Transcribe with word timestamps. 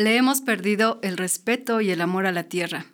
le 0.00 0.16
hemos 0.16 0.40
perdido 0.40 0.98
el 1.02 1.18
respeto 1.18 1.82
y 1.82 1.90
el 1.90 2.00
amor 2.00 2.24
a 2.24 2.32
la 2.32 2.44
tierra. 2.44 2.86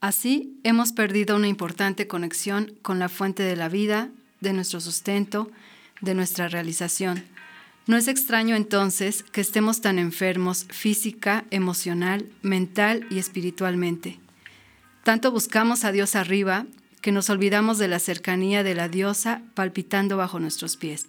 Así 0.00 0.58
hemos 0.64 0.92
perdido 0.92 1.36
una 1.36 1.48
importante 1.48 2.06
conexión 2.06 2.72
con 2.80 2.98
la 2.98 3.10
fuente 3.10 3.42
de 3.42 3.56
la 3.56 3.68
vida, 3.68 4.08
de 4.40 4.54
nuestro 4.54 4.80
sustento, 4.80 5.50
de 6.00 6.14
nuestra 6.14 6.48
realización. 6.48 7.24
No 7.86 7.98
es 7.98 8.08
extraño 8.08 8.56
entonces 8.56 9.22
que 9.22 9.42
estemos 9.42 9.82
tan 9.82 9.98
enfermos 9.98 10.66
física, 10.70 11.44
emocional, 11.50 12.26
mental 12.40 13.06
y 13.10 13.18
espiritualmente. 13.18 14.18
Tanto 15.04 15.30
buscamos 15.32 15.84
a 15.84 15.92
Dios 15.92 16.14
arriba 16.14 16.64
que 17.02 17.12
nos 17.12 17.28
olvidamos 17.28 17.76
de 17.76 17.88
la 17.88 17.98
cercanía 17.98 18.62
de 18.62 18.74
la 18.74 18.88
diosa 18.88 19.42
palpitando 19.52 20.16
bajo 20.16 20.40
nuestros 20.40 20.78
pies. 20.78 21.06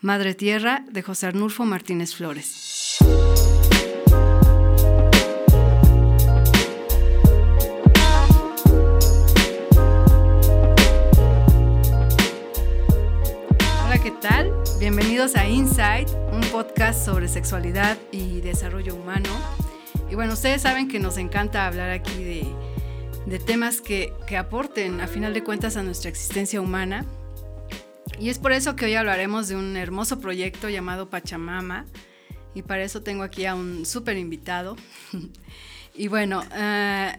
Madre 0.00 0.34
Tierra 0.34 0.82
de 0.90 1.02
José 1.02 1.26
Arnulfo 1.26 1.66
Martínez 1.66 2.14
Flores. 2.14 2.85
Bienvenidos 14.78 15.36
a 15.36 15.48
Insight, 15.48 16.08
un 16.32 16.42
podcast 16.52 17.04
sobre 17.04 17.28
sexualidad 17.28 17.98
y 18.12 18.40
desarrollo 18.40 18.94
humano. 18.94 19.30
Y 20.10 20.14
bueno, 20.14 20.34
ustedes 20.34 20.62
saben 20.62 20.88
que 20.88 21.00
nos 21.00 21.16
encanta 21.16 21.66
hablar 21.66 21.90
aquí 21.90 22.22
de 22.22 22.66
de 23.26 23.40
temas 23.40 23.80
que, 23.80 24.12
aporten 24.38 25.00
a 25.00 25.08
final 25.08 25.34
de 25.34 25.42
cuentas 25.42 25.76
a 25.76 25.82
nuestra 25.82 26.08
existencia 26.08 26.60
humana. 26.60 27.04
Y 28.18 28.30
es 28.30 28.38
por 28.38 28.52
eso 28.52 28.76
que 28.76 28.86
hoy 28.86 28.94
hablaremos 28.94 29.48
de 29.48 29.56
un 29.56 29.76
hermoso 29.76 30.20
proyecto 30.20 30.68
llamado 30.68 31.10
Pachamama. 31.10 31.84
Y 32.54 32.62
para 32.62 32.84
eso 32.84 33.02
tengo 33.02 33.24
aquí 33.24 33.44
a 33.44 33.54
un 33.54 33.84
súper 33.84 34.16
invitado. 34.16 34.76
y 35.94 36.08
bueno, 36.08 36.42
eh, 36.54 37.18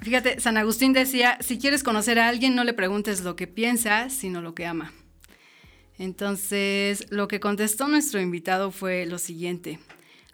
fíjate, 0.00 0.40
San 0.40 0.56
Agustín 0.58 0.92
decía, 0.92 1.38
si 1.40 1.58
quieres 1.58 1.82
conocer 1.82 2.18
a 2.18 2.28
alguien, 2.28 2.54
no 2.54 2.64
le 2.64 2.74
preguntes 2.74 3.22
lo 3.22 3.36
que 3.36 3.46
piensa, 3.46 4.10
sino 4.10 4.42
lo 4.42 4.54
que 4.54 4.66
ama. 4.66 4.92
Entonces, 6.00 7.06
lo 7.10 7.28
que 7.28 7.38
contestó 7.38 7.86
nuestro 7.86 8.20
invitado 8.20 8.72
fue 8.72 9.06
lo 9.06 9.18
siguiente. 9.18 9.78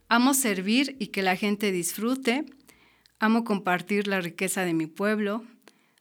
Amo 0.08 0.32
servir 0.32 0.96
y 0.98 1.08
que 1.08 1.20
la 1.20 1.36
gente 1.36 1.72
disfrute 1.72 2.46
Amo 3.18 3.44
compartir 3.44 4.08
la 4.08 4.20
riqueza 4.20 4.66
de 4.66 4.74
mi 4.74 4.86
pueblo. 4.86 5.42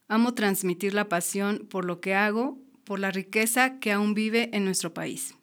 Amo 0.06 0.34
transmitir 0.34 0.92
la 0.92 1.08
pasión 1.08 1.66
por 1.70 1.86
lo 1.86 2.00
que 2.00 2.14
hago, 2.14 2.58
por 2.84 2.98
la 2.98 3.10
riqueza 3.10 3.78
que 3.78 3.90
aún 3.90 4.12
vive 4.12 4.50
en 4.52 4.66
nuestro 4.66 4.92
país. 4.92 5.34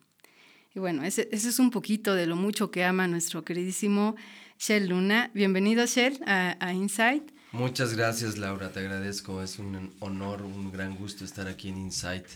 Y 0.75 0.79
bueno, 0.79 1.03
ese, 1.03 1.29
es 1.31 1.57
un 1.57 1.71
poquito 1.71 2.13
de 2.13 2.27
lo 2.27 2.35
mucho 2.35 2.69
que 2.69 2.83
ama 2.83 3.07
nuestro 3.07 3.43
queridísimo 3.43 4.15
Shell 4.59 4.89
Luna. 4.89 5.31
Bienvenido, 5.33 5.85
Shell, 5.87 6.19
a, 6.27 6.57
a 6.59 6.73
Insight. 6.73 7.23
Muchas 7.51 7.95
gracias, 7.95 8.37
Laura, 8.37 8.71
te 8.71 8.79
agradezco. 8.79 9.41
Es 9.41 9.57
un 9.57 9.93
honor, 9.99 10.43
un 10.43 10.71
gran 10.71 10.95
gusto 10.95 11.25
estar 11.25 11.47
aquí 11.47 11.69
en 11.69 11.77
Insight. 11.77 12.27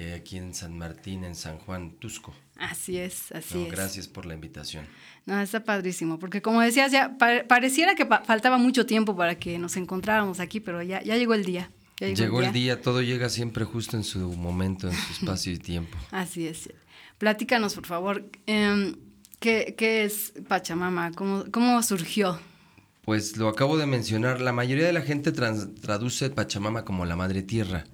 Eh, 0.00 0.14
aquí 0.14 0.36
en 0.36 0.54
San 0.54 0.78
Martín, 0.78 1.24
en 1.24 1.34
San 1.34 1.58
Juan, 1.58 1.90
Tusco. 1.98 2.32
Así 2.56 2.98
es, 2.98 3.32
así 3.32 3.64
es. 3.64 3.72
Gracias 3.72 4.06
por 4.06 4.26
la 4.26 4.34
invitación. 4.34 4.86
No, 5.26 5.40
está 5.40 5.64
padrísimo, 5.64 6.20
porque 6.20 6.40
como 6.40 6.60
decías, 6.60 6.92
ya 6.92 7.18
pareciera 7.18 7.96
que 7.96 8.06
faltaba 8.06 8.58
mucho 8.58 8.86
tiempo 8.86 9.16
para 9.16 9.40
que 9.40 9.58
nos 9.58 9.76
encontráramos 9.76 10.38
aquí, 10.38 10.60
pero 10.60 10.84
ya, 10.84 11.02
ya 11.02 11.16
llegó 11.16 11.34
el 11.34 11.44
día. 11.44 11.72
llegó, 11.98 12.42
el, 12.42 12.52
día. 12.52 12.80
todo 12.80 13.02
llega 13.02 13.28
siempre 13.28 13.64
justo 13.64 13.96
en 13.96 14.04
su 14.04 14.20
momento, 14.34 14.86
en 14.86 14.94
su 14.94 15.12
espacio 15.14 15.52
y 15.52 15.58
tiempo. 15.58 15.98
Así 16.12 16.46
es. 16.46 16.72
Platícanos, 17.18 17.74
por 17.74 17.86
favor, 17.86 18.30
em, 18.46 18.94
¿qué, 19.40 19.74
es 20.04 20.32
Pachamama? 20.46 21.10
¿Cómo, 21.10 21.46
¿Cómo 21.50 21.82
surgió? 21.82 22.38
Pues 23.02 23.36
lo 23.36 23.48
acabo 23.48 23.76
de 23.76 23.86
mencionar, 23.86 24.40
la 24.40 24.52
mayoría 24.52 24.86
de 24.86 24.92
la 24.92 25.02
gente 25.02 25.32
traduce 25.32 26.30
Pachamama 26.30 26.84
como 26.84 27.04
la 27.04 27.16
madre 27.16 27.42
tierra. 27.42 27.84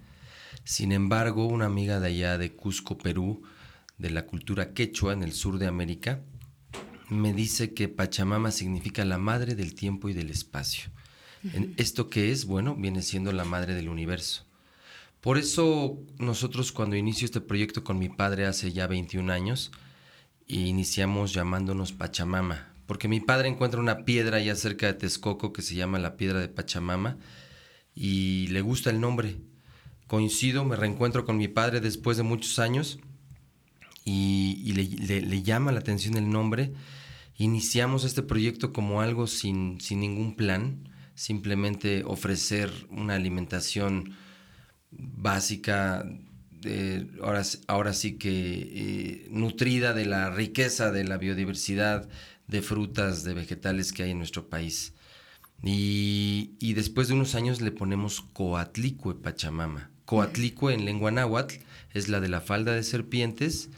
Sin 0.64 0.92
embargo, 0.92 1.46
una 1.46 1.66
amiga 1.66 2.00
de 2.00 2.08
allá 2.08 2.38
de 2.38 2.54
Cusco, 2.54 2.96
Perú, 2.96 3.42
de 3.98 4.10
la 4.10 4.26
cultura 4.26 4.72
quechua 4.72 5.12
en 5.12 5.22
el 5.22 5.32
sur 5.32 5.58
de 5.58 5.66
América, 5.66 6.22
me 7.10 7.34
dice 7.34 7.74
que 7.74 7.88
Pachamama 7.88 8.50
significa 8.50 9.04
la 9.04 9.18
madre 9.18 9.54
del 9.54 9.74
tiempo 9.74 10.08
y 10.08 10.14
del 10.14 10.30
espacio. 10.30 10.90
¿Esto 11.76 12.08
qué 12.08 12.32
es? 12.32 12.46
Bueno, 12.46 12.74
viene 12.74 13.02
siendo 13.02 13.30
la 13.30 13.44
madre 13.44 13.74
del 13.74 13.90
universo. 13.90 14.46
Por 15.20 15.36
eso 15.36 15.98
nosotros 16.18 16.72
cuando 16.72 16.96
inicio 16.96 17.26
este 17.26 17.42
proyecto 17.42 17.84
con 17.84 17.98
mi 17.98 18.08
padre 18.08 18.46
hace 18.46 18.72
ya 18.72 18.86
21 18.86 19.30
años, 19.30 19.70
iniciamos 20.46 21.34
llamándonos 21.34 21.92
Pachamama, 21.92 22.72
porque 22.86 23.08
mi 23.08 23.20
padre 23.20 23.48
encuentra 23.48 23.80
una 23.80 24.06
piedra 24.06 24.38
allá 24.38 24.56
cerca 24.56 24.86
de 24.86 24.94
Texcoco 24.94 25.52
que 25.52 25.60
se 25.60 25.74
llama 25.74 25.98
la 25.98 26.16
piedra 26.16 26.40
de 26.40 26.48
Pachamama 26.48 27.18
y 27.94 28.46
le 28.48 28.62
gusta 28.62 28.88
el 28.88 29.00
nombre 29.00 29.36
coincido, 30.06 30.64
me 30.64 30.76
reencuentro 30.76 31.24
con 31.24 31.36
mi 31.36 31.48
padre 31.48 31.80
después 31.80 32.16
de 32.16 32.22
muchos 32.22 32.58
años 32.58 32.98
y, 34.04 34.72
le, 34.72 35.42
llama 35.42 35.72
la 35.72 35.80
atención 35.80 36.16
el 36.16 36.28
nombre. 36.30 36.72
Iniciamos 37.36 38.04
este 38.04 38.22
proyecto 38.22 38.72
como 38.72 39.00
algo 39.00 39.26
sin, 39.26 39.80
sin 39.80 40.00
ningún 40.00 40.36
plan, 40.36 40.88
simplemente 41.14 42.04
ofrecer 42.04 42.70
una 42.90 43.14
alimentación 43.14 44.14
básica, 44.90 46.04
ahora, 47.22 47.42
ahora 47.66 47.92
sí 47.92 48.16
que 48.18 48.30
eh, 48.30 49.28
nutrida 49.30 49.94
de 49.94 50.06
la 50.06 50.30
riqueza 50.30 50.90
de 50.92 51.04
la 51.04 51.18
biodiversidad 51.18 52.08
de 52.46 52.62
frutas, 52.62 53.24
de 53.24 53.34
vegetales 53.34 53.92
que 53.92 54.04
hay 54.04 54.10
en 54.10 54.18
nuestro 54.18 54.48
país. 54.48 54.94
Y, 55.62 56.56
y 56.60 56.74
después 56.74 57.08
de 57.08 57.14
unos 57.14 57.34
años 57.34 57.60
le 57.62 57.72
ponemos 57.72 58.20
Coatlicue 58.20 59.14
Pachamama. 59.14 59.93
Coatlicue 60.04 60.74
en 60.74 60.84
lengua 60.84 61.10
náhuatl 61.10 61.56
es 61.92 62.08
la 62.08 62.20
de 62.20 62.28
la 62.28 62.40
falda 62.40 62.72
de 62.72 62.82
serpientes, 62.82 63.70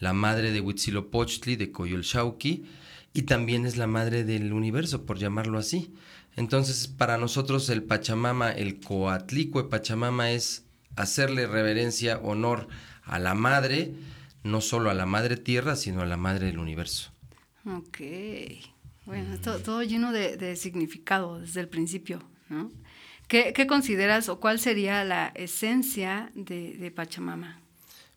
la 0.00 0.12
madre 0.12 0.52
de 0.52 0.60
Huitzilopochtli, 0.60 1.56
de 1.56 1.72
Coyolxauqui, 1.72 2.64
y 3.12 3.22
también 3.22 3.66
es 3.66 3.76
la 3.76 3.86
madre 3.86 4.24
del 4.24 4.52
universo, 4.52 5.06
por 5.06 5.18
llamarlo 5.18 5.58
así. 5.58 5.94
Entonces, 6.36 6.88
para 6.88 7.16
nosotros 7.16 7.68
el 7.70 7.82
Pachamama, 7.82 8.50
el 8.50 8.80
Coatlicue 8.80 9.68
Pachamama 9.68 10.32
es 10.32 10.64
hacerle 10.96 11.46
reverencia, 11.46 12.18
honor 12.18 12.68
a 13.04 13.18
la 13.18 13.34
madre, 13.34 13.94
no 14.42 14.60
solo 14.60 14.90
a 14.90 14.94
la 14.94 15.06
madre 15.06 15.36
tierra, 15.36 15.76
sino 15.76 16.02
a 16.02 16.06
la 16.06 16.16
madre 16.16 16.46
del 16.46 16.58
universo. 16.58 17.12
Ok. 17.66 18.00
Bueno, 19.06 19.38
todo, 19.38 19.82
lleno 19.82 20.12
de, 20.12 20.36
de 20.36 20.56
significado 20.56 21.40
desde 21.40 21.60
el 21.60 21.68
principio, 21.68 22.22
¿no? 22.48 22.70
¿Qué, 23.34 23.66
consideras 23.66 24.28
o 24.28 24.38
cuál 24.38 24.60
sería 24.60 25.02
la 25.02 25.32
esencia 25.34 26.30
de, 26.36 26.92
Pachamama? 26.94 27.58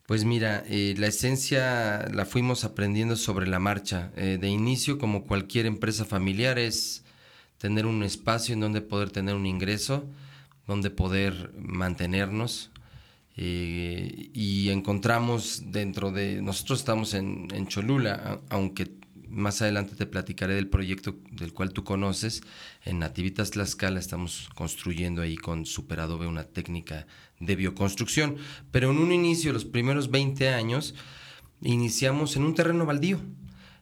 Pues 0.05 0.25
mira, 0.25 0.63
eh, 0.67 0.93
la 0.95 1.07
esencia 1.07 2.07
la 2.13 2.23
fuimos 2.23 2.63
aprendiendo 2.63 3.15
sobre 3.15 3.47
la 3.47 3.57
marcha. 3.57 4.11
Eh, 4.15 4.37
de 4.39 4.47
inicio, 4.47 4.99
como 4.99 5.23
cualquier 5.23 5.65
empresa 5.65 6.05
familiar, 6.05 6.59
es 6.59 7.03
tener 7.57 7.87
un 7.87 8.03
espacio 8.03 8.53
en 8.53 8.59
donde 8.59 8.81
poder 8.81 9.09
tener 9.09 9.33
un 9.33 9.47
ingreso, 9.47 10.05
donde 10.67 10.91
poder 10.91 11.51
mantenernos. 11.57 12.69
Eh, 13.37 14.29
y 14.35 14.69
encontramos 14.69 15.71
dentro 15.71 16.11
de, 16.11 16.43
nosotros 16.43 16.77
estamos 16.77 17.15
en, 17.15 17.47
en 17.55 17.65
Cholula, 17.65 18.39
aunque 18.49 18.85
más 19.29 19.61
adelante 19.61 19.95
te 19.95 20.05
platicaré 20.05 20.55
del 20.55 20.67
proyecto 20.67 21.15
del 21.31 21.53
cual 21.53 21.73
tú 21.73 21.83
conoces. 21.83 22.41
En 22.83 22.99
Nativitas 22.99 23.51
Tlaxcala 23.51 23.99
estamos 23.99 24.49
construyendo 24.55 25.21
ahí 25.21 25.35
con 25.35 25.65
Superadobe 25.65 26.27
una 26.27 26.43
técnica 26.43 27.07
de 27.39 27.55
bioconstrucción. 27.55 28.37
Pero 28.71 28.91
en 28.91 28.97
un 28.97 29.11
inicio, 29.11 29.53
los 29.53 29.65
primeros 29.65 30.11
20 30.11 30.49
años, 30.49 30.95
iniciamos 31.61 32.35
en 32.35 32.43
un 32.43 32.55
terreno 32.55 32.85
baldío. 32.85 33.19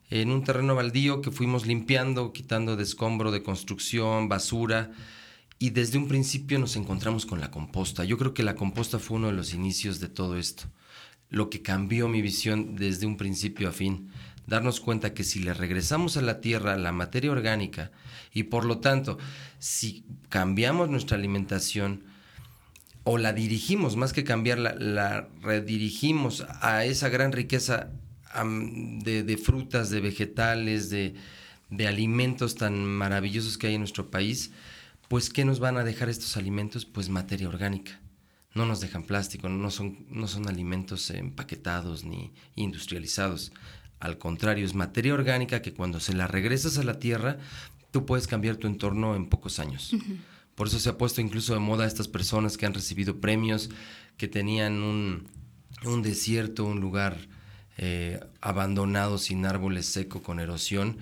En 0.09 0.31
un 0.31 0.43
terreno 0.43 0.75
baldío 0.75 1.21
que 1.21 1.31
fuimos 1.31 1.65
limpiando, 1.65 2.31
quitando 2.31 2.75
de 2.75 2.83
escombro 2.83 3.31
de 3.31 3.43
construcción, 3.43 4.29
basura. 4.29 4.91
Y 5.57 5.69
desde 5.69 5.97
un 5.97 6.07
principio 6.07 6.59
nos 6.59 6.75
encontramos 6.75 7.25
con 7.25 7.39
la 7.39 7.51
composta. 7.51 8.03
Yo 8.03 8.17
creo 8.17 8.33
que 8.33 8.43
la 8.43 8.55
composta 8.55 8.99
fue 8.99 9.17
uno 9.17 9.27
de 9.27 9.33
los 9.33 9.53
inicios 9.53 9.99
de 9.99 10.09
todo 10.09 10.37
esto. 10.37 10.65
Lo 11.29 11.49
que 11.49 11.61
cambió 11.61 12.07
mi 12.07 12.21
visión 12.21 12.75
desde 12.75 13.05
un 13.05 13.17
principio 13.17 13.69
a 13.69 13.71
fin 13.71 14.11
darnos 14.47 14.79
cuenta 14.79 15.13
que 15.13 15.23
si 15.23 15.39
le 15.39 15.53
regresamos 15.53 16.17
a 16.17 16.21
la 16.21 16.41
tierra 16.41 16.77
la 16.77 16.91
materia 16.91 17.31
orgánica 17.31 17.91
y 18.33 18.43
por 18.43 18.65
lo 18.65 18.79
tanto 18.79 19.17
si 19.59 20.05
cambiamos 20.29 20.89
nuestra 20.89 21.17
alimentación 21.17 22.03
o 23.03 23.17
la 23.19 23.33
dirigimos, 23.33 23.95
más 23.95 24.13
que 24.13 24.23
cambiarla, 24.23 24.75
la 24.79 25.29
redirigimos 25.41 26.43
a 26.61 26.85
esa 26.85 27.07
gran 27.09 27.31
riqueza 27.31 27.91
de, 28.43 29.37
frutas, 29.41 29.91
de 29.91 30.01
vegetales, 30.01 30.89
de, 30.89 31.15
alimentos 31.87 32.55
tan 32.55 32.83
maravillosos 32.83 33.57
que 33.57 33.67
hay 33.67 33.75
en 33.75 33.81
nuestro 33.81 34.09
país, 34.09 34.51
pues 35.07 35.29
¿qué 35.29 35.45
nos 35.45 35.59
van 35.59 35.77
a 35.77 35.83
dejar 35.83 36.09
estos 36.09 36.35
alimentos? 36.35 36.85
Pues 36.85 37.09
materia 37.09 37.47
orgánica. 37.47 38.01
No 38.55 38.65
nos 38.65 38.79
dejan 38.81 39.03
plástico, 39.03 39.49
no 39.49 39.69
son, 39.69 40.07
no 40.09 40.27
son 40.27 40.47
alimentos 40.47 41.09
empaquetados 41.11 42.05
ni 42.05 42.33
industrializados 42.55 43.51
Al 43.99 44.17
contrario, 44.17 44.65
es 44.65 44.73
materia 44.73 45.13
orgánica 45.13 45.61
que 45.61 45.73
cuando 45.73 45.99
se 45.99 46.13
la 46.13 46.27
regresas 46.27 46.77
a 46.77 46.83
la 46.83 46.99
tierra, 46.99 47.37
tú 47.91 48.05
puedes 48.05 48.27
cambiar 48.27 48.57
tu 48.57 48.67
entorno 48.67 49.15
en 49.15 49.27
pocos 49.27 49.59
años. 49.59 49.95
Por 50.55 50.67
eso 50.67 50.79
se 50.79 50.89
ha 50.89 50.97
puesto 50.97 51.21
incluso 51.21 51.53
de 51.53 51.59
moda 51.59 51.85
estas 51.85 52.07
personas 52.07 52.57
que 52.57 52.65
han 52.65 52.73
recibido 52.73 53.19
premios, 53.19 53.69
que 54.17 54.27
tenían 54.27 54.83
un, 54.83 56.01
desierto, 56.01 56.65
un 56.65 56.79
lugar 56.79 57.17
eh, 57.77 58.19
abandonado, 58.41 59.17
sin 59.17 59.45
árboles, 59.45 59.85
seco, 59.85 60.21
con 60.21 60.39
erosión. 60.39 60.97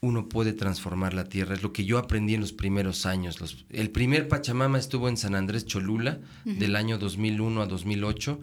Uno 0.00 0.28
puede 0.28 0.52
transformar 0.52 1.14
la 1.14 1.24
tierra. 1.24 1.54
Es 1.54 1.62
lo 1.62 1.72
que 1.72 1.84
yo 1.84 1.98
aprendí 1.98 2.34
en 2.34 2.40
los 2.40 2.52
primeros 2.52 3.06
años. 3.06 3.64
el 3.70 3.90
primer 3.90 4.28
Pachamama 4.28 4.78
estuvo 4.78 5.08
en 5.08 5.16
San 5.16 5.34
Andrés 5.34 5.66
Cholula, 5.66 6.20
del 6.44 6.76
año 6.76 6.98
2001 6.98 7.62
a 7.62 7.66
2008 7.66 8.40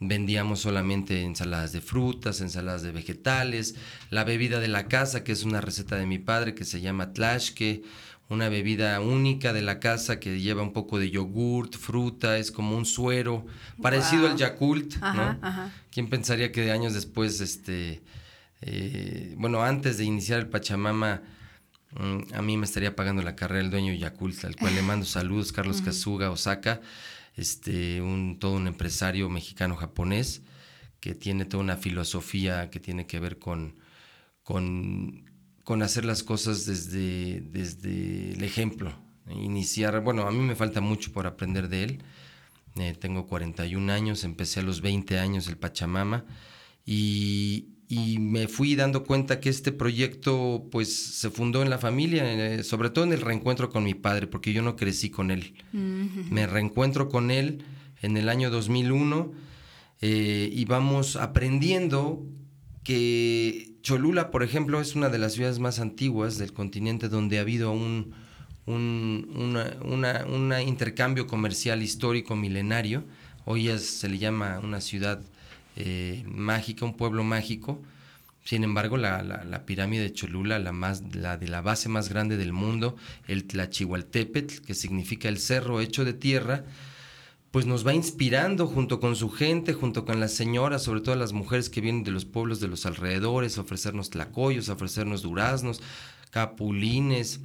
vendíamos 0.00 0.60
solamente 0.60 1.22
ensaladas 1.22 1.72
de 1.72 1.82
frutas, 1.82 2.40
ensaladas 2.40 2.82
de 2.82 2.90
vegetales, 2.90 3.76
la 4.08 4.24
bebida 4.24 4.58
de 4.58 4.68
la 4.68 4.88
casa, 4.88 5.22
que 5.22 5.32
es 5.32 5.44
una 5.44 5.60
receta 5.60 5.96
de 5.96 6.06
mi 6.06 6.18
padre 6.18 6.54
que 6.54 6.64
se 6.64 6.80
llama 6.80 7.12
tlashke, 7.12 7.82
una 8.30 8.48
bebida 8.48 9.00
única 9.00 9.52
de 9.52 9.60
la 9.60 9.80
casa 9.80 10.20
que 10.20 10.40
lleva 10.40 10.62
un 10.62 10.72
poco 10.72 10.98
de 10.98 11.10
yogurt, 11.10 11.76
fruta, 11.76 12.38
es 12.38 12.50
como 12.50 12.76
un 12.76 12.86
suero, 12.86 13.44
parecido 13.82 14.28
al 14.28 14.36
Yakult, 14.36 14.96
¿no? 14.98 15.38
¿Quién 15.90 16.08
pensaría 16.08 16.52
que 16.52 16.70
años 16.70 16.94
después, 16.94 17.40
este, 17.40 18.02
eh, 18.62 19.34
bueno, 19.36 19.62
antes 19.62 19.98
de 19.98 20.04
iniciar 20.04 20.38
el 20.38 20.48
Pachamama, 20.48 21.22
mm, 21.92 22.34
a 22.34 22.40
mí 22.40 22.56
me 22.56 22.66
estaría 22.66 22.94
pagando 22.94 23.20
la 23.22 23.34
carrera 23.34 23.62
el 23.62 23.70
dueño 23.70 23.92
Yakult, 23.94 24.44
al 24.44 24.54
cual 24.54 24.76
le 24.76 24.82
mando 24.82 25.04
saludos, 25.06 25.50
Carlos 25.50 25.82
Kazuga 25.84 26.30
Osaka, 26.30 26.80
este, 27.40 28.02
un, 28.02 28.38
todo 28.38 28.52
un 28.52 28.66
empresario 28.66 29.28
mexicano-japonés 29.28 30.42
que 31.00 31.14
tiene 31.14 31.46
toda 31.46 31.62
una 31.62 31.76
filosofía 31.76 32.70
que 32.70 32.80
tiene 32.80 33.06
que 33.06 33.18
ver 33.20 33.38
con, 33.38 33.76
con 34.42 35.82
hacer 35.82 36.04
las 36.04 36.22
cosas 36.22 36.66
desde, 36.66 37.40
desde 37.40 38.32
el 38.32 38.44
ejemplo. 38.44 38.92
Iniciar, 39.30 40.02
bueno, 40.02 40.26
a 40.26 40.32
mí 40.32 40.38
me 40.38 40.56
falta 40.56 40.80
mucho 40.80 41.12
por 41.12 41.26
aprender 41.26 41.68
de 41.68 41.84
él. 41.84 42.02
Eh, 42.76 42.94
tengo 42.98 43.26
41 43.26 43.92
años, 43.92 44.24
empecé 44.24 44.60
a 44.60 44.62
los 44.62 44.80
20 44.80 45.18
años 45.18 45.48
el 45.48 45.56
Pachamama 45.56 46.24
y, 46.84 47.68
y, 47.90 48.18
me 48.20 48.46
fui 48.46 48.76
dando 48.76 49.02
cuenta 49.02 49.40
que 49.40 49.48
este 49.48 49.72
proyecto 49.72 50.68
pues 50.70 50.94
se 50.94 51.28
fundó 51.28 51.62
en 51.62 51.70
la 51.70 51.78
familia, 51.78 52.22
eh, 52.24 52.62
sobre 52.62 52.88
todo 52.88 53.04
en 53.04 53.12
el 53.12 53.20
reencuentro 53.20 53.68
con 53.68 53.82
mi 53.82 53.94
padre, 53.94 54.28
porque 54.28 54.52
yo 54.52 54.62
no 54.62 54.76
crecí 54.76 55.10
con 55.10 55.32
él. 55.32 55.54
Me 55.72 56.46
reencuentro 56.46 57.08
con 57.08 57.32
él 57.32 57.64
en 58.00 58.16
el 58.16 58.28
año 58.28 58.48
2001 58.50 59.32
eh, 60.02 60.50
y 60.52 60.64
vamos 60.66 61.16
aprendiendo 61.16 62.24
que 62.84 63.74
Cholula, 63.82 64.30
por 64.30 64.44
ejemplo, 64.44 64.80
es 64.80 64.94
una 64.94 65.08
de 65.08 65.18
las 65.18 65.32
ciudades 65.32 65.58
más 65.58 65.80
antiguas 65.80 66.38
del 66.38 66.52
continente 66.52 67.08
donde 67.08 67.38
ha 67.38 67.40
habido 67.40 67.72
un, 67.72 68.14
intercambio 70.64 71.26
comercial 71.26 71.82
histórico 71.82 72.36
milenario. 72.36 73.02
Hoy 73.46 73.68
se 73.78 74.08
le 74.08 74.18
llama 74.18 74.60
una 74.62 74.80
ciudad 74.80 75.22
eh, 75.76 76.24
mágica, 76.26 76.84
un 76.84 76.96
pueblo 76.96 77.24
mágico. 77.24 77.82
Sin 78.44 78.64
embargo, 78.64 78.96
la, 78.96 79.62
pirámide 79.66 80.02
de 80.02 80.12
Cholula, 80.12 80.58
la, 80.58 80.72
más, 80.72 81.14
la 81.14 81.36
de 81.36 81.48
la 81.48 81.60
base 81.60 81.88
más 81.88 82.08
grande 82.08 82.36
del 82.36 82.52
mundo, 82.52 82.96
el 83.28 83.44
Tlachihualtepetl, 83.44 84.64
que 84.64 84.74
significa 84.74 85.28
el 85.28 85.38
cerro 85.38 85.80
hecho 85.80 86.04
de 86.04 86.14
tierra, 86.14 86.64
pues 87.50 87.66
nos 87.66 87.86
va 87.86 87.94
inspirando 87.94 88.66
junto 88.66 89.00
con 89.00 89.16
su 89.16 89.28
gente, 89.28 89.72
junto 89.72 90.04
con 90.04 90.20
las 90.20 90.32
señoras, 90.32 90.82
sobre 90.82 91.00
todo 91.00 91.16
las 91.16 91.32
mujeres 91.32 91.68
que 91.68 91.80
vienen 91.80 92.04
de 92.04 92.12
los 92.12 92.24
pueblos 92.24 92.60
de 92.60 92.68
los 92.68 92.86
alrededores, 92.86 93.58
a 93.58 93.62
ofrecernos 93.62 94.10
tlacoyos, 94.10 94.68
a 94.68 94.74
ofrecernos 94.74 95.22
duraznos, 95.22 95.82
capulines, 96.30 97.40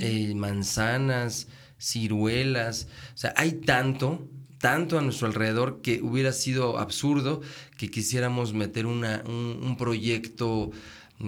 eh, 0.00 0.34
manzanas, 0.34 1.48
ciruelas. 1.78 2.88
O 3.14 3.16
sea, 3.16 3.32
hay 3.36 3.52
tanto, 3.52 4.28
tanto 4.60 4.98
a 4.98 5.02
nuestro 5.02 5.26
alrededor 5.26 5.80
que 5.82 6.00
hubiera 6.02 6.32
sido 6.32 6.78
absurdo 6.78 7.40
que 7.76 7.90
quisiéramos 7.90 8.52
meter 8.52 8.86
una, 8.86 9.22
un 9.26 9.76
proyecto 9.76 10.70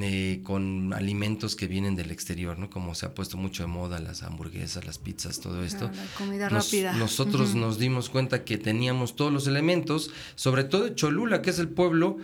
eh, 0.00 0.40
con 0.43 0.94
alimentos 0.94 1.55
que 1.55 1.67
vienen 1.67 1.96
del 1.96 2.11
exterior, 2.11 2.58
¿no? 2.58 2.70
Como 2.70 2.94
se 2.94 3.05
ha 3.05 3.14
puesto 3.14 3.37
mucho 3.37 3.62
de 3.62 3.67
moda 3.67 3.99
las 3.99 4.23
hamburguesas, 4.23 4.87
las 4.87 4.96
pizzas, 4.96 5.38
todo 5.38 5.62
esto. 5.62 5.90
la 5.94 6.06
comida 6.17 6.49
rápida. 6.49 6.94
Nosotros 6.94 7.55
nos 7.55 7.79
dimos 7.79 8.08
cuenta 8.08 8.43
que 8.43 8.56
teníamos 8.56 9.17
todos 9.17 9.31
los 9.31 9.46
elementos, 9.46 10.11
sobre 10.35 10.64
todo 10.64 10.85
de 10.85 10.94
Cholula, 10.94 11.43
que 11.43 11.50
es 11.50 11.58
el 11.58 11.69
pueblo, 11.69 12.17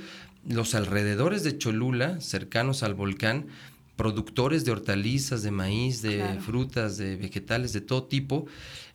los 0.49 0.75
alrededores 0.75 1.45
de 1.45 1.59
Cholula, 1.59 2.23
cercanos 2.23 2.83
al 2.83 2.95
volcán, 2.95 3.49
productores 3.97 4.65
de 4.65 4.73
hortalizas, 4.73 5.43
de 5.43 5.51
maíz, 5.51 6.01
de 6.01 6.39
frutas, 6.41 6.97
de 6.97 7.17
vegetales, 7.17 7.75
de 7.75 7.83
todo 7.83 8.05
tipo. 8.05 8.47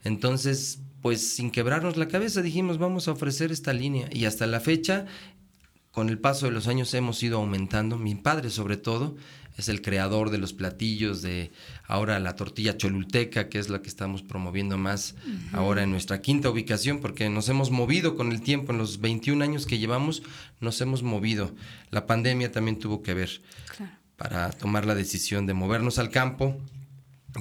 Entonces, 0.02 0.80
pues 1.04 1.34
sin 1.34 1.50
quebrarnos 1.50 1.98
la 1.98 2.08
cabeza 2.08 2.40
dijimos, 2.40 2.78
vamos 2.78 3.08
a 3.08 3.12
ofrecer 3.12 3.52
esta 3.52 3.74
línea. 3.74 4.08
Y 4.10 4.24
hasta 4.24 4.46
la 4.46 4.58
fecha 4.58 5.04
con 5.90 6.08
el 6.08 6.18
paso 6.18 6.46
de 6.46 6.52
los 6.52 6.66
años 6.66 6.94
hemos 6.94 7.22
ido 7.22 7.36
aumentando. 7.36 7.98
Mi 7.98 8.14
padre, 8.14 8.48
sobre 8.48 8.78
todo, 8.78 9.14
es 9.58 9.68
el 9.68 9.82
creador 9.82 10.30
de 10.30 10.38
los 10.38 10.54
platillos 10.54 11.20
de 11.20 11.52
ahora 11.86 12.18
la 12.20 12.36
tortilla 12.36 12.78
cholulteca, 12.78 13.50
que 13.50 13.58
es 13.58 13.68
la 13.68 13.82
que 13.82 13.90
estamos 13.90 14.22
promoviendo 14.22 14.78
más 14.78 15.14
ahora 15.52 15.82
en 15.82 15.90
nuestra 15.90 16.22
quinta 16.22 16.48
ubicación, 16.48 17.00
porque 17.00 17.28
nos 17.28 17.50
hemos 17.50 17.70
movido 17.70 18.16
con 18.16 18.32
el 18.32 18.40
tiempo, 18.40 18.72
en 18.72 18.78
los 18.78 19.02
21 19.02 19.44
años 19.44 19.66
que 19.66 19.76
llevamos, 19.76 20.22
nos 20.60 20.80
hemos 20.80 21.02
movido. 21.02 21.54
La 21.90 22.06
pandemia 22.06 22.50
también 22.50 22.78
tuvo 22.78 23.02
que 23.02 23.12
ver 23.12 23.42
para 24.16 24.52
tomar 24.52 24.86
la 24.86 24.94
decisión 24.94 25.44
de 25.44 25.52
movernos 25.52 25.98
al 25.98 26.08
campo, 26.08 26.58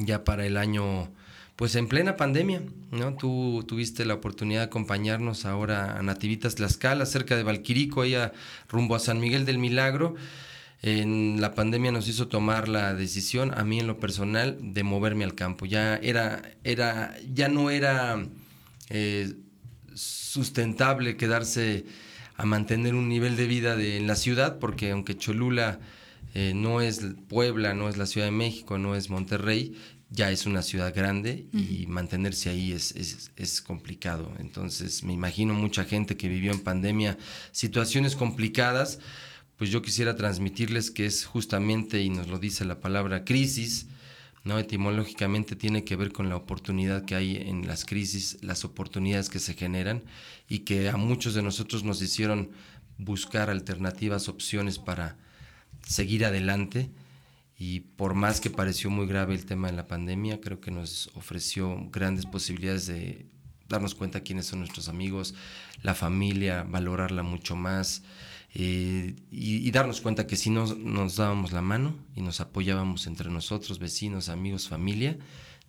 ya 0.04 0.26
para 0.26 0.46
el 0.46 0.58
año 0.58 1.10
pues 1.56 1.76
en 1.76 1.88
plena 1.88 2.16
pandemia, 2.16 2.62
¿no? 2.92 3.16
Tú 3.16 3.64
tuviste 3.68 4.06
la 4.06 4.16
oportunidad 4.16 4.62
de 4.62 4.66
acompañarnos 4.66 5.46
ahora 5.46 5.98
a 5.98 6.02
Nativitas 6.02 6.56
Tlaxcala, 6.56 7.06
cerca 7.06 7.36
de 7.36 7.44
Valquirico, 7.44 8.02
allá 8.02 8.34
rumbo 8.70 8.96
a 8.96 9.00
San 9.00 9.20
Miguel 9.20 9.46
del 9.46 9.60
Milagro. 9.60 10.16
En 10.82 11.40
la 11.40 11.54
pandemia 11.54 11.92
nos 11.92 12.08
hizo 12.08 12.28
tomar 12.28 12.68
la 12.68 12.94
decisión, 12.94 13.58
a 13.58 13.64
mí 13.64 13.80
en 13.80 13.88
lo 13.88 14.00
personal, 14.00 14.58
de 14.60 14.84
moverme 14.84 15.24
al 15.24 15.36
campo. 15.36 15.66
Ya 15.66 15.96
era, 15.98 16.42
era, 16.64 17.16
ya 17.32 17.48
no 17.48 17.70
era 17.70 18.22
eh, 18.90 19.34
sustentable 19.94 21.16
quedarse 21.16 21.86
a 22.36 22.46
mantener 22.46 22.96
un 22.96 23.08
nivel 23.08 23.38
de 23.38 23.48
vida 23.48 23.76
de, 23.76 23.98
en 23.98 24.08
la 24.08 24.16
ciudad, 24.16 24.58
porque 24.60 24.92
aunque 24.92 25.16
Cholula 25.16 25.80
eh, 26.34 26.54
no 26.56 26.82
es 26.82 27.02
Puebla, 27.30 27.76
no 27.76 27.90
es 27.90 27.98
la 27.98 28.08
Ciudad 28.08 28.28
de 28.28 28.32
México, 28.32 28.80
no 28.80 28.96
es 28.96 29.10
Monterrey, 29.10 29.76
ya 30.14 30.30
es 30.30 30.46
una 30.46 30.62
ciudad 30.62 30.94
grande 30.94 31.48
y 31.54 31.88
mantenerse 31.88 32.52
ahí 32.52 32.72
es, 32.72 32.94
es, 33.36 33.62
complicado. 33.62 34.32
Entonces, 34.40 35.04
me 35.04 35.12
imagino 35.12 35.56
mucha 35.56 35.86
gente 35.86 36.16
que 36.18 36.30
vivió 36.30 36.52
en 36.52 36.60
pandemia 36.60 37.18
situaciones 37.52 38.16
complicadas, 38.16 39.00
pues 39.58 39.72
yo 39.72 39.82
quisiera 39.82 40.16
transmitirles 40.16 40.92
que 40.92 41.08
es 41.08 41.26
justamente, 41.26 42.04
y 42.04 42.12
nos 42.12 42.28
lo 42.28 42.38
dice 42.38 42.64
la 42.64 42.80
palabra 42.80 43.26
crisis, 43.26 43.88
¿no? 44.44 44.60
Etimológicamente 44.60 45.56
tiene 45.56 45.84
que 45.84 45.96
ver 45.96 46.12
con 46.12 46.30
la 46.30 46.36
oportunidad 46.36 47.06
que 47.06 47.16
hay 47.16 47.38
en 47.38 47.66
las 47.66 47.84
crisis, 47.84 48.38
las 48.42 48.66
oportunidades 48.66 49.30
que 49.30 49.40
se 49.40 49.56
generan 49.56 50.04
y 50.48 50.60
que 50.60 50.90
a 50.90 50.98
muchos 50.98 51.34
de 51.34 51.42
nosotros 51.42 51.84
nos 51.84 52.04
hicieron 52.04 52.52
buscar 53.00 53.50
alternativas, 53.50 54.30
opciones 54.30 54.78
para 54.78 55.18
seguir 55.88 56.24
adelante 56.24 56.92
y 57.58 57.82
por 57.82 58.14
más 58.14 58.42
que 58.42 58.50
pareció 58.50 58.90
muy 58.90 59.06
grave 59.08 59.36
el 59.36 59.46
tema 59.46 59.68
de 59.68 59.74
la 59.74 59.88
pandemia, 59.88 60.42
creo 60.42 60.60
que 60.60 60.72
nos 60.72 61.10
ofreció 61.16 61.90
grandes 61.92 62.26
posibilidades 62.26 62.88
de 62.88 63.28
darnos 63.70 63.96
cuenta 63.96 64.22
quiénes 64.22 64.48
son 64.48 64.60
nuestros 64.60 64.90
amigos, 64.90 65.36
la 65.82 65.96
familia, 65.96 66.64
valorarla 66.64 67.24
mucho 67.24 67.56
más 67.56 68.04
eh, 68.54 69.16
y, 69.32 69.72
darnos 69.72 70.02
cuenta 70.02 70.28
que 70.28 70.36
si 70.36 70.52
nos, 70.52 70.78
nos 70.78 71.16
dábamos 71.16 71.52
la 71.52 71.62
mano 71.62 71.96
y 72.16 72.22
nos 72.22 72.40
apoyábamos 72.40 73.08
entre 73.08 73.32
nosotros, 73.32 73.80
vecinos, 73.80 74.30
amigos, 74.30 74.68
familia, 74.68 75.18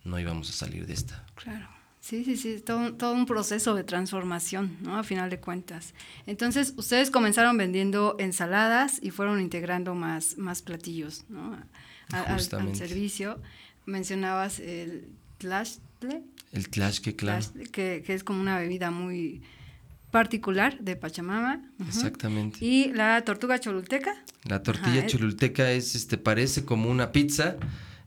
no 0.03 0.19
íbamos 0.19 0.49
a 0.49 0.53
salir 0.53 0.85
de 0.85 0.93
esta. 0.93 1.25
Claro. 1.33 1.74
Sí, 2.05 2.23
sí, 2.23 2.37
sí, 2.37 2.61
todo, 2.63 2.93
todo 2.93 3.13
un 3.13 3.25
proceso 3.25 3.73
de 3.73 3.83
transformación, 3.83 4.77
¿no? 4.83 4.99
A 4.99 5.03
final 5.03 5.31
de 5.31 5.39
cuentas. 5.39 5.95
Entonces, 6.27 6.75
ustedes 6.77 7.09
comenzaron 7.09 7.57
vendiendo 7.57 8.15
ensaladas 8.19 8.99
y 9.01 9.09
fueron 9.09 9.41
integrando 9.41 9.95
más, 9.95 10.37
más 10.37 10.61
platillos, 10.61 11.25
¿no? 11.29 11.57
al, 12.11 12.75
servicio. 12.75 13.41
Mencionabas 13.87 14.59
el 14.59 15.07
tlashle. 15.39 16.21
El 16.51 16.69
tlashle, 16.69 17.15
claro. 17.15 17.43
que, 17.71 18.03
que 18.05 18.13
es 18.13 18.23
como 18.23 18.39
una 18.39 18.59
bebida 18.59 18.91
muy 18.91 19.41
particular 20.11 20.77
de 20.81 20.95
Pachamama. 20.95 21.63
Exactamente. 21.87 22.63
Y 22.63 22.93
la 22.93 23.19
tortuga 23.23 23.59
cholulteca. 23.59 24.13
La 24.43 24.61
tortilla 24.61 25.07
cholulteca 25.07 25.71
es, 25.71 25.95
este, 25.95 26.19
parece 26.19 26.65
como 26.65 26.87
una 26.91 27.11
pizza, 27.11 27.55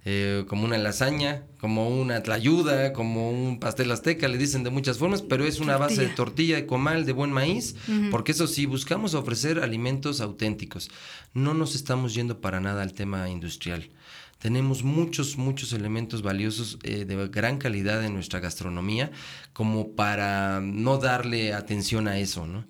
eh, 0.04 0.44
como 0.46 0.64
una 0.64 0.78
lasaña, 0.78 1.44
como 1.60 1.88
una 1.88 2.22
tlayuda, 2.22 2.92
como 2.92 3.30
un 3.30 3.58
pastel 3.58 3.90
azteca, 3.90 4.28
le 4.28 4.38
dicen 4.38 4.62
de 4.62 4.70
muchas 4.70 4.98
formas, 4.98 5.22
pero 5.22 5.44
es 5.44 5.60
una 5.60 5.76
base 5.76 6.02
de 6.02 6.08
tortilla 6.08 6.56
de 6.56 6.66
comal, 6.66 7.04
de 7.04 7.12
buen 7.12 7.32
maíz, 7.32 7.74
porque 8.10 8.32
eso 8.32 8.46
sí, 8.46 8.66
buscamos 8.66 9.14
ofrecer 9.14 9.58
alimentos 9.58 10.20
auténticos. 10.20 10.90
No 11.34 11.52
nos 11.52 11.74
estamos 11.74 12.14
yendo 12.14 12.40
para 12.40 12.60
nada 12.60 12.82
al 12.82 12.92
tema 12.92 13.28
industrial. 13.28 13.90
Tenemos 14.38 14.84
muchos, 14.84 15.36
muchos 15.36 15.72
elementos 15.72 16.22
valiosos 16.22 16.78
eh, 16.84 17.04
de 17.04 17.28
gran 17.28 17.58
calidad 17.58 18.04
en 18.04 18.14
nuestra 18.14 18.38
gastronomía, 18.38 19.10
como 19.52 19.96
para 19.96 20.60
no 20.60 20.98
darle 20.98 21.52
atención 21.52 22.06
a 22.06 22.18
eso, 22.18 22.46
¿no? 22.46 22.64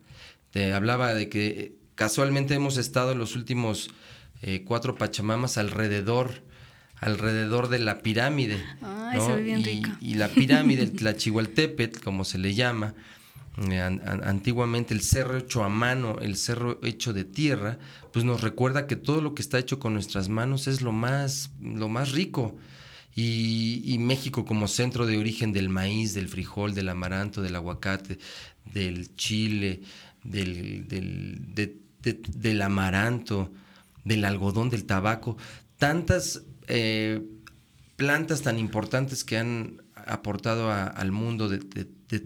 Te 0.50 0.72
hablaba 0.72 1.12
de 1.12 1.28
que 1.28 1.76
casualmente 1.94 2.54
hemos 2.54 2.78
estado 2.78 3.12
en 3.12 3.18
los 3.18 3.36
últimos 3.36 3.90
eh, 4.40 4.64
cuatro 4.64 4.94
Pachamamas 4.94 5.58
alrededor 5.58 6.42
alrededor 7.00 7.68
de 7.68 7.78
la 7.78 8.00
pirámide. 8.00 8.62
y, 10.00 10.14
la 10.14 10.28
pirámide, 10.28 10.82
el 10.84 10.92
Tlachihualtepet, 10.92 12.02
como 12.02 12.24
se 12.24 12.38
le 12.38 12.54
llama, 12.54 12.94
eh, 13.70 13.80
antiguamente 13.80 14.94
el 14.94 15.02
cerro 15.02 15.36
hecho 15.36 15.64
a 15.64 15.68
mano, 15.68 16.18
el 16.20 16.36
cerro 16.36 16.78
hecho 16.82 17.12
de 17.12 17.24
tierra, 17.24 17.78
pues 18.12 18.24
nos 18.24 18.40
recuerda 18.40 18.86
que 18.86 18.96
todo 18.96 19.20
lo 19.20 19.34
que 19.34 19.42
está 19.42 19.58
hecho 19.58 19.78
con 19.78 19.94
nuestras 19.94 20.28
manos 20.28 20.66
es 20.66 20.80
lo 20.80 20.92
más, 20.92 21.50
lo 21.60 21.88
más 21.88 22.12
rico. 22.12 22.56
Y, 23.20 23.96
México 23.98 24.44
como 24.44 24.68
centro 24.68 25.04
de 25.04 25.18
origen 25.18 25.52
del 25.52 25.68
maíz, 25.68 26.14
del 26.14 26.28
frijol, 26.28 26.72
del 26.72 26.88
amaranto, 26.88 27.42
del 27.42 27.56
aguacate, 27.56 28.16
del 28.64 29.16
chile, 29.16 29.80
del, 30.22 30.86
del 30.86 32.62
amaranto, 32.62 33.50
del 34.04 34.24
algodón, 34.24 34.70
del 34.70 34.84
tabaco, 34.84 35.36
tantas 35.78 36.42
eh, 36.68 37.22
plantas 37.96 38.42
tan 38.42 38.58
importantes 38.58 39.24
que 39.24 39.38
han 39.38 39.82
aportado 40.06 40.70
al 40.72 41.12
mundo 41.12 41.48
de, 41.48 41.58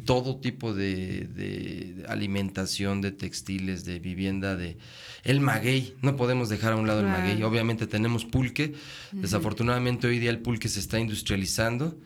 todo 0.04 0.36
tipo 0.36 0.74
de, 0.74 2.04
alimentación, 2.08 3.00
de 3.00 3.10
textiles, 3.10 3.84
de 3.84 3.98
vivienda, 3.98 4.56
de 4.56 4.76
el 5.24 5.40
maguey. 5.40 5.96
No 6.02 6.16
podemos 6.16 6.48
dejar 6.48 6.74
a 6.74 6.76
un 6.76 6.86
lado 6.86 7.00
el 7.00 7.06
maguey. 7.06 7.42
Obviamente 7.42 7.86
tenemos 7.86 8.24
pulque. 8.24 8.74
Desafortunadamente 9.12 10.06
hoy 10.06 10.18
día 10.18 10.30
el 10.30 10.38
pulque 10.38 10.68
se 10.68 10.80
está 10.80 11.00
industrializando. 11.00 11.98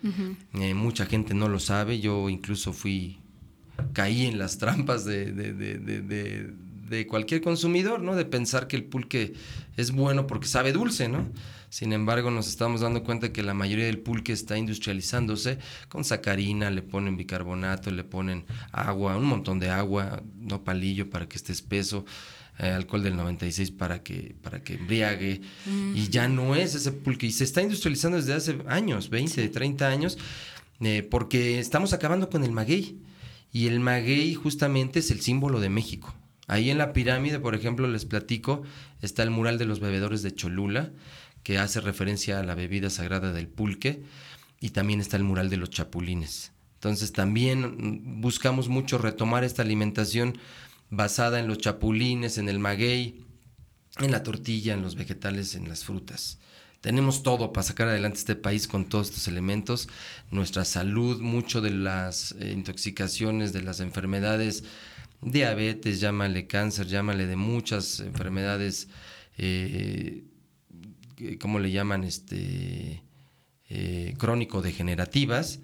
Eh, 0.54 0.74
mucha 0.74 1.04
gente 1.06 1.34
no 1.34 1.48
lo 1.48 1.58
sabe. 1.58 2.00
Yo 2.00 2.28
incluso 2.30 2.72
fui, 2.72 3.18
caí 3.92 4.26
en 4.26 4.38
las 4.38 4.58
trampas 4.58 5.04
de, 5.04 5.32
de 6.88 7.06
cualquier 7.06 7.40
consumidor, 7.40 8.00
¿no? 8.00 8.14
De 8.16 8.24
pensar 8.24 8.68
que 8.68 8.76
el 8.76 8.84
pulque 8.84 9.34
es 9.76 9.90
bueno 9.90 10.26
porque 10.26 10.46
sabe 10.46 10.72
dulce, 10.72 11.08
¿no? 11.08 11.30
Sin 11.76 11.92
embargo, 11.92 12.30
nos 12.30 12.48
estamos 12.48 12.80
dando 12.80 13.04
cuenta 13.04 13.34
que 13.34 13.42
la 13.42 13.52
mayoría 13.52 13.84
del 13.84 13.98
pulque 13.98 14.32
está 14.32 14.56
industrializándose 14.56 15.58
con 15.90 16.04
sacarina, 16.04 16.70
le 16.70 16.80
ponen 16.80 17.18
bicarbonato, 17.18 17.90
le 17.90 18.02
ponen 18.02 18.46
agua, 18.72 19.18
un 19.18 19.26
montón 19.26 19.58
de 19.58 19.68
agua, 19.68 20.22
no 20.38 20.64
palillo 20.64 21.10
para 21.10 21.28
que 21.28 21.36
esté 21.36 21.52
espeso. 21.52 22.06
Eh, 22.58 22.70
alcohol 22.70 23.02
del 23.02 23.14
96 23.14 23.72
para 23.72 24.02
que, 24.02 24.34
para 24.40 24.62
que 24.62 24.76
embriague, 24.76 25.42
y 25.94 26.08
ya 26.08 26.28
no 26.28 26.54
es 26.54 26.74
ese 26.74 26.92
pulque, 26.92 27.26
y 27.26 27.30
se 27.30 27.44
está 27.44 27.60
industrializando 27.60 28.16
desde 28.16 28.32
hace 28.32 28.58
años, 28.68 29.10
20, 29.10 29.46
30 29.46 29.86
años, 29.86 30.16
eh, 30.80 31.02
porque 31.02 31.58
estamos 31.58 31.92
acabando 31.92 32.30
con 32.30 32.42
el 32.42 32.52
maguey, 32.52 33.02
y 33.52 33.66
el 33.66 33.80
maguey 33.80 34.32
justamente 34.32 35.00
es 35.00 35.10
el 35.10 35.20
símbolo 35.20 35.60
de 35.60 35.68
México. 35.68 36.14
Ahí 36.46 36.70
en 36.70 36.78
la 36.78 36.94
pirámide, 36.94 37.38
por 37.38 37.54
ejemplo, 37.54 37.86
les 37.86 38.06
platico, 38.06 38.62
está 39.02 39.22
el 39.22 39.30
mural 39.30 39.58
de 39.58 39.66
los 39.66 39.80
bebedores 39.80 40.22
de 40.22 40.34
Cholula, 40.34 40.92
que 41.46 41.58
hace 41.58 41.80
referencia 41.80 42.40
a 42.40 42.42
la 42.42 42.56
bebida 42.56 42.90
sagrada 42.90 43.32
del 43.32 43.46
pulque, 43.46 44.02
y 44.58 44.70
también 44.70 45.00
está 45.00 45.16
el 45.16 45.22
mural 45.22 45.48
de 45.48 45.56
los 45.56 45.70
chapulines. 45.70 46.50
Entonces 46.74 47.12
también 47.12 48.20
buscamos 48.20 48.68
mucho 48.68 48.98
retomar 48.98 49.44
esta 49.44 49.62
alimentación 49.62 50.38
basada 50.90 51.38
en 51.38 51.46
los 51.46 51.58
chapulines, 51.58 52.38
en 52.38 52.48
el 52.48 52.58
maguey, 52.58 53.24
en 54.00 54.10
la 54.10 54.24
tortilla, 54.24 54.74
en 54.74 54.82
los 54.82 54.96
vegetales, 54.96 55.54
en 55.54 55.68
las 55.68 55.84
frutas. 55.84 56.40
Tenemos 56.80 57.22
todo 57.22 57.52
para 57.52 57.62
sacar 57.62 57.86
adelante 57.86 58.18
este 58.18 58.34
país 58.34 58.66
con 58.66 58.88
todos 58.88 59.10
estos 59.10 59.28
elementos. 59.28 59.88
Nuestra 60.32 60.64
salud, 60.64 61.20
mucho 61.20 61.60
de 61.60 61.70
las 61.70 62.32
eh, 62.40 62.50
intoxicaciones, 62.50 63.52
de 63.52 63.62
las 63.62 63.78
enfermedades, 63.78 64.64
diabetes, 65.22 66.00
llámale 66.00 66.48
cáncer, 66.48 66.88
llámale 66.88 67.28
de 67.28 67.36
muchas 67.36 68.00
enfermedades 68.00 68.88
eh, 69.38 70.24
¿cómo 71.40 71.58
le 71.58 71.70
llaman? 71.70 72.04
Este, 72.04 73.02
eh, 73.68 74.14
crónico-degenerativas, 74.18 75.58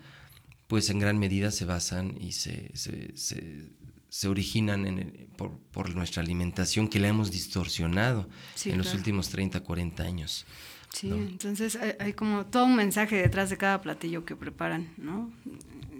pues 0.67 0.91
en 0.91 0.99
gran 0.99 1.19
medida 1.19 1.53
se 1.53 1.65
basan 1.65 2.17
y 2.21 2.33
se, 2.33 2.73
se, 2.75 4.29
originan 4.29 5.29
por, 5.37 5.95
nuestra 5.95 6.21
alimentación 6.21 6.89
que 6.89 6.99
la 6.99 7.09
hemos 7.09 7.31
distorsionado 7.31 8.29
en 8.65 8.79
los 8.79 8.93
últimos 8.95 9.29
30, 9.29 9.61
40 9.61 10.03
años. 10.03 10.47
Sí, 10.93 11.11
entonces 11.11 11.79
hay, 12.01 12.13
como 12.15 12.45
todo 12.47 12.65
un 12.65 12.75
mensaje 12.75 13.17
detrás 13.17 13.51
de 13.51 13.57
cada 13.57 13.81
platillo 13.81 14.25
que 14.25 14.35
preparan, 14.35 14.93
¿no? 14.97 15.33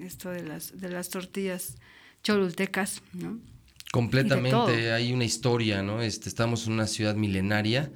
Esto 0.03 0.31
de 0.31 0.43
las, 0.43 0.81
de 0.81 0.89
las 0.89 1.09
tortillas 1.09 1.77
cholultecas, 2.25 3.01
¿no? 3.13 3.39
Completamente, 3.93 4.91
hay 4.91 5.13
una 5.13 5.25
historia, 5.25 5.83
¿no? 5.83 6.03
Este, 6.03 6.29
estamos 6.29 6.67
en 6.67 6.73
una 6.73 6.89
ciudad 6.89 7.15
milenaria, 7.15 7.93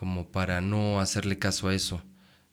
como 0.00 0.32
para 0.32 0.62
no 0.62 0.98
hacerle 0.98 1.38
caso 1.38 1.68
a 1.68 1.74
eso. 1.74 2.02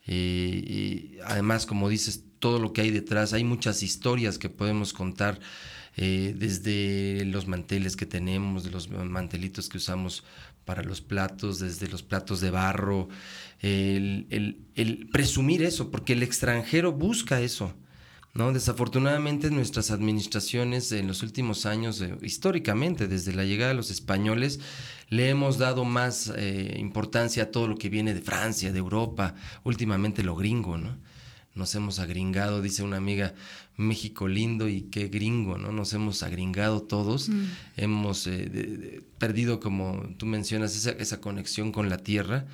Eh, 0.05 1.13
y 1.15 1.17
además, 1.23 1.65
como 1.65 1.87
dices, 1.87 2.25
todo 2.39 2.59
lo 2.59 2.73
que 2.73 2.81
hay 2.81 2.91
detrás, 2.91 3.31
hay 3.31 3.45
muchas 3.45 3.83
historias 3.83 4.37
que 4.37 4.49
podemos 4.49 4.91
contar, 4.91 5.39
eh, 5.95 6.35
desde 6.37 7.23
los 7.23 7.47
manteles 7.47 7.95
que 7.95 8.05
tenemos, 8.05 8.65
de 8.65 8.71
los 8.71 8.89
mantelitos 8.89 9.69
que 9.69 9.77
usamos 9.77 10.25
para 10.65 10.83
los 10.83 10.99
platos, 10.99 11.59
desde 11.59 11.87
los 11.87 12.03
platos 12.03 12.41
de 12.41 12.51
barro, 12.51 13.07
el, 13.61 15.07
presumir 15.13 15.63
eso, 15.63 15.89
porque 15.89 16.13
el 16.13 16.23
extranjero 16.23 16.91
busca 16.91 17.39
eso. 17.39 17.73
¿no? 18.33 18.51
Desafortunadamente 18.51 19.49
nuestras 19.51 19.89
administraciones 19.89 20.91
en 20.91 21.07
los 21.07 21.23
últimos 21.23 21.65
años, 21.65 22.01
eh, 22.01 22.13
históricamente, 22.21 23.07
desde 23.07 23.33
la 23.33 23.45
llegada 23.45 23.69
de 23.69 23.77
los 23.77 23.89
españoles, 23.89 24.59
le 25.09 25.29
hemos 25.29 25.57
dado 25.57 25.85
más 25.85 26.31
eh, 26.35 26.75
importancia 26.79 27.43
a 27.43 27.51
todo 27.51 27.67
lo 27.67 27.77
que 27.77 27.89
viene 27.89 28.13
de 28.13 28.21
Francia, 28.21 28.71
de 28.71 28.79
Europa, 28.79 29.35
últimamente 29.63 30.23
lo 30.23 30.35
gringo, 30.35 30.77
¿no? 30.77 30.97
Nos 31.55 31.73
hemos 31.73 31.99
agringado, 31.99 32.61
dice 32.61 32.83
una 32.83 32.97
amiga, 32.97 33.33
México 33.77 34.27
lindo 34.27 34.67
y 34.67 34.83
qué 34.83 35.07
gringo, 35.07 35.57
¿no? 35.57 35.71
Nos 35.71 35.93
hemos 35.93 36.21
agringado 36.21 36.81
todos, 36.81 37.29
mm. 37.29 37.45
hemos 37.77 38.27
eh, 38.27 39.01
perdido, 39.17 39.59
como 39.59 40.03
tú 40.17 40.25
mencionas, 40.25 40.75
esa, 40.75 40.91
esa 40.91 41.19
conexión 41.19 41.71
con 41.71 41.89
la 41.89 41.97
tierra 41.97 42.45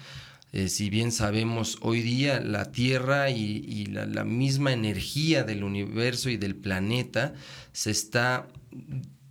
eh, 0.53 0.69
si 0.69 0.91
bien 0.91 1.11
sabemos 1.11 1.79
hoy 1.81 2.03
día 2.03 2.39
la 2.39 2.71
Tierra 2.71 3.31
y, 3.31 3.87
la, 3.87 4.23
misma 4.23 4.71
energía 4.71 5.43
del 5.43 5.63
universo 5.63 6.29
y 6.29 6.37
del 6.37 6.55
planeta 6.55 7.33
se 7.71 7.89
está 7.89 8.47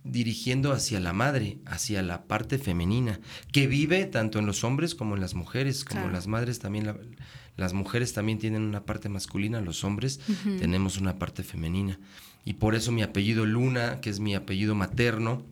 dirigiendo 0.03 0.73
hacia 0.73 0.99
la 0.99 1.13
madre, 1.13 1.59
hacia 1.65 2.01
la 2.01 2.25
parte 2.25 2.57
femenina, 2.57 3.19
que 3.51 3.67
vive 3.67 4.05
tanto 4.05 4.39
en 4.39 4.45
los 4.45 4.63
hombres 4.63 4.95
como 4.95 5.15
en 5.15 5.21
las 5.21 5.33
mujeres, 5.33 5.85
como 5.85 6.09
las 6.09 6.27
madres 6.27 6.59
también, 6.59 7.15
las 7.55 7.73
mujeres 7.73 8.13
también 8.13 8.39
tienen 8.39 8.63
una 8.63 8.85
parte 8.85 9.09
masculina, 9.09 9.61
los 9.61 9.83
hombres 9.83 10.19
tenemos 10.59 10.97
una 10.97 11.17
parte 11.17 11.43
femenina. 11.43 11.99
Y 12.45 12.53
por 12.55 12.75
eso 12.75 12.91
mi 12.91 13.03
apellido 13.03 13.45
Luna, 13.45 14.01
que 14.01 14.09
es 14.09 14.19
mi 14.19 14.35
apellido 14.35 14.75
materno, 14.75 15.45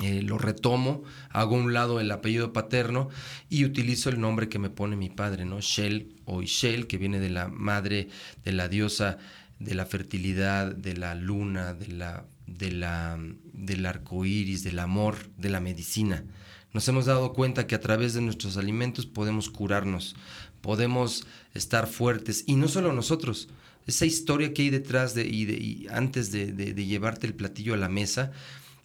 eh, 0.00 0.22
lo 0.22 0.38
retomo, 0.38 1.02
hago 1.30 1.54
un 1.54 1.74
lado 1.74 2.00
el 2.00 2.10
apellido 2.10 2.52
paterno 2.52 3.10
y 3.50 3.64
utilizo 3.64 4.08
el 4.08 4.20
nombre 4.20 4.48
que 4.48 4.58
me 4.58 4.70
pone 4.70 4.96
mi 4.96 5.10
padre, 5.10 5.44
¿no? 5.44 5.60
Shell 5.60 6.14
o 6.24 6.40
Ishel, 6.40 6.86
que 6.86 6.96
viene 6.96 7.20
de 7.20 7.28
la 7.28 7.48
madre, 7.48 8.08
de 8.44 8.52
la 8.52 8.68
diosa 8.68 9.18
de 9.58 9.74
la 9.74 9.86
fertilidad, 9.86 10.74
de 10.74 10.96
la 10.96 11.14
luna, 11.14 11.74
de 11.74 11.88
la, 11.88 12.24
de 12.46 12.72
la, 12.72 13.18
del 13.52 13.86
arco 13.86 14.24
iris, 14.24 14.62
del 14.62 14.78
amor, 14.78 15.30
de 15.36 15.50
la 15.50 15.60
medicina. 15.60 16.24
Nos 16.72 16.88
hemos 16.88 17.06
dado 17.06 17.32
cuenta 17.32 17.66
que 17.66 17.74
a 17.74 17.80
través 17.80 18.14
de 18.14 18.22
nuestros 18.22 18.56
alimentos 18.56 19.06
podemos 19.06 19.50
curarnos, 19.50 20.16
podemos 20.60 21.26
estar 21.54 21.86
fuertes, 21.86 22.44
y 22.46 22.54
no 22.56 22.68
solo 22.68 22.92
nosotros, 22.92 23.48
esa 23.86 24.06
historia 24.06 24.54
que 24.54 24.62
hay 24.62 24.70
detrás 24.70 25.14
de, 25.14 25.26
y, 25.26 25.44
de, 25.44 25.54
y 25.54 25.86
antes 25.90 26.30
de, 26.32 26.52
de 26.52 26.86
llevarte 26.86 27.26
el 27.26 27.34
platillo 27.34 27.74
a 27.74 27.78
la 27.78 27.88
mesa, 27.88 28.32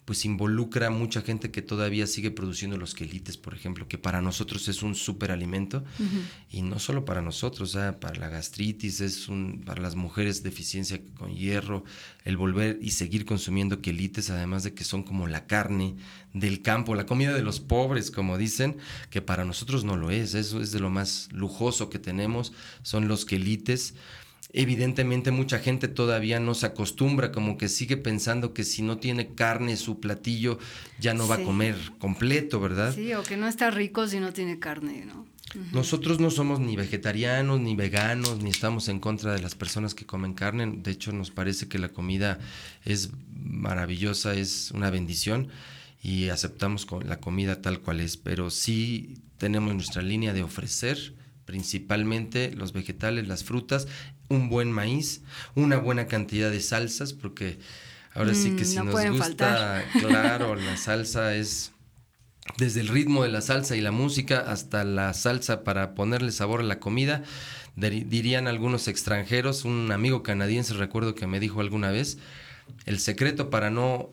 pues 0.08 0.24
involucra 0.24 0.88
mucha 0.88 1.20
gente 1.20 1.50
que 1.50 1.60
todavía 1.60 2.06
sigue 2.06 2.30
produciendo 2.30 2.78
los 2.78 2.94
quelites, 2.94 3.36
por 3.36 3.52
ejemplo, 3.52 3.88
que 3.88 3.98
para 3.98 4.22
nosotros 4.22 4.66
es 4.68 4.82
un 4.82 4.94
superalimento. 4.94 5.84
Y 6.48 6.62
no 6.62 6.78
solo 6.78 7.04
para 7.04 7.20
nosotros, 7.20 7.76
para 8.00 8.18
la 8.18 8.30
gastritis, 8.30 9.02
es 9.02 9.28
un, 9.28 9.64
para 9.66 9.82
las 9.82 9.96
mujeres 9.96 10.42
deficiencia 10.42 10.98
con 11.18 11.34
hierro, 11.34 11.84
el 12.24 12.38
volver 12.38 12.78
y 12.80 12.92
seguir 12.92 13.26
consumiendo 13.26 13.82
quelites, 13.82 14.30
además 14.30 14.62
de 14.62 14.72
que 14.72 14.82
son 14.82 15.02
como 15.02 15.26
la 15.26 15.46
carne 15.46 15.96
del 16.32 16.62
campo, 16.62 16.94
la 16.94 17.04
comida 17.04 17.34
de 17.34 17.42
los 17.42 17.60
pobres, 17.60 18.10
como 18.10 18.38
dicen, 18.38 18.78
que 19.10 19.20
para 19.20 19.44
nosotros 19.44 19.84
no 19.84 19.98
lo 19.98 20.10
es, 20.10 20.32
eso 20.32 20.62
es 20.62 20.72
de 20.72 20.80
lo 20.80 20.88
más 20.88 21.28
lujoso 21.32 21.90
que 21.90 21.98
tenemos, 21.98 22.54
son 22.80 23.08
los 23.08 23.26
quelites. 23.26 23.92
Evidentemente 24.50 25.30
mucha 25.30 25.58
gente 25.58 25.88
todavía 25.88 26.40
no 26.40 26.54
se 26.54 26.66
acostumbra, 26.66 27.32
como 27.32 27.58
que 27.58 27.68
sigue 27.68 27.98
pensando 27.98 28.54
que 28.54 28.64
si 28.64 28.80
no 28.80 28.98
tiene 28.98 29.34
carne 29.34 29.76
su 29.76 30.00
platillo 30.00 30.58
ya 30.98 31.12
no 31.12 31.28
va 31.28 31.36
a 31.36 31.42
comer 31.42 31.76
completo, 31.98 32.58
¿verdad? 32.58 32.94
Sí, 32.94 33.12
o 33.12 33.22
que 33.22 33.36
no 33.36 33.46
está 33.46 33.70
rico 33.70 34.06
si 34.08 34.20
no 34.20 34.32
tiene 34.32 34.58
carne, 34.58 35.04
¿no? 35.04 35.26
Nosotros 35.72 36.20
no 36.20 36.30
somos 36.30 36.60
ni 36.60 36.76
vegetarianos, 36.76 37.60
ni 37.60 37.74
veganos, 37.74 38.42
ni 38.42 38.50
estamos 38.50 38.88
en 38.88 39.00
contra 39.00 39.32
de 39.32 39.40
las 39.40 39.54
personas 39.54 39.94
que 39.94 40.04
comen 40.04 40.34
carne. 40.34 40.70
De 40.76 40.90
hecho, 40.90 41.12
nos 41.12 41.30
parece 41.30 41.68
que 41.68 41.78
la 41.78 41.88
comida 41.88 42.38
es 42.84 43.10
maravillosa, 43.32 44.34
es 44.34 44.70
una 44.72 44.90
bendición 44.90 45.48
y 46.02 46.28
aceptamos 46.28 46.86
la 47.04 47.20
comida 47.20 47.62
tal 47.62 47.80
cual 47.80 48.00
es, 48.00 48.16
pero 48.16 48.50
sí 48.50 49.22
tenemos 49.38 49.74
nuestra 49.74 50.02
línea 50.02 50.32
de 50.32 50.42
ofrecer 50.42 51.14
principalmente 51.44 52.52
los 52.52 52.74
vegetales, 52.74 53.26
las 53.26 53.42
frutas, 53.42 53.88
un 54.28 54.48
buen 54.48 54.70
maíz, 54.70 55.22
una 55.54 55.78
buena 55.78 56.06
cantidad 56.06 56.50
de 56.50 56.60
salsas, 56.60 57.12
porque 57.12 57.58
ahora 58.14 58.34
sí 58.34 58.56
que 58.56 58.62
mm, 58.62 58.66
si 58.66 58.76
nos 58.76 59.10
gusta, 59.10 59.84
claro, 60.00 60.54
la 60.54 60.76
salsa 60.76 61.34
es 61.34 61.72
desde 62.56 62.80
el 62.80 62.88
ritmo 62.88 63.22
de 63.22 63.28
la 63.28 63.40
salsa 63.40 63.76
y 63.76 63.80
la 63.80 63.92
música 63.92 64.40
hasta 64.40 64.84
la 64.84 65.12
salsa 65.12 65.64
para 65.64 65.94
ponerle 65.94 66.32
sabor 66.32 66.60
a 66.60 66.64
la 66.64 66.80
comida, 66.80 67.22
dirían 67.76 68.48
algunos 68.48 68.88
extranjeros, 68.88 69.64
un 69.64 69.92
amigo 69.92 70.22
canadiense 70.22 70.74
recuerdo 70.74 71.14
que 71.14 71.26
me 71.26 71.40
dijo 71.40 71.60
alguna 71.60 71.90
vez, 71.90 72.18
el 72.86 72.98
secreto 72.98 73.50
para 73.50 73.70
no 73.70 74.10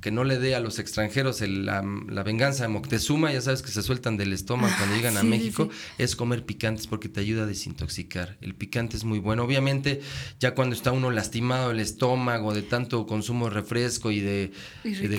que 0.00 0.10
no 0.10 0.24
le 0.24 0.38
dé 0.38 0.54
a 0.54 0.60
los 0.60 0.78
extranjeros 0.78 1.40
la, 1.42 1.82
venganza 2.22 2.62
de 2.62 2.68
Moctezuma, 2.68 3.32
ya 3.32 3.40
sabes 3.40 3.62
que 3.62 3.70
se 3.70 3.82
sueltan 3.82 4.16
del 4.16 4.32
estómago 4.32 4.72
cuando 4.76 4.96
llegan 4.96 5.16
a 5.16 5.22
México, 5.22 5.68
es 5.98 6.16
comer 6.16 6.44
picantes 6.44 6.86
porque 6.86 7.08
te 7.08 7.20
ayuda 7.20 7.42
a 7.42 7.46
desintoxicar. 7.46 8.36
El 8.40 8.54
picante 8.54 8.96
es 8.96 9.04
muy 9.04 9.18
bueno. 9.18 9.44
Obviamente, 9.44 10.00
ya 10.38 10.54
cuando 10.54 10.74
está 10.74 10.92
uno 10.92 11.10
lastimado 11.10 11.70
el 11.70 11.80
estómago 11.80 12.54
de 12.54 12.62
tanto 12.62 13.06
consumo 13.06 13.48
de 13.48 13.54
refresco 13.54 14.10
y 14.10 14.20
de, 14.20 14.52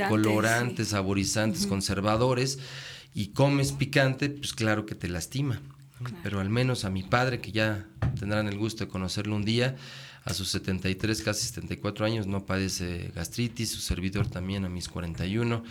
colorantes, 0.09 0.89
saborizantes, 0.89 1.67
conservadores, 1.67 2.59
y 3.13 3.29
comes 3.29 3.73
picante, 3.73 4.29
pues 4.29 4.53
claro 4.53 4.85
que 4.85 4.95
te 4.95 5.07
lastima. 5.09 5.61
Pero 6.23 6.39
al 6.39 6.49
menos 6.49 6.85
a 6.85 6.89
mi 6.89 7.03
padre, 7.03 7.41
que 7.41 7.51
ya 7.51 7.85
tendrán 8.19 8.47
el 8.47 8.57
gusto 8.57 8.85
de 8.85 8.89
conocerlo 8.89 9.35
un 9.35 9.45
día, 9.45 9.75
a 10.23 10.33
sus 10.33 10.49
73, 10.49 11.21
casi 11.21 11.47
74 11.47 12.05
años, 12.05 12.27
no 12.27 12.45
padece 12.45 13.11
gastritis, 13.15 13.71
su 13.71 13.79
servidor 13.79 14.27
también 14.27 14.65
a 14.65 14.69
mis 14.69 14.87
41. 14.87 15.63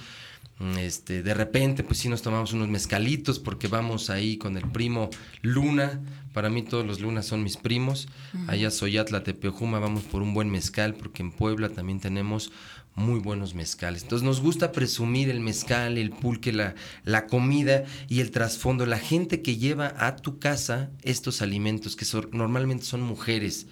Este, 0.79 1.23
de 1.23 1.33
repente, 1.33 1.83
pues 1.83 1.99
sí 1.99 2.09
nos 2.09 2.21
tomamos 2.21 2.53
unos 2.53 2.69
mezcalitos 2.69 3.39
porque 3.39 3.67
vamos 3.67 4.11
ahí 4.11 4.37
con 4.37 4.57
el 4.57 4.69
primo 4.71 5.09
Luna. 5.43 6.01
Para 6.35 6.51
mí 6.51 6.63
todos 6.63 6.87
los 6.87 7.01
lunas 7.01 7.27
son 7.27 7.43
mis 7.43 7.57
primos. 7.57 8.09
Allá 8.47 8.71
Soyatla, 8.71 9.23
Tepeojuma, 9.23 9.79
vamos 9.79 10.05
por 10.05 10.23
un 10.23 10.35
buen 10.35 10.51
mezcal 10.51 10.95
porque 10.95 11.23
en 11.23 11.33
Puebla 11.33 11.71
también 11.71 11.99
tenemos 11.99 12.53
muy 12.95 13.21
buenos 13.21 13.55
mezcales. 13.55 14.03
Entonces 14.03 14.25
nos 14.25 14.41
gusta 14.41 14.73
presumir 14.73 15.31
el 15.31 15.41
mezcal, 15.41 15.99
el 15.99 16.11
pulque, 16.11 16.53
la, 16.53 16.75
la 17.05 17.27
comida 17.27 17.85
y 18.09 18.21
el 18.21 18.31
trasfondo. 18.31 18.87
La 18.87 18.99
gente 18.99 19.43
que 19.43 19.57
lleva 19.57 19.95
a 19.99 20.17
tu 20.17 20.39
casa 20.39 20.91
estos 21.03 21.43
alimentos, 21.43 21.97
que 21.97 22.07
normalmente 22.33 22.85
son 22.85 23.03
mujeres, 23.03 23.67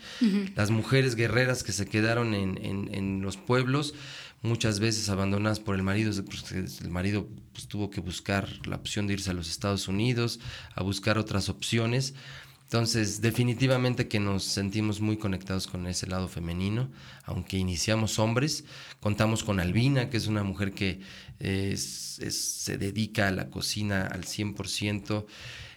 las 0.56 0.70
mujeres 0.70 1.14
guerreras 1.14 1.62
que 1.62 1.72
se 1.72 1.86
quedaron 1.86 2.34
en, 2.34 2.58
en, 2.92 3.22
los 3.22 3.36
pueblos, 3.36 3.94
muchas 4.42 4.80
veces 4.80 5.08
abandonadas 5.08 5.60
por 5.60 5.74
el 5.74 5.82
marido, 5.82 6.12
el 6.12 6.90
marido 6.90 7.28
pues, 7.52 7.68
tuvo 7.68 7.90
que 7.90 8.00
buscar 8.00 8.48
la 8.66 8.76
opción 8.76 9.06
de 9.06 9.14
irse 9.14 9.30
a 9.30 9.34
los 9.34 9.48
Estados 9.48 9.88
Unidos, 9.88 10.40
a 10.74 10.82
buscar 10.82 11.18
otras 11.18 11.48
opciones. 11.48 12.14
Entonces, 12.62 13.22
definitivamente 13.22 14.08
que 14.08 14.20
nos 14.20 14.44
sentimos 14.44 15.00
muy 15.00 15.16
conectados 15.16 15.66
con 15.66 15.86
ese 15.86 16.06
lado 16.06 16.28
femenino, 16.28 16.90
aunque 17.24 17.56
iniciamos 17.56 18.18
hombres, 18.18 18.64
contamos 19.00 19.42
con 19.42 19.58
Albina, 19.58 20.10
que 20.10 20.18
es 20.18 20.26
una 20.26 20.42
mujer 20.42 20.72
que 20.72 21.00
se 21.40 22.76
dedica 22.76 23.28
a 23.28 23.30
la 23.30 23.48
cocina 23.48 24.06
al 24.06 24.24
100%, 24.24 25.24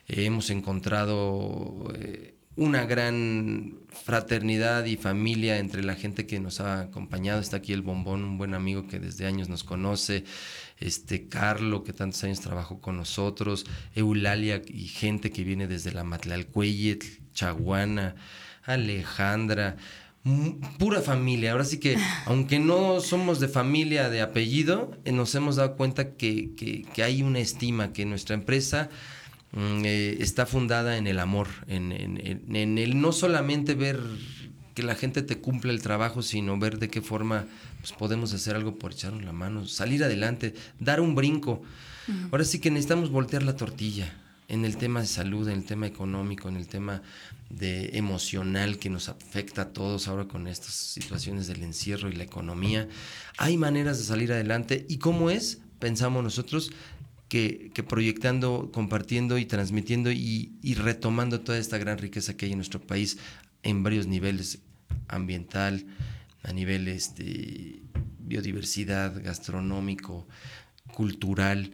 eh, 0.07 0.25
hemos 0.25 0.49
encontrado 0.49 1.93
eh, 1.95 2.35
una 2.61 2.85
gran 2.85 3.79
fraternidad 3.89 4.85
y 4.85 4.95
familia 4.95 5.57
entre 5.57 5.83
la 5.83 5.95
gente 5.95 6.27
que 6.27 6.39
nos 6.39 6.59
ha 6.59 6.81
acompañado. 6.81 7.41
Está 7.41 7.57
aquí 7.57 7.73
el 7.73 7.81
Bombón, 7.81 8.23
un 8.23 8.37
buen 8.37 8.53
amigo 8.53 8.87
que 8.87 8.99
desde 8.99 9.25
años 9.25 9.49
nos 9.49 9.63
conoce, 9.63 10.25
este 10.77 11.27
Carlo, 11.27 11.83
que 11.83 11.91
tantos 11.91 12.23
años 12.23 12.39
trabajó 12.39 12.79
con 12.79 12.97
nosotros, 12.97 13.65
Eulalia 13.95 14.61
y 14.67 14.85
gente 14.89 15.31
que 15.31 15.43
viene 15.43 15.67
desde 15.67 15.91
la 15.91 16.03
Matlalcueyet, 16.03 17.03
Chaguana, 17.33 18.13
Alejandra, 18.63 19.77
pura 20.77 21.01
familia. 21.01 21.53
Ahora 21.53 21.65
sí 21.65 21.79
que, 21.79 21.97
aunque 22.27 22.59
no 22.59 22.99
somos 22.99 23.39
de 23.39 23.47
familia 23.47 24.11
de 24.11 24.21
apellido, 24.21 24.91
eh, 25.03 25.11
nos 25.11 25.33
hemos 25.33 25.55
dado 25.55 25.77
cuenta 25.77 26.13
que, 26.13 26.53
que 26.93 27.03
hay 27.03 27.23
una 27.23 27.39
estima, 27.39 27.91
que 27.91 28.05
nuestra 28.05 28.35
empresa 28.35 28.91
Mm, 28.91 29.20
eh, 29.53 30.17
está 30.19 30.45
fundada 30.45 30.97
en 30.97 31.07
el 31.07 31.19
amor, 31.19 31.47
en, 31.67 31.91
el 31.91 33.01
no 33.01 33.11
solamente 33.11 33.75
ver 33.75 33.99
que 34.73 34.83
la 34.83 34.95
gente 34.95 35.21
te 35.21 35.39
cumple 35.39 35.73
el 35.73 35.81
trabajo, 35.81 36.21
sino 36.21 36.57
ver 36.57 36.79
de 36.79 36.89
qué 36.89 37.01
forma 37.01 37.45
pues, 37.79 37.91
podemos 37.91 38.33
hacer 38.33 38.55
algo 38.55 38.75
por 38.75 38.93
echarnos 38.93 39.23
la 39.23 39.33
mano, 39.33 39.67
salir 39.67 40.03
adelante, 40.03 40.53
dar 40.79 41.01
un 41.01 41.15
brinco. 41.15 41.61
Ahora 42.31 42.43
sí 42.43 42.59
que 42.59 42.71
necesitamos 42.71 43.09
voltear 43.09 43.43
la 43.43 43.55
tortilla 43.55 44.13
en 44.47 44.65
el 44.65 44.75
tema 44.75 44.99
de 44.99 45.07
salud, 45.07 45.47
en 45.47 45.59
el 45.59 45.65
tema 45.65 45.87
económico, 45.87 46.49
en 46.49 46.57
el 46.57 46.67
tema 46.67 47.01
de 47.49 47.97
emocional 47.97 48.79
que 48.79 48.89
nos 48.89 49.07
afecta 49.07 49.63
a 49.63 49.69
todos 49.69 50.07
ahora 50.07 50.27
con 50.27 50.47
estas 50.47 50.73
situaciones 50.73 51.47
del 51.47 51.63
encierro 51.63 52.09
y 52.09 52.13
la 52.13 52.23
economía. 52.23 52.87
Hay 53.37 53.57
maneras 53.57 53.97
de 53.97 54.03
salir 54.03 54.31
adelante 54.31 54.85
y 54.89 54.97
cómo 54.97 55.29
es, 55.29 55.59
pensamos 55.79 56.23
nosotros, 56.23 56.71
que, 57.31 57.85
proyectando, 57.87 58.71
compartiendo 58.73 59.37
y 59.37 59.45
transmitiendo 59.45 60.11
y, 60.11 60.51
retomando 60.75 61.39
toda 61.39 61.59
esta 61.59 61.77
gran 61.77 61.97
riqueza 61.97 62.35
que 62.35 62.45
hay 62.45 62.51
en 62.51 62.57
nuestro 62.57 62.81
país 62.81 63.19
en 63.63 63.83
varios 63.83 64.05
niveles, 64.05 64.59
ambiental, 65.07 65.85
a 66.43 66.51
nivel 66.51 66.89
este, 66.89 67.83
biodiversidad, 68.19 69.23
gastronómico, 69.23 70.27
cultural, 70.93 71.71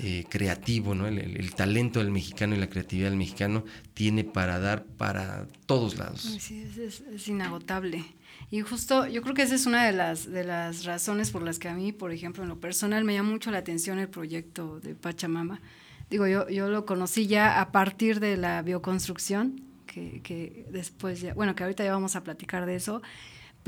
eh, 0.00 0.24
creativo, 0.28 0.94
¿no? 0.94 1.06
El, 1.06 1.54
talento 1.54 1.98
del 1.98 2.10
mexicano 2.10 2.54
y 2.54 2.58
la 2.58 2.68
creatividad 2.68 3.10
del 3.10 3.18
mexicano 3.18 3.64
tiene 3.94 4.24
para 4.24 4.58
dar 4.58 4.84
para 4.84 5.46
todos 5.66 5.98
lados. 5.98 6.20
Sí, 6.40 6.66
es 6.76 7.28
inagotable. 7.28 8.04
Y 8.50 8.60
justo 8.60 9.06
yo 9.06 9.22
creo 9.22 9.34
que 9.34 9.42
esa 9.42 9.54
es 9.54 9.66
una 9.66 9.84
de 9.84 9.92
las, 9.92 10.30
de 10.30 10.44
las 10.44 10.84
razones 10.84 11.30
por 11.30 11.42
las 11.42 11.58
que 11.58 11.68
a 11.68 11.74
mí, 11.74 11.92
por 11.92 12.12
ejemplo, 12.12 12.42
en 12.42 12.48
lo 12.48 12.58
personal 12.58 13.04
me 13.04 13.14
llama 13.14 13.30
mucho 13.30 13.50
la 13.50 13.58
atención 13.58 13.98
el 13.98 14.08
proyecto 14.08 14.80
de 14.80 14.94
Pachamama. 14.94 15.60
Digo, 16.08 16.26
yo, 16.26 16.48
yo 16.48 16.68
lo 16.68 16.86
conocí 16.86 17.26
ya 17.26 17.60
a 17.60 17.72
partir 17.72 18.20
de 18.20 18.38
la 18.38 18.62
bioconstrucción, 18.62 19.62
que, 19.86 20.20
que 20.22 20.66
después 20.70 21.20
ya, 21.20 21.34
bueno, 21.34 21.54
que 21.54 21.64
ahorita 21.64 21.84
ya 21.84 21.92
vamos 21.92 22.16
a 22.16 22.24
platicar 22.24 22.64
de 22.64 22.76
eso, 22.76 23.02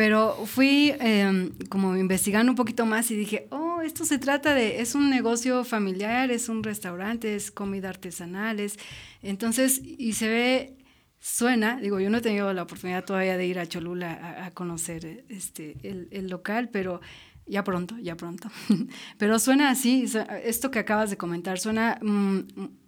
pero 0.00 0.46
fui 0.46 0.94
em, 0.98 1.50
como 1.68 1.94
investigando 1.94 2.50
un 2.50 2.56
poquito 2.56 2.86
más 2.86 3.10
y 3.10 3.16
dije, 3.16 3.48
oh, 3.50 3.82
esto 3.82 4.06
se 4.06 4.18
trata 4.18 4.54
de, 4.54 4.80
es 4.80 4.94
un 4.94 5.10
negocio 5.10 5.62
familiar, 5.62 6.30
es 6.30 6.48
un 6.48 6.62
restaurante, 6.62 7.34
es 7.34 7.50
comida 7.50 7.90
artesanal, 7.90 8.60
es, 8.60 8.78
entonces, 9.20 9.78
y 9.84 10.14
se 10.14 10.28
ve 10.30 10.78
suena, 11.18 11.78
digo, 11.78 12.00
yo 12.00 12.08
no 12.08 12.16
he 12.16 12.20
tenido 12.22 12.50
la 12.54 12.62
oportunidad 12.62 13.04
todavía 13.04 13.36
de 13.36 13.44
ir 13.44 13.58
a 13.58 13.66
Cholula 13.66 14.46
a, 14.46 14.50
conocer 14.52 15.26
este, 15.28 15.76
el, 15.82 16.30
local, 16.30 16.70
pero 16.70 17.02
ya 17.46 17.62
pronto, 17.62 17.98
ya 17.98 18.16
pronto. 18.16 18.48
pero 19.18 19.38
suena 19.38 19.68
así, 19.68 20.06
esto 20.42 20.70
que 20.70 20.78
acabas 20.78 21.10
de 21.10 21.18
comentar, 21.18 21.58
suena 21.58 21.98
mm, 22.00 22.38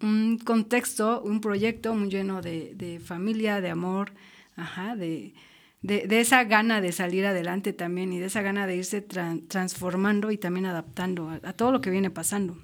un 0.00 0.38
contexto, 0.38 1.20
un 1.20 1.42
proyecto 1.42 1.94
muy 1.94 2.08
lleno 2.08 2.40
de, 2.40 3.02
familia, 3.04 3.60
de 3.60 3.68
amor, 3.68 4.14
ajá, 4.56 4.96
de, 4.96 5.34
de, 5.82 6.20
esa 6.20 6.44
gana 6.44 6.80
de 6.80 6.92
salir 6.92 7.26
adelante 7.26 7.72
también 7.72 8.12
y 8.12 8.18
de 8.18 8.26
esa 8.26 8.42
gana 8.42 8.66
de 8.66 8.76
irse 8.76 9.00
transformando 9.02 10.30
y 10.30 10.38
también 10.38 10.66
adaptando 10.66 11.30
a 11.42 11.52
todo 11.52 11.72
lo 11.72 11.80
que 11.80 11.90
viene 11.90 12.10
pasando. 12.10 12.56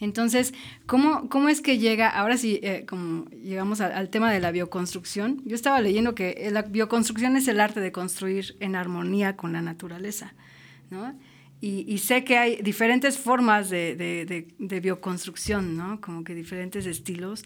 Entonces, 0.00 0.54
¿cómo, 0.86 1.28
cómo 1.28 1.50
es 1.50 1.60
que 1.60 1.78
llega, 1.78 2.08
ahora 2.08 2.38
sí, 2.38 2.58
eh, 2.62 2.86
como 2.88 3.26
llegamos 3.30 3.82
al, 3.82 4.08
tema 4.08 4.32
de 4.32 4.40
la 4.40 4.50
bioconstrucción? 4.50 5.42
Yo 5.44 5.54
estaba 5.54 5.80
leyendo 5.82 6.14
que 6.14 6.30
eh, 6.38 6.50
la 6.50 6.62
bioconstrucción 6.62 7.36
es 7.36 7.46
el 7.48 7.60
arte 7.60 7.80
de 7.80 7.92
construir 7.92 8.56
en 8.60 8.76
armonía 8.76 9.36
con 9.36 9.52
la 9.52 9.60
naturaleza, 9.60 10.32
¿no? 10.88 11.14
Y, 11.62 11.98
sé 11.98 12.24
que 12.24 12.38
hay 12.38 12.62
diferentes 12.62 13.18
formas 13.18 13.68
de, 13.68 14.46
bioconstrucción, 14.58 15.76
¿no? 15.76 16.00
Como 16.00 16.24
que 16.24 16.34
diferentes 16.34 16.86
estilos. 16.86 17.44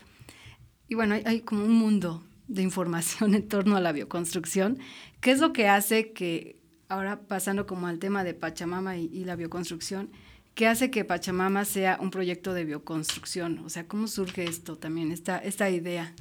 Y 0.89 0.95
bueno, 0.95 1.17
hay, 1.25 1.41
como 1.41 1.65
un 1.65 1.73
mundo 1.73 2.23
de 2.49 2.63
información 2.63 3.35
en 3.35 3.49
torno 3.49 3.77
a 3.77 3.81
la 3.81 3.93
bioconstrucción. 3.93 4.79
¿Qué 5.21 5.31
es 5.31 5.41
lo 5.41 5.53
que 5.53 5.69
hace 5.69 6.13
que, 6.13 6.57
ahora 6.89 7.21
pasando 7.21 7.67
como 7.67 7.87
al 7.87 7.99
tema 7.99 8.25
de 8.25 8.35
Pachamama 8.35 8.97
y, 8.97 9.25
la 9.25 9.37
bioconstrucción, 9.37 10.11
¿qué 10.55 10.67
hace 10.67 10.91
que 10.91 11.05
Pachamama 11.05 11.65
sea 11.65 11.99
un 12.01 12.11
proyecto 12.11 12.55
de 12.55 12.65
bioconstrucción? 12.65 13.61
O 13.61 13.71
sea, 13.71 13.87
¿cómo 13.87 14.07
surge 14.09 14.45
esto 14.45 14.77
también, 14.77 15.13
esta, 15.13 15.39
esta 15.39 15.71
idea? 15.71 16.15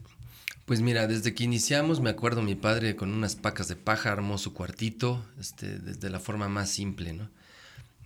Pues 0.65 0.81
mira, 0.81 1.07
desde 1.07 1.33
que 1.33 1.43
iniciamos, 1.43 1.99
me 1.99 2.09
acuerdo 2.09 2.41
mi 2.41 2.55
padre 2.55 2.95
con 2.95 3.13
unas 3.13 3.35
pacas 3.35 3.67
de 3.67 3.75
paja 3.75 4.13
armó 4.13 4.37
su 4.37 4.53
cuartito, 4.53 5.25
este, 5.37 5.77
desde 5.79 6.09
la 6.09 6.21
forma 6.21 6.47
más 6.47 6.69
simple, 6.69 7.11
¿no? 7.11 7.29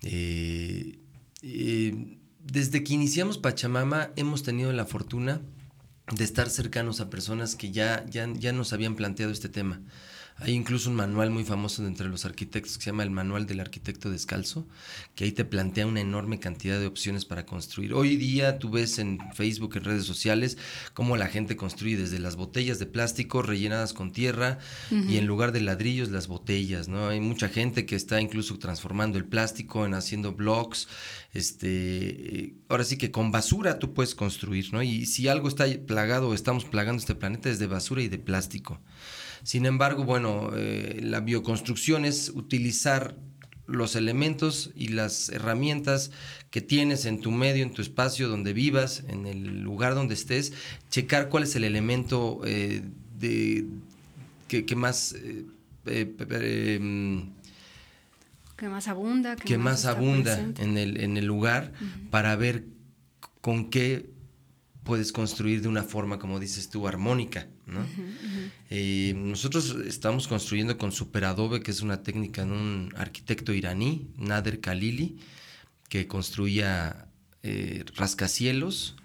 Eh, 0.01 0.97
eh, 1.43 2.17
desde 2.43 2.83
que 2.83 2.93
iniciamos 2.93 3.37
Pachamama 3.37 4.09
hemos 4.15 4.43
tenido 4.43 4.71
la 4.73 4.85
fortuna 4.85 5.41
de 6.11 6.23
estar 6.23 6.49
cercanos 6.49 7.01
a 7.01 7.09
personas 7.09 7.55
que 7.55 7.71
ya, 7.71 8.05
ya, 8.09 8.27
ya 8.33 8.51
nos 8.53 8.73
habían 8.73 8.95
planteado 8.95 9.31
este 9.31 9.49
tema. 9.49 9.81
Hay 10.39 10.53
incluso 10.53 10.91
un 10.91 10.95
manual 10.95 11.31
muy 11.31 11.43
famoso 11.43 11.81
de 11.81 11.87
entre 11.87 12.07
los 12.07 12.23
arquitectos 12.23 12.77
que 12.77 12.83
se 12.83 12.91
llama 12.91 13.01
el 13.01 13.09
Manual 13.09 13.47
del 13.47 13.59
Arquitecto 13.59 14.11
Descalzo, 14.11 14.67
que 15.15 15.23
ahí 15.23 15.31
te 15.31 15.45
plantea 15.45 15.87
una 15.87 15.99
enorme 15.99 16.39
cantidad 16.39 16.79
de 16.79 16.85
opciones 16.85 17.25
para 17.25 17.47
construir. 17.47 17.95
Hoy 17.95 18.17
día 18.17 18.59
tú 18.59 18.69
ves 18.69 18.99
en 18.99 19.17
Facebook, 19.33 19.75
en 19.75 19.83
redes 19.83 20.05
sociales, 20.05 20.59
cómo 20.93 21.17
la 21.17 21.27
gente 21.27 21.55
construye 21.55 21.97
desde 21.97 22.19
las 22.19 22.35
botellas 22.35 22.77
de 22.77 22.85
plástico 22.85 23.41
rellenadas 23.41 23.93
con 23.93 24.11
tierra 24.11 24.59
y 24.91 25.17
en 25.17 25.25
lugar 25.25 25.51
de 25.51 25.61
ladrillos 25.61 26.09
las 26.09 26.27
botellas, 26.27 26.87
¿no? 26.87 27.09
Hay 27.09 27.19
mucha 27.19 27.49
gente 27.49 27.87
que 27.87 27.95
está 27.95 28.21
incluso 28.21 28.59
transformando 28.59 29.17
el 29.17 29.25
plástico 29.25 29.87
en 29.87 29.95
haciendo 29.95 30.33
blocks, 30.33 30.87
este, 31.33 32.39
eh, 32.39 32.53
ahora 32.69 32.83
sí 32.83 32.97
que 32.97 33.09
con 33.09 33.31
basura 33.31 33.79
tú 33.79 33.95
puedes 33.95 34.13
construir, 34.13 34.71
¿no? 34.71 34.83
Y 34.83 35.07
si 35.07 35.27
algo 35.27 35.47
está 35.47 35.65
plagado 35.87 36.29
o 36.29 36.33
estamos 36.35 36.63
plagando 36.65 36.99
este 36.99 37.15
planeta 37.15 37.49
es 37.49 37.57
de 37.57 37.65
basura 37.65 38.03
y 38.03 38.07
de 38.07 38.19
plástico. 38.19 38.79
Sin 39.43 39.65
embargo, 39.65 40.03
bueno, 40.03 40.51
eh, 40.55 40.99
la 41.01 41.19
bioconstrucción 41.19 42.05
es 42.05 42.29
utilizar 42.29 43.15
los 43.67 43.95
elementos 43.95 44.71
y 44.75 44.89
las 44.89 45.29
herramientas 45.29 46.11
que 46.49 46.61
tienes 46.61 47.05
en 47.05 47.19
tu 47.19 47.31
medio, 47.31 47.63
en 47.63 47.73
tu 47.73 47.81
espacio 47.81 48.29
donde 48.29 48.53
vivas, 48.53 49.03
en 49.07 49.25
el 49.25 49.61
lugar 49.61 49.93
donde 49.93 50.13
estés, 50.13 50.53
checar 50.89 51.29
cuál 51.29 51.43
es 51.43 51.55
el 51.55 51.65
elemento 51.65 52.41
eh, 52.45 52.81
de, 53.19 53.65
que, 54.47 54.75
más... 54.75 55.13
Eh, 55.13 55.45
em, 55.85 57.29
que 58.55 58.69
más 58.69 58.87
abunda. 58.87 59.35
Que, 59.35 59.57
más, 59.57 59.85
abunda 59.85 60.39
en 60.57 60.77
el, 60.77 60.99
en 61.01 61.17
el 61.17 61.25
lugar 61.25 61.73
para 62.09 62.35
ver 62.35 62.63
con 63.41 63.69
qué 63.69 64.09
puedes 64.83 65.11
construir 65.11 65.61
de 65.61 65.67
una 65.67 65.83
forma, 65.83 66.17
como 66.17 66.39
dices 66.39 66.69
tú, 66.69 66.87
armónica. 66.87 67.47
¿No? 67.67 67.85
Eh, 68.69 69.13
nosotros 69.15 69.75
estamos 69.85 70.27
construyendo 70.27 70.77
con 70.77 70.91
superadobe, 70.91 71.61
que 71.61 71.71
es 71.71 71.81
una 71.81 72.01
técnica 72.01 72.45
de 72.45 72.51
un 72.51 72.93
arquitecto 72.95 73.53
iraní, 73.53 74.07
Nader 74.17 74.59
Khalili, 74.59 75.17
que 75.89 76.07
construía 76.07 77.07
eh, 77.43 77.83
rascacielos. 77.95 78.95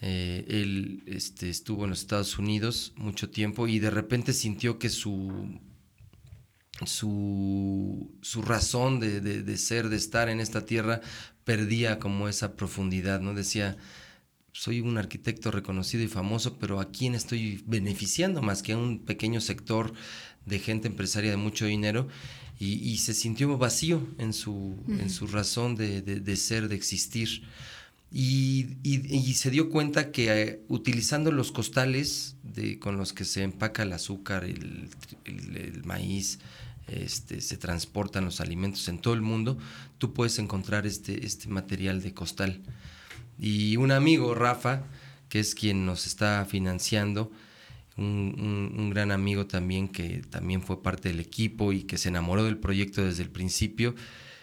Eh, 0.00 0.44
él 0.48 1.02
este, 1.06 1.48
estuvo 1.48 1.84
en 1.84 1.90
los 1.90 2.00
Estados 2.00 2.38
Unidos 2.38 2.92
mucho 2.96 3.30
tiempo 3.30 3.68
y 3.68 3.78
de 3.78 3.90
repente 3.90 4.32
sintió 4.32 4.78
que 4.78 4.88
su, 4.88 5.60
su, 6.84 8.12
su 8.20 8.42
razón 8.42 9.00
de, 9.00 9.20
de, 9.20 9.56
ser, 9.56 9.88
de 9.88 9.96
estar 9.96 10.28
en 10.28 10.40
esta 10.40 10.66
tierra, 10.66 11.00
perdía 11.44 11.98
como 11.98 12.28
esa 12.28 12.56
profundidad, 12.56 13.20
¿no? 13.20 13.34
Decía, 13.34 13.76
soy 14.52 14.80
un 14.80 14.98
arquitecto 14.98 15.50
reconocido 15.50 16.04
y 16.04 16.08
famoso, 16.08 16.58
pero 16.58 16.80
¿a 16.80 16.90
quién 16.90 17.14
estoy 17.14 17.62
beneficiando 17.66 18.42
más 18.42 18.62
que 18.62 18.72
a 18.72 18.78
un 18.78 19.00
pequeño 19.00 19.40
sector 19.40 19.92
de 20.46 20.58
gente 20.58 20.88
empresaria 20.88 21.30
de 21.30 21.36
mucho 21.36 21.66
dinero? 21.66 22.08
Y, 22.58 22.98
se 22.98 23.12
sintió 23.12 23.58
vacío 23.58 24.06
en 24.18 24.32
su, 24.32 24.76
en 24.86 25.10
su 25.10 25.26
razón 25.26 25.74
de, 25.74 26.36
ser, 26.36 26.68
de 26.68 26.76
existir. 26.76 27.42
Y, 28.12 28.68
se 29.34 29.50
dio 29.50 29.68
cuenta 29.68 30.12
que 30.12 30.42
eh, 30.42 30.60
utilizando 30.68 31.32
los 31.32 31.50
costales 31.50 32.36
de, 32.44 32.78
con 32.78 32.96
los 32.96 33.12
que 33.12 33.24
se 33.24 33.42
empaca 33.42 33.82
el 33.82 33.92
azúcar, 33.92 34.44
el, 34.44 34.88
el 35.24 35.82
maíz, 35.84 36.38
este, 36.88 37.40
se 37.40 37.56
transportan 37.56 38.24
los 38.24 38.40
alimentos 38.40 38.86
en 38.88 38.98
todo 38.98 39.14
el 39.14 39.22
mundo, 39.22 39.56
tú 39.98 40.12
puedes 40.12 40.38
encontrar 40.38 40.86
este, 40.86 41.24
este 41.24 41.48
material 41.48 42.02
de 42.02 42.12
costal. 42.12 42.60
Y 43.42 43.76
un 43.76 43.90
amigo, 43.90 44.36
Rafa, 44.36 44.84
que 45.28 45.40
es 45.40 45.56
quien 45.56 45.84
nos 45.84 46.06
está 46.06 46.46
financiando, 46.48 47.32
un, 47.96 48.88
gran 48.94 49.10
amigo 49.10 49.46
también 49.46 49.88
que 49.88 50.22
también 50.30 50.62
fue 50.62 50.80
parte 50.80 51.08
del 51.08 51.18
equipo 51.18 51.72
y 51.72 51.82
que 51.82 51.98
se 51.98 52.10
enamoró 52.10 52.44
del 52.44 52.58
proyecto 52.58 53.04
desde 53.04 53.24
el 53.24 53.30
principio, 53.30 53.96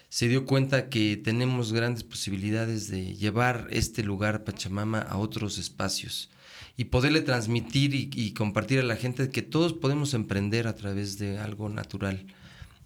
se 0.10 0.28
dio 0.28 0.46
cuenta 0.46 0.90
que 0.90 1.16
tenemos 1.16 1.72
grandes 1.72 2.04
posibilidades 2.04 2.90
de 2.90 3.16
llevar 3.16 3.68
este 3.72 4.04
lugar 4.04 4.44
Pachamama 4.44 5.00
a 5.00 5.18
otros 5.18 5.60
espacios 5.60 6.30
y 6.76 6.86
poderle 6.86 7.22
transmitir 7.22 7.96
y, 7.96 8.10
y, 8.14 8.34
compartir 8.34 8.80
a 8.80 8.84
la 8.84 8.98
gente 8.98 9.30
que 9.30 9.44
todos 9.44 9.72
podemos 9.72 10.14
emprender 10.14 10.68
a 10.68 10.76
través 10.76 11.18
de 11.18 11.38
algo 11.38 11.70
natural 11.70 12.26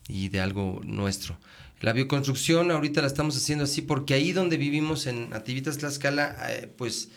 y 0.08 0.30
de 0.30 0.42
algo 0.42 0.82
nuestro. 0.84 1.38
La 1.84 1.92
bioconstrucción 1.92 2.72
ahorita 2.72 3.02
la 3.02 3.08
estamos 3.08 3.36
haciendo 3.36 3.66
así 3.66 3.82
porque 3.82 4.14
ahí 4.14 4.32
donde 4.32 4.56
vivimos 4.56 5.06
en 5.06 5.30
Nativitas 5.32 5.78
Tlaxcala, 5.80 6.36
eh, 6.50 6.72
pues 6.78 7.10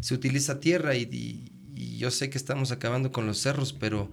se 0.00 0.14
utiliza 0.14 0.60
tierra 0.60 0.94
y, 0.96 1.50
yo 1.98 2.10
sé 2.10 2.30
que 2.30 2.38
estamos 2.38 2.70
acabando 2.70 3.12
con 3.12 3.26
los 3.26 3.38
cerros, 3.38 3.72
pero 3.72 4.10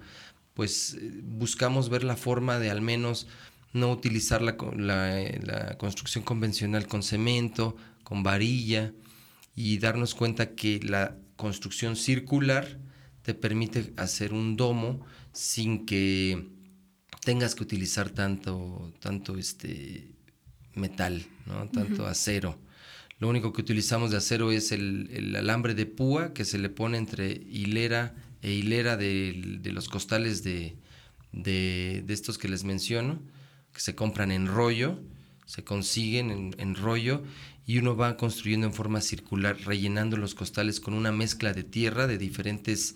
pues 0.53 0.97
buscamos 1.23 1.89
ver 1.89 2.03
la 2.03 2.17
forma 2.17 2.59
de 2.59 2.69
al 2.69 2.81
menos 2.81 3.27
no 3.71 3.91
utilizar 3.91 4.41
la, 4.41 4.57
la, 4.75 5.77
construcción 5.77 6.23
convencional 6.23 6.87
con 6.87 7.03
cemento, 7.03 7.77
con 8.03 8.23
varilla 8.23 8.93
y 9.55 9.77
darnos 9.77 10.15
cuenta 10.15 10.55
que 10.55 10.79
la 10.83 11.15
construcción 11.37 11.95
circular 11.95 12.79
te 13.21 13.33
permite 13.33 13.93
hacer 13.95 14.33
un 14.33 14.57
domo 14.57 15.05
sin 15.31 15.85
que 15.85 16.49
tengas 17.23 17.55
que 17.55 17.63
utilizar 17.63 18.09
tanto, 18.09 18.93
tanto 18.99 19.37
este 19.37 20.11
metal, 20.73 21.25
¿no? 21.45 21.69
tanto 21.69 22.05
acero. 22.05 22.59
Lo 23.19 23.29
único 23.29 23.53
que 23.53 23.61
utilizamos 23.61 24.09
de 24.11 24.17
acero 24.17 24.51
es 24.51 24.71
el, 24.71 25.35
alambre 25.37 25.75
de 25.75 25.85
púa 25.85 26.33
que 26.33 26.45
se 26.45 26.57
le 26.57 26.69
pone 26.69 26.97
entre 26.97 27.31
hilera 27.31 28.15
e 28.41 28.51
hilera 28.51 28.97
de, 28.97 29.59
los 29.65 29.87
costales 29.87 30.43
de, 30.43 30.75
de, 31.31 32.03
estos 32.07 32.39
que 32.39 32.47
les 32.47 32.63
menciono, 32.63 33.21
que 33.71 33.79
se 33.79 33.93
compran 33.93 34.31
en 34.31 34.47
rollo, 34.47 34.99
se 35.45 35.63
consiguen 35.63 36.31
en, 36.31 36.55
en 36.57 36.75
rollo 36.75 37.21
y 37.67 37.77
uno 37.77 37.95
va 37.95 38.17
construyendo 38.17 38.65
en 38.65 38.73
forma 38.73 39.01
circular, 39.01 39.55
rellenando 39.65 40.17
los 40.17 40.33
costales 40.33 40.79
con 40.79 40.95
una 40.95 41.11
mezcla 41.11 41.53
de 41.53 41.63
tierra 41.63 42.07
de 42.07 42.17
diferentes 42.17 42.95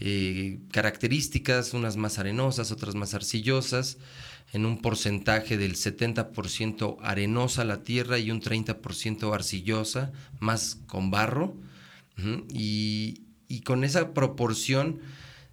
eh, 0.00 0.58
características, 0.72 1.74
unas 1.74 1.96
más 1.96 2.18
arenosas, 2.18 2.72
otras 2.72 2.94
más 2.94 3.14
arcillosas, 3.14 3.98
en 4.52 4.66
un 4.66 4.80
porcentaje 4.80 5.56
del 5.56 5.74
70% 5.74 6.98
arenosa 7.02 7.64
la 7.64 7.82
tierra 7.82 8.18
y 8.18 8.30
un 8.30 8.40
30% 8.40 9.34
arcillosa, 9.34 10.12
más 10.40 10.78
con 10.86 11.10
barro. 11.10 11.56
y, 12.52 13.22
y, 13.48 13.60
con 13.62 13.82
esa 13.82 14.14
proporción 14.14 15.00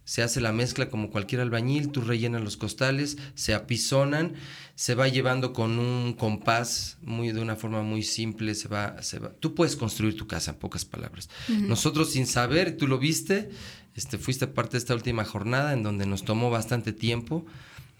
se 0.03 0.23
hace 0.23 0.41
la 0.41 0.51
mezcla 0.51 0.89
como 0.89 1.09
cualquier 1.09 1.41
albañil, 1.41 1.89
tú 1.89 2.01
rellenas 2.01 2.41
los 2.41 2.57
costales, 2.57 3.17
se 3.33 3.53
apisonan, 3.53 4.33
se 4.75 4.95
va 4.95 5.07
llevando 5.07 5.53
con 5.53 5.79
un 5.79 6.13
compás 6.13 6.97
muy 7.01 7.31
de 7.31 7.39
una 7.39 7.55
forma 7.55 7.81
muy 7.83 8.03
simple, 8.03 8.55
se 8.55 8.67
va, 8.67 9.01
se 9.03 9.19
va. 9.19 9.31
Tú 9.39 9.55
puedes 9.55 9.75
construir 9.75 10.17
tu 10.17 10.27
casa 10.27 10.51
en 10.51 10.57
pocas 10.57 10.85
palabras. 10.85 11.29
Nosotros 11.47 12.11
sin 12.11 12.25
saber, 12.25 12.77
tú 12.77 12.87
lo 12.87 12.97
viste, 12.97 13.51
este, 13.95 14.17
fuiste 14.17 14.47
parte 14.47 14.73
de 14.73 14.79
esta 14.79 14.93
última 14.93 15.25
jornada 15.25 15.73
en 15.73 15.83
donde 15.83 16.05
nos 16.05 16.23
tomó 16.23 16.49
bastante 16.49 16.93
tiempo, 16.93 17.45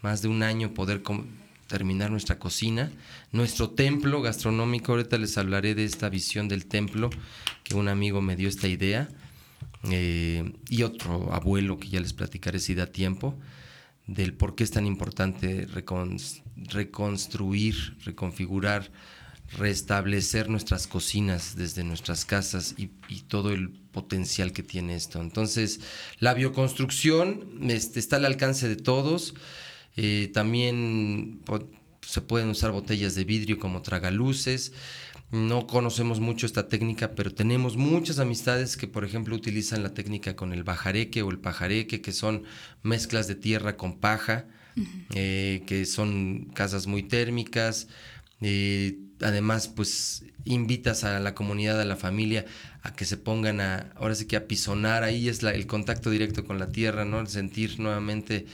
más 0.02 0.22
de 0.22 0.28
un 0.28 0.44
año 0.44 0.74
poder 0.74 1.04
terminar 1.68 2.12
nuestra 2.12 2.40
cocina, 2.40 2.92
nuestro 3.32 3.70
templo 3.70 4.22
gastronómico. 4.22 4.92
Ahorita 4.94 5.18
les 5.18 5.38
hablaré 5.38 5.76
de 5.76 5.86
esta 5.86 6.10
visión 6.10 6.48
del 6.48 6.66
templo 6.66 7.10
que 7.64 7.76
un 7.76 7.88
amigo 7.88 8.22
me 8.22 8.36
dio 8.36 8.50
esta 8.50 8.68
idea 8.68 9.10
eh, 9.90 10.54
y 10.70 10.84
otro 10.84 11.34
abuelo 11.34 11.78
que 11.80 11.90
ya 11.90 12.00
les 12.00 12.14
platicaré 12.14 12.60
si 12.60 12.74
da 12.76 12.88
tiempo 12.88 13.38
del 14.08 14.34
por 14.34 14.56
qué 14.56 14.64
es 14.64 14.72
tan 14.72 14.86
importante 14.86 15.68
reconstruir, 16.70 17.98
reconfigurar 18.04 18.92
restablecer 19.58 20.50
nuestras 20.50 20.88
cocinas 20.88 21.56
desde 21.56 21.84
nuestras 21.84 22.26
casas 22.26 22.76
y, 22.78 22.88
todo 23.28 23.52
el 23.52 23.81
potencial 23.92 24.54
que 24.54 24.64
tiene 24.64 24.96
esto. 24.96 25.22
Entonces, 25.22 25.82
la 26.20 26.34
bioconstrucción 26.34 27.60
este, 27.70 28.00
está 28.00 28.18
al 28.18 28.26
alcance 28.26 28.68
de 28.68 28.76
todos. 28.76 29.34
Eh, 29.96 30.30
también 30.34 31.42
se 32.02 32.22
pueden 32.22 32.50
usar 32.50 32.72
botellas 32.72 33.16
de 33.16 33.24
vidrio 33.24 33.60
como 33.60 33.82
tragaluces. 33.82 34.74
No 35.32 35.66
conocemos 35.66 36.20
mucho 36.20 36.46
esta 36.46 36.68
técnica, 36.68 37.12
pero 37.16 37.34
tenemos 37.34 37.78
muchas 37.78 38.20
amistades 38.20 38.76
que, 38.76 38.88
por 38.88 39.06
ejemplo, 39.06 39.36
utilizan 39.36 39.82
la 39.82 39.94
técnica 39.94 40.36
con 40.36 40.52
el 40.52 40.64
bajareque 40.64 41.22
o 41.22 41.30
el 41.30 41.40
pajareque, 41.40 42.02
que 42.02 42.12
son 42.12 42.44
mezclas 42.84 43.28
de 43.28 43.36
tierra 43.36 43.78
con 43.78 44.00
paja, 44.00 44.46
eh, 45.16 45.64
que 45.68 45.86
son 45.86 46.52
casas 46.54 46.86
muy 46.86 47.04
térmicas. 47.04 47.88
Eh, 48.42 48.98
además, 49.22 49.70
pues 49.70 50.26
invitas 50.44 51.04
a 51.06 51.20
la 51.20 51.34
comunidad, 51.34 51.80
a 51.80 51.86
la 51.86 51.96
familia, 51.96 52.46
a 52.82 52.94
que 52.94 53.06
se 53.06 53.18
pongan 53.18 53.62
a, 53.62 53.92
ahora 53.96 54.16
sí 54.16 54.26
que 54.26 54.36
a 54.36 54.48
pisonar, 54.48 55.04
ahí 55.04 55.30
es 55.30 55.44
el 55.44 55.68
contacto 55.68 56.10
directo 56.10 56.46
con 56.46 56.60
la 56.60 56.72
tierra, 56.72 57.06
¿no? 57.06 57.20
El 57.20 57.28
sentir 57.28 57.80
nuevamente, 57.80 58.48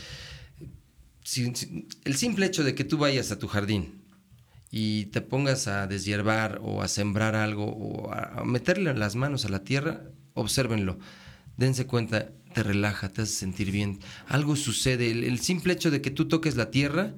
el 2.04 2.16
simple 2.16 2.46
hecho 2.46 2.64
de 2.64 2.76
que 2.76 2.84
tú 2.84 2.98
vayas 2.98 3.32
a 3.32 3.40
tu 3.40 3.48
jardín 3.48 4.02
y 4.70 5.06
te 5.08 5.22
pongas 5.22 5.68
a 5.68 5.88
deshiervar 5.88 6.60
o 6.62 6.82
a 6.82 6.88
sembrar 6.88 7.36
algo 7.36 7.66
o 7.66 8.12
a 8.12 8.44
meterle 8.44 8.94
las 8.94 9.16
manos 9.16 9.46
a 9.46 9.50
la 9.50 9.64
tierra, 9.64 10.04
obsérvenlo, 10.34 11.00
dense 11.56 11.86
cuenta, 11.86 12.30
te 12.54 12.64
relaja, 12.64 13.10
te 13.10 13.22
hace 13.22 13.34
sentir 13.34 13.72
bien, 13.72 14.00
algo 14.28 14.56
sucede, 14.56 15.10
el 15.12 15.40
simple 15.40 15.74
hecho 15.74 15.90
de 15.90 16.02
que 16.02 16.12
tú 16.12 16.28
toques 16.28 16.56
la 16.56 16.70
tierra, 16.70 17.14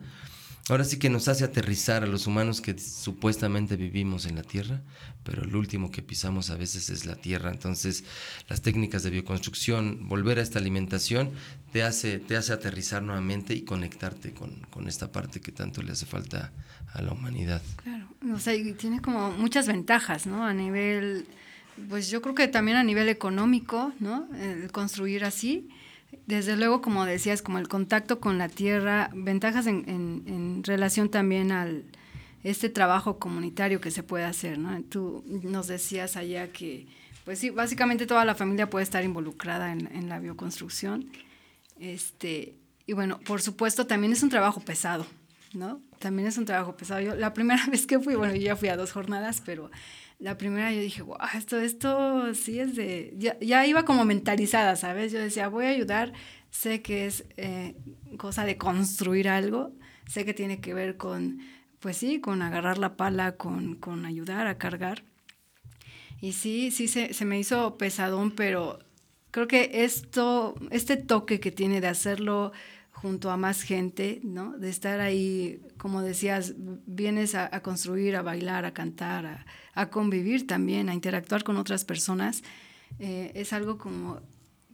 Ahora 0.68 0.84
sí 0.84 1.00
que 1.00 1.10
nos 1.10 1.28
hace 1.28 1.44
aterrizar 1.44 2.04
a 2.04 2.08
los 2.08 2.28
humanos 2.28 2.62
que 2.62 2.78
supuestamente 2.78 3.76
vivimos 3.76 4.28
en 4.28 4.36
la 4.36 4.44
Tierra, 4.44 4.82
pero 5.24 5.44
el 5.44 5.56
último 5.56 5.90
que 5.90 6.04
pisamos 6.04 6.52
a 6.52 6.58
veces 6.58 6.92
es 6.92 7.06
la 7.06 7.16
Tierra. 7.16 7.52
Entonces, 7.52 8.04
las 8.48 8.62
técnicas 8.62 9.02
de 9.02 9.10
bioconstrucción, 9.10 10.08
volver 10.08 10.38
a 10.38 10.44
esta 10.44 10.60
alimentación, 10.60 11.32
te 11.72 11.82
hace, 11.82 12.20
te 12.20 12.38
hace 12.38 12.54
aterrizar 12.54 13.02
nuevamente 13.02 13.56
y 13.56 13.62
conectarte 13.62 14.32
con, 14.34 14.60
con 14.70 14.88
esta 14.88 15.12
parte 15.12 15.42
que 15.42 15.52
tanto 15.52 15.82
le 15.82 15.94
hace 15.94 16.06
falta 16.06 16.52
a 16.94 17.02
la 17.02 17.14
humanidad. 17.14 17.62
Claro, 17.84 18.08
o 18.34 18.40
sea, 18.40 18.54
tiene 18.78 19.02
como 19.02 19.32
muchas 19.32 19.68
ventajas, 19.68 20.28
¿no? 20.28 20.46
A 20.46 20.54
nivel, 20.54 21.26
pues 21.90 22.12
yo 22.12 22.22
creo 22.22 22.36
que 22.36 22.48
también 22.48 22.78
a 22.78 22.84
nivel 22.84 23.10
económico, 23.10 23.92
¿no? 24.00 24.28
Construir 24.72 25.24
así 25.24 25.68
desde 26.30 26.56
luego, 26.56 26.80
como 26.80 27.06
decías, 27.06 27.42
como 27.42 27.58
el 27.58 27.68
contacto 27.68 28.20
con 28.20 28.38
la 28.38 28.50
tierra, 28.50 29.10
ventajas 29.16 29.66
en, 29.66 30.62
relación 30.64 31.10
también 31.10 31.52
al 31.52 31.86
este 32.44 32.70
trabajo 32.70 33.18
comunitario 33.18 33.82
que 33.82 33.90
se 33.90 34.04
puede 34.04 34.26
hacer, 34.26 34.60
¿no? 34.60 34.80
Tú 34.84 35.24
nos 35.26 35.68
decías 35.68 36.16
allá 36.18 36.52
que, 36.52 36.86
pues 37.26 37.40
sí, 37.40 37.50
básicamente 37.50 38.06
toda 38.06 38.26
la 38.26 38.36
familia 38.36 38.70
puede 38.70 38.84
estar 38.84 39.04
involucrada 39.04 39.72
en, 39.72 39.90
en 39.92 40.08
la 40.08 40.20
bioconstrucción. 40.20 41.10
Este, 41.80 42.54
y 42.86 42.94
bueno, 42.94 43.20
por 43.22 43.42
supuesto, 43.42 43.88
también 43.88 44.14
es 44.14 44.22
un 44.22 44.30
trabajo 44.30 44.62
pesado, 44.62 45.08
¿no? 45.54 45.82
También 45.98 46.28
es 46.28 46.38
un 46.38 46.46
trabajo 46.46 46.78
pesado. 46.78 47.02
Yo 47.02 47.16
la 47.16 47.34
primera 47.34 47.66
vez 47.72 47.88
que 47.88 48.00
fui, 48.00 48.14
bueno, 48.14 48.36
yo 48.36 48.42
ya 48.42 48.56
fui 48.56 48.70
a 48.70 48.78
dos 48.78 48.92
jornadas, 48.92 49.42
pero 49.44 49.72
la 50.20 50.38
primera 50.38 50.72
yo 50.74 50.82
dije, 50.82 51.02
wow, 51.02 51.18
esto, 51.34 51.58
esto 51.58 52.34
sí 52.36 52.60
es 52.60 52.76
de, 52.76 53.14
ya, 53.18 53.66
iba 53.66 53.86
como 53.86 54.04
mentalizada, 54.04 54.76
¿sabes? 54.76 55.14
Yo 55.14 55.20
decía, 55.20 55.48
voy 55.48 55.66
a 55.66 55.70
ayudar, 55.70 56.14
sé 56.52 56.82
que 56.82 57.06
es 57.06 57.24
eh, 57.38 57.76
cosa 58.18 58.44
de 58.44 58.58
construir 58.58 59.30
algo, 59.30 59.72
sé 60.08 60.26
que 60.26 60.34
tiene 60.34 60.60
que 60.60 60.74
ver 60.74 60.98
con, 60.98 61.40
pues 61.80 61.96
sí, 61.98 62.20
con 62.20 62.42
agarrar 62.42 62.78
la 62.78 62.98
pala, 62.98 63.38
con, 63.38 63.76
con 63.76 64.06
ayudar 64.06 64.48
a 64.48 64.58
cargar. 64.58 65.04
Y 66.20 66.34
sí, 66.34 66.70
sí, 66.72 66.90
se, 66.90 67.14
se 67.14 67.24
me 67.24 67.40
hizo 67.40 67.78
pesadón, 67.78 68.32
pero 68.32 68.80
creo 69.32 69.48
que 69.48 69.86
esto, 69.86 70.56
este 70.70 70.98
toque 70.98 71.40
que 71.40 71.52
tiene 71.52 71.80
de 71.80 71.88
hacerlo 71.88 72.52
junto 73.02 73.32
a 73.32 73.38
más 73.38 73.62
gente, 73.62 74.20
¿no? 74.24 74.58
De 74.58 74.70
estar 74.70 75.00
ahí, 75.00 75.62
como 75.78 76.02
decías, 76.02 76.54
vienes 76.86 77.34
a, 77.34 77.50
construir, 77.62 78.16
a 78.18 78.22
bailar, 78.22 78.66
a 78.66 78.74
cantar, 78.74 79.46
a, 79.74 79.90
convivir 79.90 80.48
también, 80.48 80.90
a 80.90 80.94
interactuar 80.94 81.44
con 81.44 81.56
otras 81.56 81.86
personas, 81.86 82.44
eh, 83.00 83.32
es 83.36 83.54
algo 83.54 83.78
como, 83.78 84.20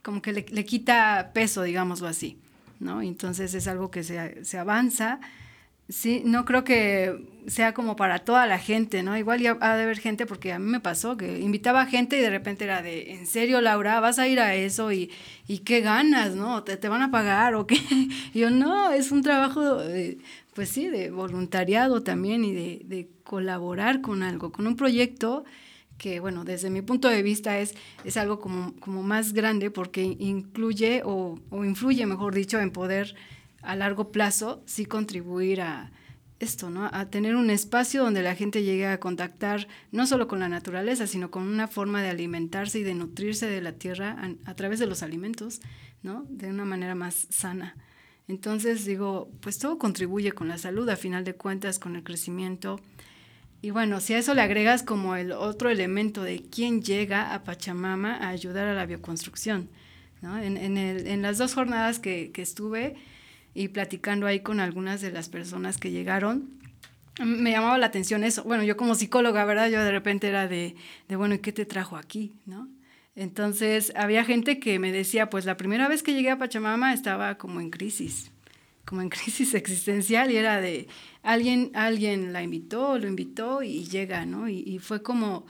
como 0.02 0.22
que 0.24 0.34
le, 0.34 0.46
le, 0.50 0.66
quita 0.66 1.32
peso, 1.34 1.62
digámoslo 1.62 2.08
así, 2.08 2.40
¿no? 2.80 3.04
Entonces 3.04 3.54
es 3.54 3.68
algo 3.68 3.92
que 3.92 4.04
se, 4.04 4.44
se 4.44 4.58
avanza 4.58 5.20
Sí, 5.88 6.24
no 6.26 6.46
creo 6.46 6.64
que 6.64 7.28
sea 7.48 7.76
como 7.76 7.96
para 7.96 8.20
toda 8.20 8.48
la 8.48 8.58
gente, 8.58 9.04
¿no? 9.04 9.16
Igual 9.18 9.40
ya 9.40 9.56
ha 9.62 9.76
de 9.76 9.84
haber 9.84 10.00
gente, 10.00 10.26
porque 10.26 10.52
a 10.52 10.58
mí 10.58 10.66
me 10.66 10.80
pasó 10.80 11.16
que 11.16 11.40
invitaba 11.40 11.86
gente 11.86 12.18
y 12.18 12.22
de 12.22 12.32
repente 12.32 12.64
era 12.64 12.82
de, 12.82 13.14
¿en 13.14 13.28
serio, 13.28 13.62
Laura? 13.62 14.00
¿Vas 14.00 14.18
a 14.18 14.28
ir 14.28 14.40
a 14.40 14.56
eso? 14.56 14.92
¿Y, 14.92 15.12
y 15.48 15.60
qué 15.60 15.82
ganas, 15.82 16.34
no? 16.34 16.64
¿Te, 16.64 16.78
¿Te, 16.78 16.90
van 16.90 17.04
a 17.04 17.12
pagar 17.12 17.54
o 17.54 17.68
qué? 17.68 17.78
Yo, 18.34 18.50
no, 18.50 18.92
es 18.92 19.12
un 19.12 19.22
trabajo, 19.22 19.78
pues 20.56 20.70
sí, 20.70 20.88
de 20.88 21.12
voluntariado 21.12 22.02
también 22.02 22.44
y 22.46 22.54
de, 22.54 22.82
de, 22.86 23.10
colaborar 23.24 24.02
con 24.02 24.24
algo, 24.24 24.52
con 24.52 24.68
un 24.68 24.76
proyecto 24.76 25.46
que, 25.98 26.20
bueno, 26.20 26.46
desde 26.46 26.70
mi 26.70 26.82
punto 26.82 27.10
de 27.10 27.24
vista 27.24 27.60
es, 27.60 27.76
es 28.04 28.18
algo 28.18 28.40
como, 28.40 28.76
como 28.80 29.04
más 29.04 29.34
grande 29.34 29.72
porque 29.72 30.04
incluye 30.04 31.02
o, 31.06 31.40
o 31.50 31.66
influye, 31.66 32.06
mejor 32.06 32.34
dicho, 32.36 32.60
en 32.60 32.72
poder 32.72 33.16
a 33.66 33.76
largo 33.76 34.12
plazo 34.12 34.64
sí 34.66 34.86
contribuir 34.86 35.62
a 35.62 35.92
esto, 36.40 36.70
¿no? 36.70 36.90
A 36.92 37.10
tener 37.10 37.36
un 37.36 37.50
espacio 37.50 38.04
donde 38.04 38.22
la 38.22 38.36
gente 38.36 38.64
llegue 38.64 38.88
a 38.88 39.00
contactar 39.00 39.68
no 39.92 40.06
solo 40.06 40.28
con 40.28 40.40
la 40.40 40.50
naturaleza, 40.50 41.08
sino 41.08 41.32
con 41.32 41.44
una 41.44 41.68
forma 41.68 42.02
de 42.02 42.10
alimentarse 42.10 42.80
y 42.80 42.84
de 42.84 42.94
nutrirse 42.94 43.48
de 43.48 43.62
la 43.62 43.74
tierra 43.74 44.18
a, 44.46 44.54
través 44.56 44.80
de 44.80 44.86
los 44.86 45.02
alimentos, 45.02 45.62
¿no? 46.04 46.26
De 46.30 46.50
una 46.50 46.66
manera 46.66 46.94
más 46.94 47.28
sana. 47.30 47.76
Entonces 48.28 48.86
digo, 48.86 49.32
pues 49.40 49.60
todo 49.60 49.78
contribuye 49.78 50.32
con 50.34 50.48
la 50.48 50.58
salud, 50.58 50.90
a 50.90 50.98
final 50.98 51.24
de 51.24 51.36
cuentas, 51.36 51.80
con 51.80 51.96
el 51.96 52.04
crecimiento. 52.04 52.82
Y 53.62 53.70
bueno, 53.70 54.02
si 54.02 54.14
a 54.14 54.18
eso 54.18 54.34
le 54.34 54.42
agregas 54.42 54.84
como 54.84 55.16
el 55.16 55.32
otro 55.32 55.70
elemento 55.70 56.22
de 56.22 56.44
quién 56.44 56.82
llega 56.82 57.34
a 57.34 57.44
Pachamama 57.44 58.18
a 58.18 58.30
ayudar 58.30 58.68
a 58.68 58.74
la 58.74 58.86
bioconstrucción, 58.86 59.70
¿no? 60.22 60.38
En, 60.38 60.58
en, 60.58 60.78
el, 60.78 61.08
en 61.08 61.22
las 61.22 61.38
dos 61.38 61.54
jornadas 61.54 62.00
que, 62.00 62.32
que 62.32 62.42
estuve, 62.42 62.96
y 63.56 63.70
platicando 63.70 64.28
ahí 64.28 64.42
con 64.42 64.60
algunas 64.60 65.02
de 65.02 65.12
las 65.12 65.30
personas 65.30 65.78
que 65.78 65.90
llegaron, 65.90 66.52
me 67.24 67.52
llamaba 67.52 67.78
la 67.78 67.86
atención 67.86 68.26
eso. 68.26 68.44
Bueno, 68.44 68.64
yo 68.64 68.76
como 68.76 68.94
psicóloga, 68.94 69.46
¿verdad? 69.46 69.70
Yo 69.70 69.82
de 69.82 69.92
repente 69.92 70.28
era 70.28 70.48
de, 70.48 70.76
de 71.08 71.16
bueno, 71.16 71.36
¿y 71.36 71.40
qué 71.40 71.54
te 71.54 71.66
trajo 71.66 71.96
aquí? 71.96 72.34
¿No? 72.46 72.68
Entonces, 73.16 73.94
había 73.96 74.26
gente 74.26 74.60
que 74.60 74.78
me 74.78 74.92
decía, 74.92 75.30
pues 75.30 75.46
la 75.46 75.56
primera 75.56 75.88
vez 75.88 76.04
que 76.04 76.14
llegué 76.14 76.30
a 76.32 76.38
Pachamama 76.38 76.94
estaba 76.94 77.38
como 77.38 77.62
en 77.62 77.70
crisis, 77.70 78.30
como 78.84 79.02
en 79.02 79.08
crisis 79.10 79.54
existencial 79.54 80.30
y 80.32 80.36
era 80.36 80.60
de, 80.60 80.90
alguien, 81.24 81.72
alguien 81.74 82.34
la 82.34 82.44
invitó, 82.44 83.00
lo 83.00 83.08
invitó 83.08 83.64
y 83.64 83.86
llega, 83.86 84.26
¿no? 84.26 84.50
Y, 84.50 84.60
y 84.68 84.80
fue 84.80 85.02
como 85.02 85.46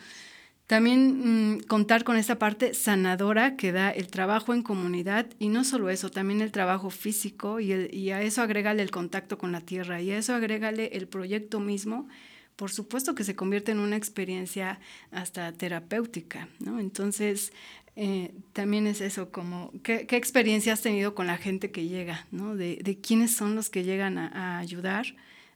también 0.67 1.57
mm, 1.57 1.59
contar 1.61 2.03
con 2.03 2.17
esta 2.17 2.39
parte 2.39 2.73
sanadora 2.73 3.55
que 3.55 3.71
da 3.71 3.91
el 3.91 4.07
trabajo 4.07 4.53
en 4.53 4.63
comunidad 4.63 5.27
y 5.37 5.49
no 5.49 5.63
solo 5.63 5.89
eso, 5.89 6.09
también 6.09 6.41
el 6.41 6.51
trabajo 6.51 6.89
físico 6.89 7.59
y, 7.59 7.71
y 7.91 8.11
a 8.11 8.21
eso 8.21 8.41
agrégale 8.41 8.81
el 8.81 8.91
contacto 8.91 9.37
con 9.37 9.51
la 9.51 9.61
tierra 9.61 10.01
y 10.01 10.11
a 10.11 10.17
eso 10.17 10.33
agrégale 10.33 10.87
el 10.93 11.07
proyecto 11.07 11.59
mismo. 11.59 12.07
Por 12.55 12.71
supuesto 12.71 13.15
que 13.15 13.23
se 13.25 13.35
convierte 13.35 13.73
en 13.73 13.79
una 13.79 13.97
experiencia 13.97 14.79
hasta 15.11 15.51
terapéutica, 15.51 16.47
¿no? 16.59 16.79
Entonces, 16.79 17.51
eh, 17.97 18.33
también 18.53 18.87
es 18.87 19.01
eso, 19.01 19.29
como, 19.29 19.71
¿qué, 19.83 20.07
¿qué, 20.07 20.15
experiencia 20.15 20.71
has 20.71 20.81
tenido 20.81 21.15
con 21.15 21.27
la 21.27 21.37
gente 21.37 21.71
que 21.71 21.87
llega, 21.87 22.25
¿no? 22.31 22.55
De, 22.55 22.77
de 22.81 22.97
quiénes 22.97 23.35
son 23.35 23.55
los 23.55 23.69
que 23.69 23.83
llegan 23.83 24.17
a 24.17 24.57
ayudar, 24.57 25.05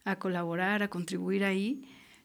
a 0.04 0.18
colaborar, 0.18 0.84
a 0.84 0.90
contribuir 0.90 1.46
ahí 1.46 1.82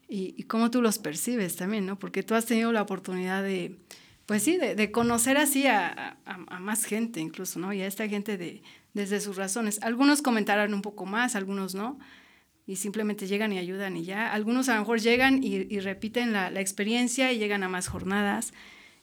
y, 0.07 0.43
cómo 0.43 0.69
tú 0.71 0.81
los 0.81 0.99
percibes 0.99 1.55
también, 1.55 1.85
¿no? 1.85 1.97
Porque 1.97 2.23
tú 2.23 2.35
has 2.35 2.45
tenido 2.45 2.71
la 2.71 2.81
oportunidad 2.81 3.43
de, 3.43 3.77
pues 4.25 4.43
sí, 4.43 4.57
de, 4.57 4.91
conocer 4.91 5.37
así 5.37 5.65
a, 5.67 6.17
a, 6.25 6.59
más 6.59 6.85
gente 6.85 7.19
incluso, 7.19 7.59
¿no? 7.59 7.73
Y 7.73 7.81
a 7.81 7.87
esta 7.87 8.07
gente 8.07 8.37
de, 8.37 8.61
desde 8.93 9.19
sus 9.19 9.35
razones. 9.35 9.79
Algunos 9.81 10.21
comentarán 10.21 10.73
un 10.73 10.81
poco 10.81 11.05
más, 11.05 11.35
algunos 11.35 11.75
no, 11.75 11.99
y 12.67 12.77
simplemente 12.77 13.27
llegan 13.27 13.51
y 13.53 13.57
ayudan 13.57 13.97
y 13.97 14.05
ya. 14.05 14.31
Algunos 14.31 14.69
a 14.69 14.75
lo 14.75 14.81
mejor 14.81 14.99
llegan 14.99 15.43
y, 15.43 15.67
y 15.73 15.79
repiten 15.79 16.33
la, 16.33 16.49
la, 16.49 16.61
experiencia 16.61 17.31
y 17.31 17.37
llegan 17.37 17.63
a 17.63 17.69
más 17.69 17.87
jornadas. 17.87 18.53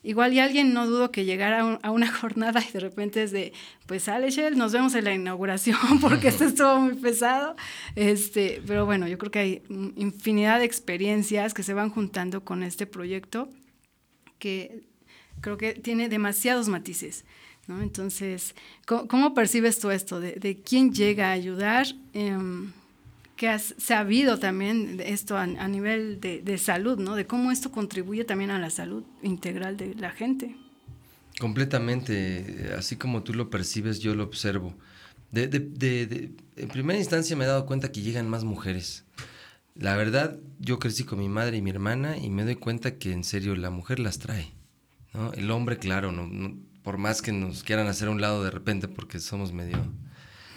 Igual 0.05 0.33
y 0.33 0.41
alguien 0.41 0.73
no 0.73 0.87
dudo 0.87 1.13
que 1.13 1.25
llegara 1.25 1.79
a, 1.83 1.91
una 1.91 2.13
jornada 2.21 2.63
y 2.67 2.73
de 2.73 2.81
repente 2.81 3.23
es 3.23 3.31
de, 3.31 3.53
pues 3.87 4.05
sale 4.05 4.31
Shell, 4.31 4.59
nos 4.59 4.73
vemos 4.73 4.95
en 4.95 5.05
la 5.05 5.15
inauguración 5.15 5.79
porque 6.01 6.29
esto 6.29 6.45
estuvo 6.45 6.79
muy 6.81 6.95
pesado. 6.95 7.55
Este, 7.95 8.63
pero 8.67 8.85
bueno, 8.85 9.07
yo 9.07 9.19
creo 9.19 9.31
que 9.31 9.39
hay 9.39 9.63
infinidad 9.97 10.59
de 10.59 10.65
experiencias 10.65 11.55
que 11.55 11.63
se 11.63 11.75
van 11.75 11.91
juntando 11.91 12.45
con 12.45 12.63
este 12.63 12.87
proyecto 12.87 13.49
que 14.39 14.83
creo 15.41 15.57
que 15.57 15.75
tiene 15.75 16.09
demasiados 16.09 16.69
matices. 16.69 17.25
¿no? 17.69 17.81
Entonces, 17.81 18.57
¿cómo, 18.87 19.35
percibes 19.35 19.79
tú 19.79 19.91
esto? 19.93 20.19
De, 20.19 20.33
de, 20.33 20.61
quién 20.61 20.93
llega 20.93 21.29
a 21.29 21.33
ayudar? 21.33 21.87
Eh, 22.13 22.37
que 23.43 23.49
has 23.49 23.75
sabido 23.77 24.39
también 24.39 25.03
esto 25.05 25.37
a, 25.37 25.47
nivel 25.47 26.21
de, 26.21 26.59
salud, 26.59 27.01
¿no? 27.01 27.17
De 27.17 27.27
cómo 27.27 27.51
esto 27.51 27.73
contribuye 27.73 28.23
también 28.23 28.53
a 28.53 28.59
la 28.61 28.71
salud 28.71 29.03
integral 29.21 29.77
de 29.77 29.97
la 29.97 30.13
gente. 30.13 30.55
Completamente, 31.41 32.73
así 32.79 32.95
como 32.95 33.25
tú 33.25 33.35
lo 33.35 33.51
percibes, 33.51 33.99
yo 33.99 34.15
lo 34.15 34.23
observo. 34.23 34.77
en 35.33 36.69
primera 36.73 37.01
instancia 37.01 37.35
me 37.35 37.43
he 37.43 37.49
dado 37.49 37.67
cuenta 37.67 37.91
que 37.91 38.03
llegan 38.03 38.31
más 38.31 38.45
mujeres. 38.45 39.03
La 39.75 39.97
verdad, 39.97 40.39
yo 40.61 40.79
crecí 40.79 41.03
con 41.03 41.19
mi 41.19 41.29
madre 41.29 41.57
y 41.57 41.63
mi 41.63 41.71
hermana 41.71 42.19
y 42.19 42.31
me 42.31 42.45
doy 42.45 42.55
cuenta 42.55 42.97
que 42.97 43.11
en 43.11 43.25
serio 43.25 43.57
la 43.57 43.71
mujer 43.71 43.99
las 43.99 44.21
trae. 44.21 44.53
¿no? 45.15 45.33
El 45.33 45.51
hombre, 45.51 45.79
claro, 45.79 46.13
no, 46.13 46.57
por 46.85 46.97
más 46.97 47.23
que 47.23 47.33
nos 47.33 47.65
quieran 47.65 47.89
hacer 47.89 48.07
a 48.07 48.13
un 48.13 48.21
lado 48.21 48.45
de 48.45 48.53
repente 48.53 48.87
porque 48.87 49.19
somos 49.19 49.53
medio 49.53 49.79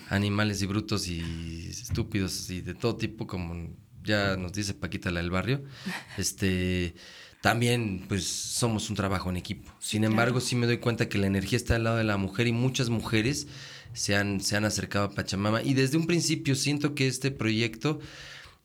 animales 0.09 0.61
y 0.61 0.65
brutos 0.65 1.07
y 1.07 1.67
estúpidos 1.69 2.49
y 2.49 2.61
de 2.61 2.73
todo 2.73 2.95
tipo, 2.95 3.27
como 3.27 3.75
ya 4.03 4.37
nos 4.37 4.53
dice 4.53 4.73
Paquita 4.73 5.11
la 5.11 5.21
del 5.21 5.31
barrio, 5.31 5.63
este 6.17 6.95
también 7.41 8.05
pues 8.07 8.25
somos 8.25 8.89
un 8.89 8.95
trabajo 8.95 9.29
en 9.29 9.37
equipo. 9.37 9.71
Sin 9.79 10.03
embargo, 10.03 10.41
sí 10.41 10.55
me 10.55 10.65
doy 10.65 10.79
cuenta 10.79 11.07
que 11.07 11.19
la 11.19 11.27
energía 11.27 11.57
está 11.57 11.75
al 11.75 11.83
lado 11.83 11.97
de 11.97 12.03
la 12.03 12.17
mujer 12.17 12.47
y 12.47 12.51
muchas 12.51 12.89
mujeres 12.89 13.47
se 13.93 14.15
han, 14.15 14.41
se 14.41 14.57
han 14.57 14.65
acercado 14.65 15.05
a 15.05 15.11
Pachamama. 15.11 15.61
Y 15.61 15.75
desde 15.75 15.97
un 15.97 16.07
principio 16.07 16.55
siento 16.55 16.95
que 16.95 17.05
este 17.07 17.29
proyecto 17.29 17.99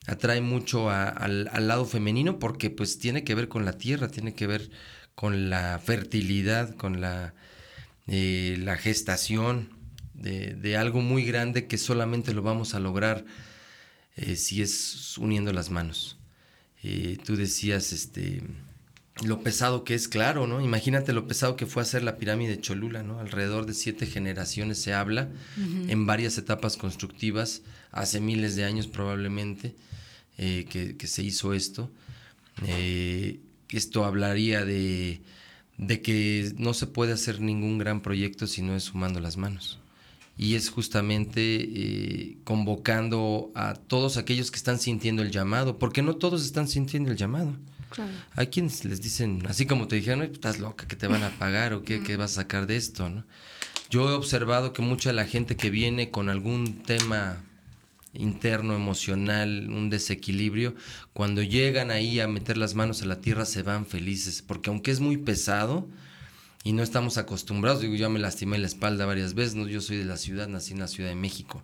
atrae 0.06 0.40
mucho 0.40 0.88
al, 0.88 1.50
lado 1.68 1.84
femenino 1.84 2.38
porque 2.38 2.70
pues 2.70 2.98
tiene 2.98 3.22
que 3.22 3.34
ver 3.34 3.48
con 3.48 3.66
la 3.66 3.76
tierra, 3.76 4.08
tiene 4.08 4.34
que 4.34 4.46
ver 4.46 4.70
con 5.14 5.50
la 5.50 5.78
fertilidad, 5.78 6.74
con 6.74 7.02
la, 7.02 7.34
eh, 8.06 8.56
la 8.60 8.76
gestación 8.76 9.68
de, 10.20 10.76
algo 10.76 11.00
muy 11.00 11.24
grande 11.24 11.66
que 11.66 11.78
solamente 11.78 12.34
lo 12.34 12.42
vamos 12.42 12.74
a 12.74 12.80
lograr 12.80 13.24
eh, 14.16 14.36
si 14.36 14.62
es 14.62 15.16
uniendo 15.18 15.52
las 15.52 15.70
manos. 15.70 16.18
Eh, 16.82 17.18
tú 17.24 17.36
decías, 17.36 17.92
este, 17.92 18.42
lo 19.24 19.42
pesado 19.42 19.84
que 19.84 19.94
es, 19.94 20.08
claro, 20.08 20.46
¿no? 20.46 20.60
Imagínate 20.60 21.12
lo 21.12 21.26
pesado 21.26 21.56
que 21.56 21.66
fue 21.66 21.82
hacer 21.82 22.02
la 22.02 22.16
pirámide 22.16 22.56
de 22.56 22.60
Cholula, 22.60 23.02
¿no? 23.02 23.18
Alrededor 23.18 23.66
de 23.66 23.74
siete 23.74 24.06
generaciones 24.06 24.80
se 24.80 24.92
habla, 24.92 25.28
en 25.88 26.06
varias 26.06 26.38
etapas 26.38 26.76
constructivas, 26.76 27.62
hace 27.90 28.20
miles 28.20 28.56
de 28.56 28.64
años 28.64 28.86
probablemente, 28.86 29.74
eh, 30.38 30.66
que, 30.68 31.06
se 31.06 31.22
hizo 31.22 31.54
esto. 31.54 31.90
Esto 33.70 34.04
hablaría 34.04 34.64
de, 34.64 35.22
de 35.78 36.02
que 36.02 36.52
no 36.56 36.74
se 36.74 36.86
puede 36.86 37.12
hacer 37.12 37.40
ningún 37.40 37.78
gran 37.78 38.00
proyecto 38.02 38.46
si 38.46 38.62
no 38.62 38.74
es 38.76 38.84
sumando 38.84 39.20
las 39.20 39.36
manos. 39.36 39.79
Y 40.42 40.54
es 40.54 40.70
justamente 40.70 41.40
eh, 41.42 42.38
convocando 42.44 43.52
a 43.54 43.74
todos 43.74 44.16
aquellos 44.16 44.50
que 44.50 44.56
están 44.56 44.78
sintiendo 44.78 45.20
el 45.20 45.30
llamado, 45.30 45.78
porque 45.78 46.00
no 46.00 46.16
todos 46.16 46.46
están 46.46 46.66
sintiendo 46.66 47.10
el 47.10 47.18
llamado. 47.18 47.54
Hay 48.36 48.46
quienes 48.46 48.86
les 48.86 49.02
dicen, 49.02 49.42
así 49.46 49.66
como 49.66 49.86
te 49.86 49.96
dijeron, 49.96 50.22
estás 50.22 50.58
loca, 50.58 50.88
que 50.88 50.96
te 50.96 51.08
van 51.08 51.24
a 51.24 51.28
pagar 51.38 51.74
o 51.74 51.82
qué, 51.82 52.02
qué 52.02 52.16
vas 52.16 52.30
a 52.32 52.42
sacar 52.42 52.66
de 52.66 52.76
esto, 52.76 53.10
¿no? 53.10 53.26
Yo 53.90 54.08
he 54.08 54.14
observado 54.14 54.72
que 54.72 54.80
mucha 54.80 55.10
de 55.10 55.16
la 55.16 55.26
gente 55.26 55.56
que 55.56 55.68
viene 55.68 56.10
con 56.10 56.30
algún 56.30 56.84
tema 56.84 57.44
interno, 58.14 58.74
emocional, 58.74 59.68
un 59.68 59.90
desequilibrio, 59.90 60.74
cuando 61.12 61.42
llegan 61.42 61.90
ahí 61.90 62.18
a 62.18 62.28
meter 62.28 62.56
las 62.56 62.74
manos 62.74 63.02
a 63.02 63.06
la 63.06 63.20
tierra 63.20 63.44
se 63.44 63.62
van 63.62 63.84
felices, 63.84 64.40
porque 64.40 64.70
aunque 64.70 64.90
es 64.90 65.00
muy 65.00 65.18
pesado 65.18 65.86
y 66.62 66.72
no 66.72 66.82
estamos 66.82 67.16
acostumbrados, 67.18 67.80
digo, 67.80 67.94
yo 67.94 68.10
me 68.10 68.18
lastimé 68.18 68.58
la 68.58 68.66
espalda 68.66 69.06
varias 69.06 69.34
veces, 69.34 69.54
¿no? 69.54 69.66
yo 69.66 69.80
soy 69.80 69.96
de 69.96 70.04
la 70.04 70.16
ciudad, 70.16 70.48
nací 70.48 70.72
en 70.72 70.80
la 70.80 70.88
Ciudad 70.88 71.08
de 71.08 71.16
México, 71.16 71.62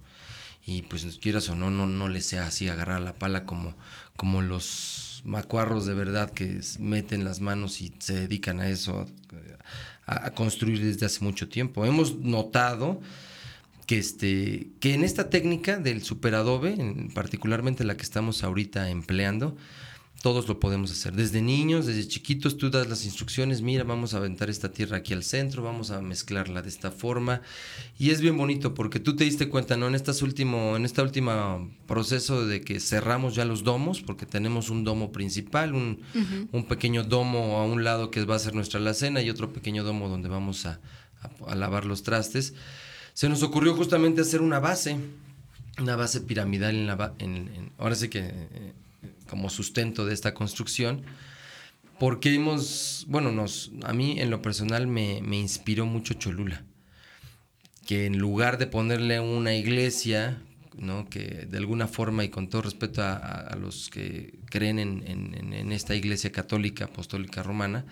y 0.64 0.82
pues 0.82 1.04
quieras 1.20 1.48
o 1.48 1.54
no, 1.54 1.70
no, 1.70 1.86
no 1.86 2.08
le 2.08 2.20
sea 2.20 2.46
así 2.46 2.68
agarrar 2.68 3.00
la 3.00 3.14
pala 3.14 3.44
como, 3.44 3.74
como 4.16 4.42
los 4.42 5.22
macuarros 5.24 5.86
de 5.86 5.94
verdad 5.94 6.30
que 6.30 6.60
meten 6.78 7.24
las 7.24 7.40
manos 7.40 7.80
y 7.80 7.92
se 7.98 8.14
dedican 8.14 8.60
a 8.60 8.68
eso, 8.68 9.06
a, 10.06 10.30
construir 10.30 10.82
desde 10.82 11.06
hace 11.06 11.24
mucho 11.24 11.48
tiempo. 11.48 11.84
Hemos 11.84 12.16
notado 12.16 13.00
que, 13.86 13.98
este, 13.98 14.68
que 14.80 14.94
en 14.94 15.04
esta 15.04 15.30
técnica 15.30 15.78
del 15.78 16.02
superadobe, 16.02 16.76
particularmente 17.14 17.84
la 17.84 17.96
que 17.96 18.02
estamos 18.02 18.42
ahorita 18.42 18.88
empleando, 18.90 19.56
todos 20.26 20.48
lo 20.48 20.58
podemos 20.58 20.90
hacer. 20.90 21.14
Desde 21.14 21.40
niños, 21.40 21.86
desde 21.86 22.08
chiquitos, 22.08 22.56
tú 22.56 22.68
das 22.68 22.88
las 22.88 23.04
instrucciones, 23.04 23.62
mira, 23.62 23.84
vamos 23.84 24.12
a 24.12 24.16
aventar 24.16 24.50
esta 24.50 24.72
tierra 24.72 24.96
aquí 24.96 25.14
al 25.14 25.22
centro, 25.22 25.62
vamos 25.62 25.92
a 25.92 26.00
mezclarla 26.00 26.62
de 26.62 26.68
esta 26.68 26.90
forma. 26.90 27.42
Y 27.96 28.10
es 28.10 28.20
bien 28.20 28.36
bonito 28.36 28.74
porque 28.74 28.98
tú 28.98 29.14
te 29.14 29.22
diste 29.22 29.48
cuenta, 29.48 29.76
¿no? 29.76 29.86
En, 29.86 29.94
estas 29.94 30.22
último, 30.22 30.74
en 30.74 30.84
esta 30.84 31.04
última 31.04 31.64
proceso 31.86 32.44
de 32.44 32.60
que 32.60 32.80
cerramos 32.80 33.36
ya 33.36 33.44
los 33.44 33.62
domos, 33.62 34.02
porque 34.02 34.26
tenemos 34.26 34.68
un 34.68 34.82
domo 34.82 35.12
principal, 35.12 35.74
un, 35.74 36.66
pequeño 36.68 37.04
domo 37.04 37.58
a 37.58 37.64
un 37.64 37.84
lado 37.84 38.10
que 38.10 38.24
va 38.24 38.34
a 38.34 38.40
ser 38.40 38.56
nuestra 38.56 38.80
alacena 38.80 39.22
y 39.22 39.30
otro 39.30 39.52
pequeño 39.52 39.84
domo 39.84 40.08
donde 40.08 40.28
vamos 40.28 40.66
a, 40.66 40.80
lavar 41.54 41.84
los 41.84 42.02
trastes. 42.02 42.52
Se 43.14 43.28
nos 43.28 43.44
ocurrió 43.44 43.76
justamente 43.76 44.22
hacer 44.22 44.42
una 44.42 44.58
base, 44.58 44.96
una 45.78 45.94
base 45.94 46.20
piramidal 46.20 46.74
en 46.74 46.86
la... 46.88 47.14
En, 47.20 47.70
ahora 47.78 47.94
sí 47.94 48.08
que... 48.08 48.18
Eh, 48.18 48.72
como 49.26 49.50
sustento 49.50 50.06
de 50.06 50.14
esta 50.14 50.34
construcción, 50.34 51.02
porque 51.98 52.34
hemos, 52.34 53.06
bueno, 53.08 53.32
nos, 53.32 53.72
a 53.84 53.92
mí 53.92 54.20
en 54.20 54.30
lo 54.30 54.42
personal 54.42 54.86
me, 54.86 55.18
inspiró 55.18 55.86
mucho 55.86 56.14
Cholula, 56.14 56.64
que 57.86 58.06
en 58.06 58.18
lugar 58.18 58.58
de 58.58 58.66
ponerle 58.66 59.20
una 59.20 59.54
iglesia, 59.54 60.38
¿no? 60.76 61.08
que 61.08 61.46
de 61.48 61.58
alguna 61.58 61.86
forma 61.86 62.24
y 62.24 62.28
con 62.28 62.48
todo 62.48 62.62
respeto 62.62 63.02
a, 63.02 63.56
los 63.58 63.88
que 63.88 64.38
creen 64.50 64.78
en, 64.78 65.72
esta 65.72 65.94
iglesia 65.94 66.32
católica, 66.32 66.86
apostólica 66.86 67.42
romana, 67.42 67.86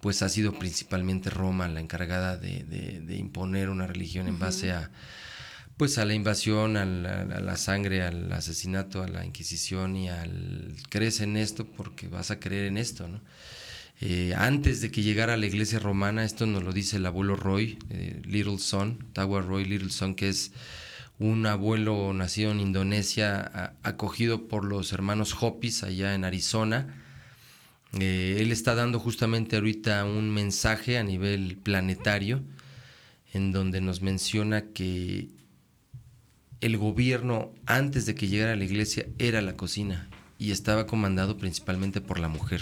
pues 0.00 0.22
ha 0.22 0.28
sido 0.28 0.52
principalmente 0.54 1.30
Roma 1.30 1.68
la 1.68 1.80
encargada 1.80 2.36
de, 2.36 3.16
imponer 3.18 3.68
una 3.68 3.86
religión 3.86 4.28
en 4.28 4.38
base 4.38 4.72
a 4.72 4.90
pues 5.80 5.96
a 5.96 6.04
la 6.04 6.12
invasión, 6.12 6.76
a 6.76 6.84
la, 6.84 7.56
sangre, 7.56 8.02
al 8.02 8.30
asesinato, 8.34 9.02
a 9.02 9.08
la 9.08 9.24
Inquisición 9.24 9.96
y 9.96 10.10
al 10.10 10.74
crees 10.90 11.22
en 11.22 11.38
esto 11.38 11.64
porque 11.64 12.06
vas 12.06 12.30
a 12.30 12.38
creer 12.38 12.66
en 12.66 12.76
esto, 12.76 13.08
¿no? 13.08 13.22
Eh, 14.02 14.34
antes 14.36 14.82
de 14.82 14.90
que 14.90 15.00
llegara 15.02 15.32
a 15.32 15.36
la 15.38 15.46
iglesia 15.46 15.78
romana, 15.78 16.22
esto 16.22 16.44
nos 16.44 16.62
lo 16.62 16.74
dice 16.74 16.98
el 16.98 17.06
abuelo 17.06 17.34
Roy, 17.34 17.78
eh, 17.88 18.20
Little 18.26 18.58
Son, 18.58 18.98
Tawa 19.14 19.40
Roy 19.40 19.64
Little 19.64 19.88
Son, 19.88 20.14
que 20.14 20.28
es 20.28 20.52
un 21.18 21.46
abuelo 21.46 22.12
nacido 22.12 22.50
en 22.50 22.60
Indonesia, 22.60 23.72
acogido 23.82 24.48
por 24.48 24.66
los 24.66 24.92
hermanos 24.92 25.34
Hopis 25.40 25.82
allá 25.82 26.14
en 26.14 26.26
Arizona. 26.26 26.94
Eh, 27.98 28.36
él 28.38 28.52
está 28.52 28.74
dando 28.74 28.98
justamente 28.98 29.56
ahorita 29.56 30.04
un 30.04 30.28
mensaje 30.28 30.98
a 30.98 31.04
nivel 31.04 31.56
planetario 31.56 32.42
en 33.32 33.50
donde 33.50 33.80
nos 33.80 34.02
menciona 34.02 34.66
que 34.74 35.39
el 36.60 36.76
gobierno 36.76 37.52
antes 37.66 38.06
de 38.06 38.14
que 38.14 38.28
llegara 38.28 38.52
a 38.52 38.56
la 38.56 38.64
iglesia 38.64 39.06
era 39.18 39.40
la 39.40 39.56
cocina 39.56 40.08
y 40.38 40.50
estaba 40.50 40.86
comandado 40.86 41.36
principalmente 41.36 42.00
por 42.00 42.18
la 42.18 42.28
mujer. 42.28 42.60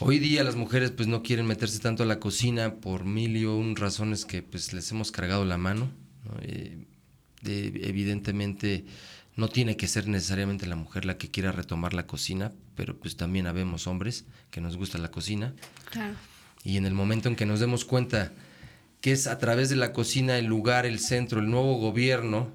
Hoy 0.00 0.18
día 0.18 0.44
las 0.44 0.54
mujeres 0.54 0.92
pues 0.92 1.08
no 1.08 1.22
quieren 1.22 1.46
meterse 1.46 1.80
tanto 1.80 2.04
a 2.04 2.06
la 2.06 2.20
cocina 2.20 2.74
por 2.76 3.04
mil 3.04 3.36
y 3.36 3.44
un 3.44 3.74
razones 3.76 4.24
que 4.24 4.42
pues 4.42 4.72
les 4.72 4.90
hemos 4.92 5.10
cargado 5.10 5.44
la 5.44 5.58
mano. 5.58 5.90
Eh, 6.42 6.84
evidentemente 7.44 8.84
no 9.36 9.48
tiene 9.48 9.76
que 9.76 9.88
ser 9.88 10.08
necesariamente 10.08 10.66
la 10.66 10.76
mujer 10.76 11.04
la 11.04 11.18
que 11.18 11.30
quiera 11.30 11.52
retomar 11.52 11.94
la 11.94 12.06
cocina, 12.06 12.52
pero 12.74 12.98
pues 12.98 13.16
también 13.16 13.46
habemos 13.46 13.86
hombres 13.86 14.24
que 14.50 14.60
nos 14.60 14.76
gusta 14.76 14.98
la 14.98 15.10
cocina. 15.10 15.54
Y 16.64 16.76
en 16.76 16.86
el 16.86 16.94
momento 16.94 17.28
en 17.28 17.36
que 17.36 17.46
nos 17.46 17.60
demos 17.60 17.84
cuenta 17.84 18.32
que 19.00 19.12
es 19.12 19.26
a 19.26 19.38
través 19.38 19.68
de 19.68 19.76
la 19.76 19.92
cocina 19.92 20.38
el 20.38 20.46
lugar, 20.46 20.86
el 20.86 20.98
centro, 20.98 21.40
el 21.40 21.50
nuevo 21.50 21.74
gobierno 21.78 22.48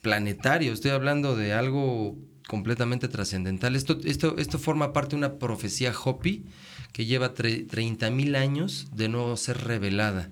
planetario. 0.00 0.72
Estoy 0.72 0.90
hablando 0.90 1.36
de 1.36 1.52
algo 1.52 2.16
completamente 2.48 3.08
trascendental. 3.08 3.76
Esto, 3.76 3.98
esto, 4.04 4.36
esto 4.38 4.58
forma 4.58 4.92
parte 4.92 5.10
de 5.10 5.16
una 5.16 5.38
profecía 5.38 5.92
Hopi 5.92 6.44
que 6.92 7.06
lleva 7.06 7.34
30 7.34 8.10
mil 8.10 8.34
años 8.34 8.88
de 8.92 9.08
no 9.08 9.36
ser 9.36 9.64
revelada. 9.64 10.30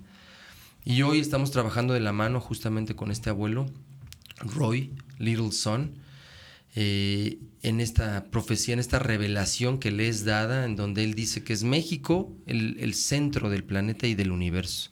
Y 0.83 1.01
hoy 1.03 1.19
estamos 1.19 1.51
trabajando 1.51 1.93
de 1.93 1.99
la 1.99 2.11
mano 2.11 2.39
justamente 2.39 2.95
con 2.95 3.11
este 3.11 3.29
abuelo, 3.29 3.67
Roy 4.39 4.91
Little 5.19 5.51
Son, 5.51 5.93
eh, 6.75 7.37
en 7.61 7.79
esta 7.79 8.25
profecía, 8.25 8.73
en 8.73 8.79
esta 8.79 8.97
revelación 8.97 9.77
que 9.77 9.91
le 9.91 10.07
es 10.07 10.25
dada, 10.25 10.65
en 10.65 10.75
donde 10.75 11.03
él 11.03 11.13
dice 11.13 11.43
que 11.43 11.53
es 11.53 11.63
México 11.63 12.33
el, 12.47 12.77
el 12.79 12.93
centro 12.95 13.49
del 13.49 13.63
planeta 13.63 14.07
y 14.07 14.15
del 14.15 14.31
universo 14.31 14.91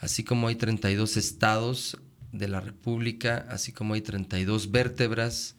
así 0.00 0.24
como 0.24 0.48
hay 0.48 0.56
32 0.56 1.16
estados 1.16 1.98
de 2.32 2.48
la 2.48 2.60
República, 2.60 3.46
así 3.48 3.72
como 3.72 3.94
hay 3.94 4.00
32 4.00 4.70
vértebras 4.70 5.56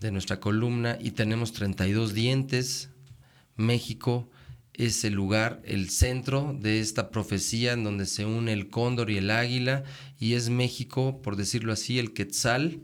de 0.00 0.10
nuestra 0.10 0.40
columna 0.40 0.98
y 1.00 1.12
tenemos 1.12 1.52
32 1.52 2.14
dientes, 2.14 2.90
México 3.56 4.28
es 4.74 5.04
el 5.04 5.14
lugar, 5.14 5.62
el 5.64 5.88
centro 5.88 6.54
de 6.58 6.80
esta 6.80 7.10
profecía 7.10 7.72
en 7.72 7.84
donde 7.84 8.06
se 8.06 8.26
une 8.26 8.52
el 8.52 8.68
cóndor 8.68 9.10
y 9.10 9.16
el 9.16 9.30
águila 9.30 9.84
y 10.18 10.34
es 10.34 10.50
México, 10.50 11.20
por 11.22 11.36
decirlo 11.36 11.72
así, 11.72 11.98
el 11.98 12.12
quetzal, 12.12 12.80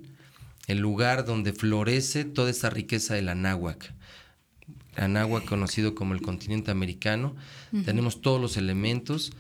el 0.69 0.79
lugar 0.79 1.27
donde 1.27 1.53
florece 1.53 2.25
toda 2.25 2.51
esa 2.51 2.71
riqueza 2.71 3.15
del 3.15 3.29
anáhuac. 3.29 3.95
Anáhuac 4.97 5.45
conocido 5.45 5.95
como 5.95 6.15
el 6.15 6.23
continente 6.23 6.71
americano, 6.71 7.35
tenemos 7.85 8.21
todos 8.21 8.41
los 8.41 8.57
elementos 8.57 9.33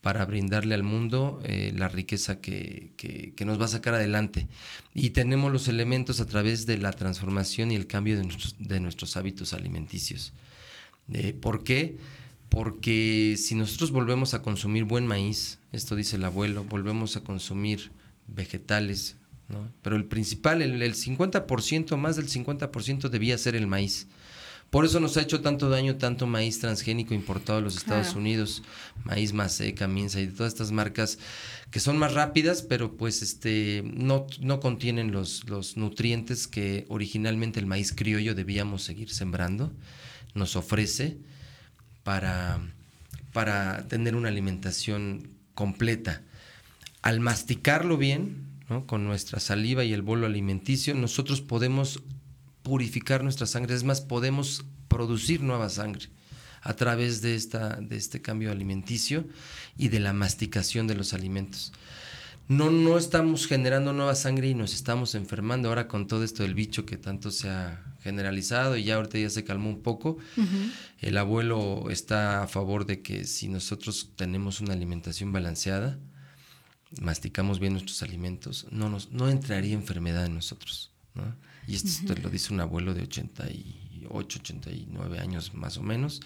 para 0.00 0.24
brindarle 0.24 0.74
al 0.74 0.82
mundo 0.82 1.40
eh, 1.44 1.72
la 1.76 1.88
riqueza 1.88 2.40
que, 2.40 2.92
que, 2.96 3.44
nos 3.44 3.60
va 3.60 3.66
a 3.66 3.68
sacar 3.68 3.94
adelante. 3.94 4.48
Y 4.94 5.10
tenemos 5.10 5.52
los 5.52 5.68
elementos 5.68 6.20
a 6.20 6.26
través 6.26 6.66
de 6.66 6.78
la 6.78 6.92
transformación 6.92 7.70
y 7.70 7.76
el 7.76 7.86
cambio 7.86 8.16
de 8.16 8.24
nuestros, 8.24 8.56
de 8.58 8.80
nuestros 8.80 9.16
hábitos 9.16 9.52
alimenticios. 9.52 10.32
Eh, 11.12 11.34
¿Por 11.34 11.64
qué? 11.64 11.98
Porque 12.48 13.36
si 13.38 13.54
nosotros 13.54 13.90
volvemos 13.90 14.32
a 14.32 14.42
consumir 14.42 14.84
buen 14.84 15.06
maíz, 15.06 15.58
esto 15.72 15.96
dice 15.96 16.16
el 16.16 16.24
abuelo, 16.24 16.64
volvemos 16.64 17.16
a 17.16 17.20
consumir 17.22 17.92
vegetales, 18.26 19.16
¿no? 19.48 19.70
pero 19.82 19.96
el 19.96 20.06
principal, 20.06 20.62
el, 20.62 20.82
el 20.82 20.94
50%, 20.94 21.96
más 21.96 22.16
del 22.16 22.28
50% 22.28 23.08
debía 23.08 23.36
ser 23.36 23.54
el 23.54 23.66
maíz. 23.66 24.08
Por 24.70 24.84
eso 24.84 25.00
nos 25.00 25.16
ha 25.16 25.22
hecho 25.22 25.40
tanto 25.40 25.68
daño 25.68 25.96
tanto 25.96 26.28
maíz 26.28 26.60
transgénico 26.60 27.12
importado 27.12 27.58
de 27.58 27.64
los 27.64 27.76
Estados 27.76 28.14
Unidos, 28.14 28.62
maíz 29.04 29.32
Maseca, 29.32 29.88
Minsa 29.88 30.20
y 30.20 30.28
todas 30.28 30.52
estas 30.52 30.70
marcas 30.70 31.18
que 31.72 31.80
son 31.80 31.98
más 31.98 32.14
rápidas, 32.14 32.62
pero 32.62 32.96
pues 32.96 33.20
este 33.22 33.82
no, 33.84 34.26
no 34.40 34.60
contienen 34.60 35.10
los, 35.10 35.48
los 35.48 35.76
nutrientes 35.76 36.46
que 36.46 36.86
originalmente 36.88 37.58
el 37.58 37.66
maíz 37.66 37.92
criollo 37.92 38.36
debíamos 38.36 38.82
seguir 38.82 39.10
sembrando. 39.10 39.72
Nos 40.34 40.54
ofrece 40.54 41.18
para, 42.04 42.60
para 43.32 43.88
tener 43.88 44.14
una 44.14 44.28
alimentación 44.28 45.28
completa. 45.54 46.22
Al 47.02 47.18
masticarlo 47.18 47.96
bien, 47.96 48.46
con 48.86 49.04
nuestra 49.04 49.40
saliva 49.40 49.84
y 49.84 49.92
el 49.92 50.02
bolo 50.02 50.26
alimenticio, 50.26 50.94
nosotros 50.94 51.40
podemos 51.40 52.00
purificar 52.70 53.24
nuestra 53.24 53.48
sangre, 53.48 53.74
es 53.74 53.82
más, 53.82 54.00
podemos 54.00 54.64
producir 54.86 55.42
nueva 55.42 55.68
sangre 55.68 56.06
a 56.62 56.74
través 56.74 57.20
de, 57.20 57.34
esta, 57.34 57.74
de 57.80 57.96
este 57.96 58.22
cambio 58.22 58.52
alimenticio 58.52 59.26
y 59.76 59.88
de 59.88 59.98
la 59.98 60.12
masticación 60.12 60.86
de 60.86 60.94
los 60.94 61.12
alimentos. 61.12 61.72
No, 62.46 62.70
no 62.70 62.96
estamos 62.96 63.48
generando 63.48 63.92
nueva 63.92 64.14
sangre 64.14 64.50
y 64.50 64.54
nos 64.54 64.72
estamos 64.72 65.16
enfermando 65.16 65.68
ahora 65.68 65.88
con 65.88 66.06
todo 66.06 66.22
esto 66.22 66.44
del 66.44 66.54
bicho 66.54 66.86
que 66.86 66.96
tanto 66.96 67.32
se 67.32 67.48
ha 67.48 67.82
generalizado 68.02 68.76
y 68.76 68.84
ya 68.84 68.94
ahorita 68.94 69.18
ya 69.18 69.30
se 69.30 69.42
calmó 69.42 69.68
un 69.68 69.82
poco. 69.82 70.18
El 71.00 71.18
abuelo 71.18 71.90
está 71.90 72.44
a 72.44 72.46
favor 72.46 72.86
de 72.86 73.02
que 73.02 73.24
si 73.24 73.48
nosotros 73.48 74.10
tenemos 74.14 74.60
una 74.60 74.74
alimentación 74.74 75.32
balanceada, 75.32 75.98
masticamos 77.00 77.58
bien 77.58 77.72
nuestros 77.72 78.00
alimentos, 78.04 78.68
no, 78.70 78.88
nos, 78.88 79.10
no 79.10 79.28
entraría 79.28 79.74
enfermedad 79.74 80.26
en 80.26 80.36
nosotros. 80.36 80.92
¿no? 81.16 81.49
Y 81.66 81.74
esto 81.74 82.14
lo 82.22 82.30
dice 82.30 82.52
un 82.52 82.60
abuelo 82.60 82.94
de 82.94 83.02
88, 83.02 84.38
89 84.40 85.18
años 85.18 85.54
más 85.54 85.76
o 85.76 85.82
menos, 85.82 86.20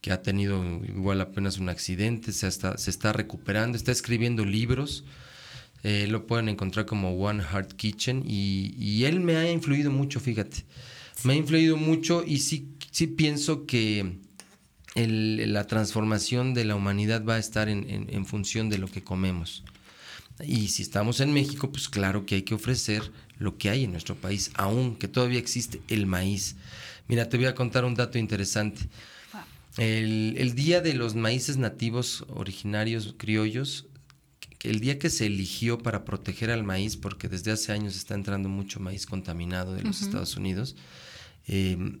que 0.00 0.12
ha 0.12 0.22
tenido 0.22 0.62
igual 0.86 1.20
apenas 1.20 1.58
un 1.58 1.68
accidente, 1.68 2.32
se 2.32 2.46
está, 2.46 2.76
se 2.78 2.90
está 2.90 3.12
recuperando, 3.12 3.76
está 3.76 3.92
escribiendo 3.92 4.44
libros. 4.44 5.04
Eh, 5.82 6.06
lo 6.08 6.26
pueden 6.26 6.48
encontrar 6.48 6.86
como 6.86 7.12
One 7.12 7.42
Heart 7.42 7.74
Kitchen 7.74 8.24
y, 8.26 9.04
él 9.04 9.20
me 9.20 9.36
ha 9.36 9.50
influido 9.50 9.90
mucho, 9.90 10.18
fíjate. 10.18 10.64
Me 11.24 11.34
ha 11.34 11.36
influido 11.36 11.76
mucho 11.76 12.24
y 12.26 12.38
sí, 12.38 12.68
sí 12.90 13.06
pienso 13.06 13.66
que 13.66 14.18
la 14.94 15.66
transformación 15.66 16.54
de 16.54 16.64
la 16.64 16.76
humanidad 16.76 17.24
va 17.24 17.34
a 17.34 17.38
estar 17.38 17.68
en, 17.68 18.06
en 18.08 18.26
función 18.26 18.70
de 18.70 18.78
lo 18.78 18.88
que 18.88 19.02
comemos. 19.02 19.64
Y 20.42 20.68
si 20.68 20.82
estamos 20.82 21.20
en 21.20 21.32
México, 21.32 21.70
pues 21.70 21.88
claro 21.88 22.26
que 22.26 22.36
hay 22.36 22.42
que 22.42 22.54
ofrecer 22.54 23.12
lo 23.38 23.56
que 23.58 23.70
hay 23.70 23.84
en 23.84 23.92
nuestro 23.92 24.14
país, 24.14 24.50
aún 24.54 24.96
que 24.96 25.08
todavía 25.08 25.38
existe 25.38 25.80
el 25.88 26.06
maíz. 26.06 26.56
Mira, 27.08 27.28
te 27.28 27.36
voy 27.36 27.46
a 27.46 27.54
contar 27.54 27.84
un 27.84 27.94
dato 27.94 28.18
interesante. 28.18 28.82
El, 29.76 30.54
día 30.54 30.80
de 30.80 30.94
los 30.94 31.16
maíces 31.16 31.56
nativos 31.56 32.24
originarios 32.28 33.14
criollos, 33.18 33.86
el 34.60 34.78
día 34.80 34.98
que 34.98 35.10
se 35.10 35.26
eligió 35.26 35.78
para 35.78 36.04
proteger 36.04 36.50
al 36.50 36.62
maíz, 36.62 36.96
porque 36.96 37.28
desde 37.28 37.50
hace 37.50 37.72
años 37.72 37.96
está 37.96 38.14
entrando 38.14 38.48
mucho 38.48 38.78
maíz 38.78 39.04
contaminado 39.04 39.74
de 39.74 39.82
los 39.82 40.00
Estados 40.00 40.36
Unidos, 40.36 40.76
em, 41.48 42.00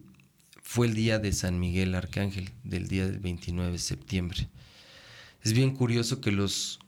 fue 0.62 0.86
el 0.86 0.94
día 0.94 1.18
de 1.18 1.32
San 1.32 1.58
Miguel 1.58 1.94
Arcángel, 1.94 2.50
del 2.62 2.86
día 2.86 3.06
del 3.06 3.18
29 3.18 3.72
de 3.72 3.78
septiembre. 3.78 4.48
Es 5.42 5.52
bien 5.52 5.74
curioso 5.74 6.20
que 6.20 6.32
los 6.32 6.78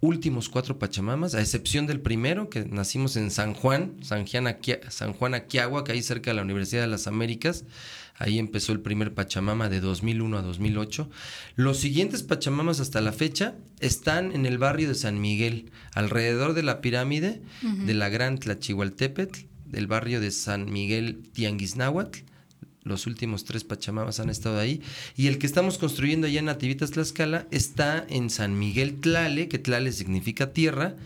últimos 0.00 0.48
cuatro 0.48 0.78
Pachamamas, 0.78 1.34
a 1.34 1.40
excepción 1.40 1.86
del 1.86 2.00
primero, 2.00 2.50
que 2.50 2.64
nacimos 2.64 3.16
en 3.16 3.30
San 3.30 3.54
Juan, 3.54 3.96
San 4.02 4.26
Juan, 4.26 4.56
San 4.88 5.12
Juan 5.12 5.34
Aquiagua, 5.34 5.84
que 5.84 5.92
ahí 5.92 6.02
cerca 6.02 6.30
de 6.30 6.36
la 6.36 6.42
Universidad 6.42 6.82
de 6.82 6.88
las 6.88 7.06
Américas. 7.06 7.64
Ahí 8.16 8.38
empezó 8.38 8.72
el 8.72 8.80
primer 8.80 9.14
Pachamama 9.14 9.68
de 9.68 9.80
2001 9.80 10.38
a 10.38 10.42
2008. 10.42 11.10
Los 11.56 11.78
siguientes 11.78 12.22
Pachamamas 12.22 12.80
hasta 12.80 13.00
la 13.00 13.12
fecha 13.12 13.56
están 13.80 14.32
en 14.32 14.46
el 14.46 14.58
barrio 14.58 14.88
de 14.88 14.94
San 14.94 15.20
Miguel, 15.20 15.70
alrededor 15.94 16.54
de 16.54 16.62
la 16.62 16.80
pirámide 16.80 17.42
de 17.62 17.94
la 17.94 18.08
Gran 18.08 18.38
Tlachihualtepetl, 18.38 19.46
del 19.66 19.86
barrio 19.86 20.20
de 20.20 20.30
San 20.30 20.70
Miguel 20.70 21.22
Tianguisnáhuatl 21.32 22.31
los 22.84 23.06
últimos 23.06 23.44
tres 23.44 23.64
Pachamamas 23.64 24.20
han 24.20 24.30
estado 24.30 24.58
ahí. 24.58 24.82
Y 25.16 25.26
el 25.28 25.38
que 25.38 25.46
estamos 25.46 25.78
construyendo 25.78 26.26
allá 26.26 26.40
en 26.40 26.46
Nativitas 26.46 26.90
Tlaxcala 26.90 27.46
está 27.50 28.04
en 28.08 28.30
San 28.30 28.58
Miguel 28.58 29.00
Tlale, 29.00 29.48
que 29.48 29.58
Tlale 29.58 29.92
significa 29.92 30.52
tierra, 30.52 30.96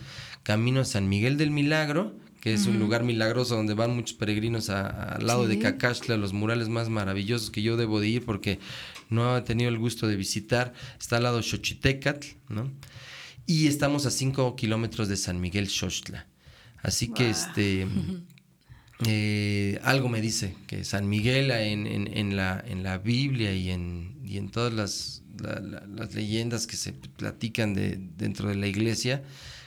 camino 0.43 0.81
a 0.81 0.85
San 0.85 1.09
Miguel 1.09 1.37
del 1.37 1.51
Milagro, 1.51 2.15
que 2.41 2.53
es 2.53 2.65
un 2.67 2.79
lugar 2.79 3.03
milagroso 3.03 3.55
donde 3.55 3.73
van 3.73 3.95
muchos 3.95 4.15
peregrinos 4.15 4.69
al 4.69 5.25
lado 5.25 5.47
de 5.47 5.59
Cacaxtla, 5.59 6.15
los 6.17 6.33
murales 6.33 6.69
más 6.69 6.87
maravillosos 6.87 7.51
que 7.51 7.61
yo 7.61 7.75
debo 7.75 7.99
de 7.99 8.07
ir 8.07 8.25
porque 8.25 8.59
no 9.09 9.35
he 9.35 9.41
tenido 9.41 9.69
el 9.69 9.77
gusto 9.77 10.07
de 10.07 10.15
visitar. 10.15 10.73
Está 10.99 11.17
al 11.17 11.23
lado 11.23 11.41
Xochitecatl, 11.41 12.27
¿no? 12.49 12.71
Y 13.45 13.67
estamos 13.67 14.05
a 14.05 14.11
cinco 14.11 14.55
kilómetros 14.55 15.07
de 15.07 15.17
San 15.17 15.41
Miguel 15.41 15.67
Xochitla. 15.67 16.27
Así 16.83 17.09
que 17.09 17.29
este 17.29 17.87
Eh, 19.05 19.79
algo 19.83 20.09
me 20.09 20.21
dice 20.21 20.55
que 20.65 20.83
San 20.83 21.07
Miguel 21.07 21.51
en, 21.51 22.35
la, 22.35 22.63
en 22.65 22.81
la 22.81 22.97
Biblia 22.97 23.53
y 23.53 23.69
en, 23.69 24.17
y 24.23 24.37
en 24.37 24.49
todas 24.49 24.73
las, 24.73 25.21
las 25.39 26.15
leyendas 26.15 26.65
que 26.65 26.77
se 26.77 26.93
platican 26.93 27.73
de, 27.73 27.99
dentro 28.17 28.49
de 28.49 28.55
la 28.55 28.67
iglesia 28.67 29.23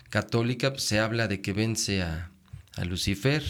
católica, 0.09 0.71
pues, 0.73 0.83
se 0.83 0.99
habla 0.99 1.29
de 1.29 1.41
que 1.41 1.53
vence 1.53 2.03
a, 2.03 2.31
Lucifer. 2.85 3.45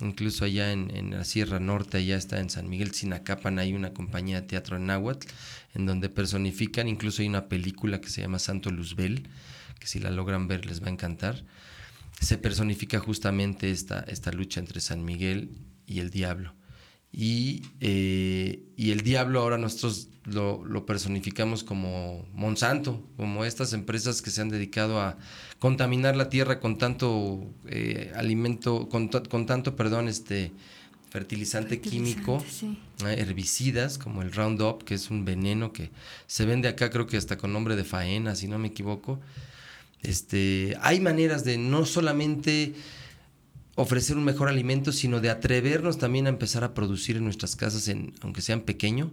Incluso 0.00 0.46
allá 0.46 0.72
en, 0.72 1.10
la 1.10 1.24
Sierra 1.24 1.60
Norte, 1.60 1.98
allá 1.98 2.16
está 2.16 2.40
en 2.40 2.48
San 2.48 2.70
Miguel 2.70 2.92
Sinacapan, 2.92 3.58
hay 3.58 3.74
una 3.74 3.92
compañía 3.92 4.40
de 4.40 4.46
teatro 4.46 4.78
en 4.78 4.86
náhuatl, 4.86 5.28
en 5.74 5.84
donde 5.84 6.08
personifican, 6.08 6.88
incluso 6.88 7.20
hay 7.20 7.28
una 7.28 7.48
película 7.48 8.00
que 8.00 8.08
se 8.08 8.22
llama 8.22 8.38
Santo 8.38 8.70
Luzbel, 8.70 9.28
que 9.78 9.86
si 9.86 9.98
la 9.98 10.10
logran 10.10 10.48
ver 10.48 10.64
les 10.64 10.82
va 10.82 10.86
a 10.86 10.90
encantar 10.90 11.44
se 12.22 12.38
personifica 12.38 13.00
justamente 13.00 13.70
esta, 13.70 14.00
esta 14.00 14.30
lucha 14.30 14.60
entre 14.60 14.80
San 14.80 15.04
Miguel 15.04 15.50
y 15.86 15.98
el 15.98 16.10
diablo. 16.10 16.54
Y, 17.10 17.62
eh, 17.80 18.62
y 18.76 18.92
el 18.92 19.02
diablo 19.02 19.40
ahora 19.40 19.58
nosotros 19.58 20.08
lo, 20.24 20.86
personificamos 20.86 21.64
como 21.64 22.24
Monsanto, 22.32 23.04
como 23.16 23.44
estas 23.44 23.72
empresas 23.72 24.22
que 24.22 24.30
se 24.30 24.40
han 24.40 24.48
dedicado 24.48 25.00
a 25.00 25.18
contaminar 25.58 26.16
la 26.16 26.30
tierra 26.30 26.60
con 26.60 26.78
tanto 26.78 27.52
eh, 27.66 28.12
alimento, 28.14 28.88
con, 28.88 29.10
tanto, 29.10 29.76
perdón, 29.76 30.08
este 30.08 30.52
fertilizante, 31.10 31.80
químico, 31.80 32.42
herbicidas 33.04 33.98
como 33.98 34.22
el 34.22 34.32
Roundup, 34.32 34.84
que 34.84 34.94
es 34.94 35.10
un 35.10 35.26
veneno 35.26 35.72
que 35.72 35.90
se 36.26 36.46
vende 36.46 36.68
acá 36.68 36.88
creo 36.88 37.06
que 37.06 37.18
hasta 37.18 37.36
con 37.36 37.52
nombre 37.52 37.76
de 37.76 37.84
faena, 37.84 38.34
si 38.34 38.48
no 38.48 38.58
me 38.58 38.68
equivoco. 38.68 39.20
Este, 40.02 40.76
hay 40.80 41.00
maneras 41.00 41.44
de 41.44 41.58
no 41.58 41.84
solamente 41.86 42.74
ofrecer 43.74 44.16
un 44.16 44.24
mejor 44.24 44.48
alimento, 44.48 44.92
sino 44.92 45.20
de 45.20 45.30
atrevernos 45.30 45.98
también 45.98 46.26
a 46.26 46.30
empezar 46.30 46.64
a 46.64 46.74
producir 46.74 47.16
en 47.16 47.24
nuestras 47.24 47.56
casas, 47.56 47.88
en, 47.88 48.14
aunque 48.20 48.42
sean 48.42 48.62
pequeños, 48.62 49.10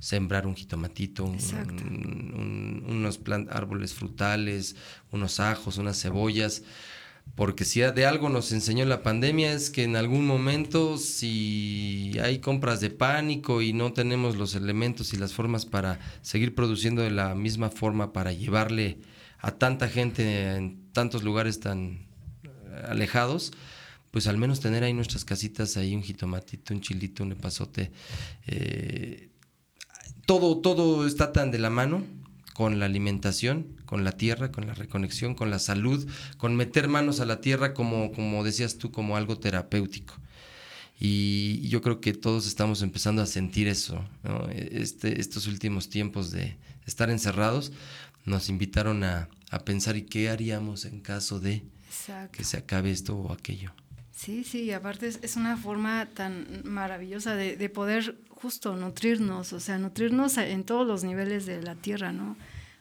sembrar 0.00 0.46
un 0.46 0.56
jitomatito, 0.56 1.24
unos 1.24 3.20
árboles 3.50 3.94
frutales, 3.94 4.76
unos 5.12 5.40
ajos, 5.40 5.76
unas 5.78 6.00
cebollas, 6.00 6.62
porque 7.34 7.64
si 7.64 7.80
de 7.80 8.06
algo 8.06 8.28
nos 8.28 8.50
enseñó 8.52 8.84
la 8.86 9.02
pandemia 9.02 9.52
es 9.52 9.70
que 9.70 9.84
en 9.84 9.96
algún 9.96 10.26
momento 10.26 10.96
si 10.98 12.12
hay 12.22 12.40
compras 12.40 12.80
de 12.80 12.90
pánico 12.90 13.62
y 13.62 13.72
no 13.72 13.92
tenemos 13.92 14.36
los 14.36 14.54
elementos 14.54 15.12
y 15.12 15.16
las 15.16 15.32
formas 15.32 15.64
para 15.64 16.00
seguir 16.22 16.54
produciendo 16.54 17.02
de 17.02 17.10
la 17.10 17.34
misma 17.34 17.70
forma 17.70 18.12
para 18.12 18.32
llevarle 18.32 18.98
a 19.40 19.52
tanta 19.52 19.88
gente 19.88 20.54
en 20.54 20.92
tantos 20.92 21.22
lugares 21.22 21.60
tan 21.60 22.06
eh, 22.42 22.48
alejados, 22.88 23.52
pues 24.10 24.26
al 24.26 24.38
menos 24.38 24.60
tener 24.60 24.82
ahí 24.82 24.92
nuestras 24.92 25.24
casitas, 25.24 25.76
ahí 25.76 25.94
un 25.94 26.02
jitomatito, 26.02 26.74
un 26.74 26.80
chilito, 26.80 27.22
un 27.22 27.32
epazote. 27.32 27.92
Eh, 28.46 29.30
todo, 30.26 30.58
todo 30.58 31.06
está 31.06 31.32
tan 31.32 31.50
de 31.50 31.58
la 31.58 31.70
mano 31.70 32.04
con 32.54 32.78
la 32.78 32.86
alimentación, 32.86 33.76
con 33.86 34.04
la 34.04 34.12
tierra, 34.12 34.52
con 34.52 34.66
la 34.66 34.74
reconexión, 34.74 35.34
con 35.34 35.50
la 35.50 35.58
salud, 35.58 36.06
con 36.36 36.56
meter 36.56 36.88
manos 36.88 37.20
a 37.20 37.24
la 37.24 37.40
tierra 37.40 37.72
como, 37.72 38.12
como 38.12 38.44
decías 38.44 38.76
tú, 38.76 38.90
como 38.90 39.16
algo 39.16 39.38
terapéutico. 39.38 40.14
Y 40.98 41.66
yo 41.68 41.80
creo 41.80 42.02
que 42.02 42.12
todos 42.12 42.46
estamos 42.46 42.82
empezando 42.82 43.22
a 43.22 43.26
sentir 43.26 43.68
eso. 43.68 44.04
Este, 44.52 45.18
estos 45.18 45.46
últimos 45.46 45.88
tiempos 45.88 46.30
de 46.30 46.58
estar 46.84 47.08
encerrados 47.08 47.72
nos 48.24 48.48
invitaron 48.48 49.04
a, 49.04 49.28
pensar 49.64 49.96
y 49.96 50.02
qué 50.02 50.30
haríamos 50.30 50.84
en 50.84 51.00
caso 51.00 51.40
de 51.40 51.64
que 52.32 52.44
se 52.44 52.56
acabe 52.56 52.92
esto 52.92 53.16
o 53.16 53.32
aquello. 53.32 53.72
Sí, 54.12 54.44
sí, 54.44 54.70
aparte 54.70 55.08
es, 55.08 55.36
una 55.36 55.56
forma 55.56 56.06
tan 56.14 56.62
maravillosa 56.64 57.34
de, 57.34 57.56
de, 57.56 57.68
poder 57.68 58.16
justo 58.28 58.76
nutrirnos, 58.76 59.52
o 59.52 59.60
sea, 59.60 59.78
nutrirnos 59.78 60.36
en 60.38 60.64
todos 60.64 60.86
los 60.86 61.04
niveles 61.04 61.46
de 61.46 61.62
la 61.62 61.74
tierra, 61.74 62.12
¿no? 62.12 62.36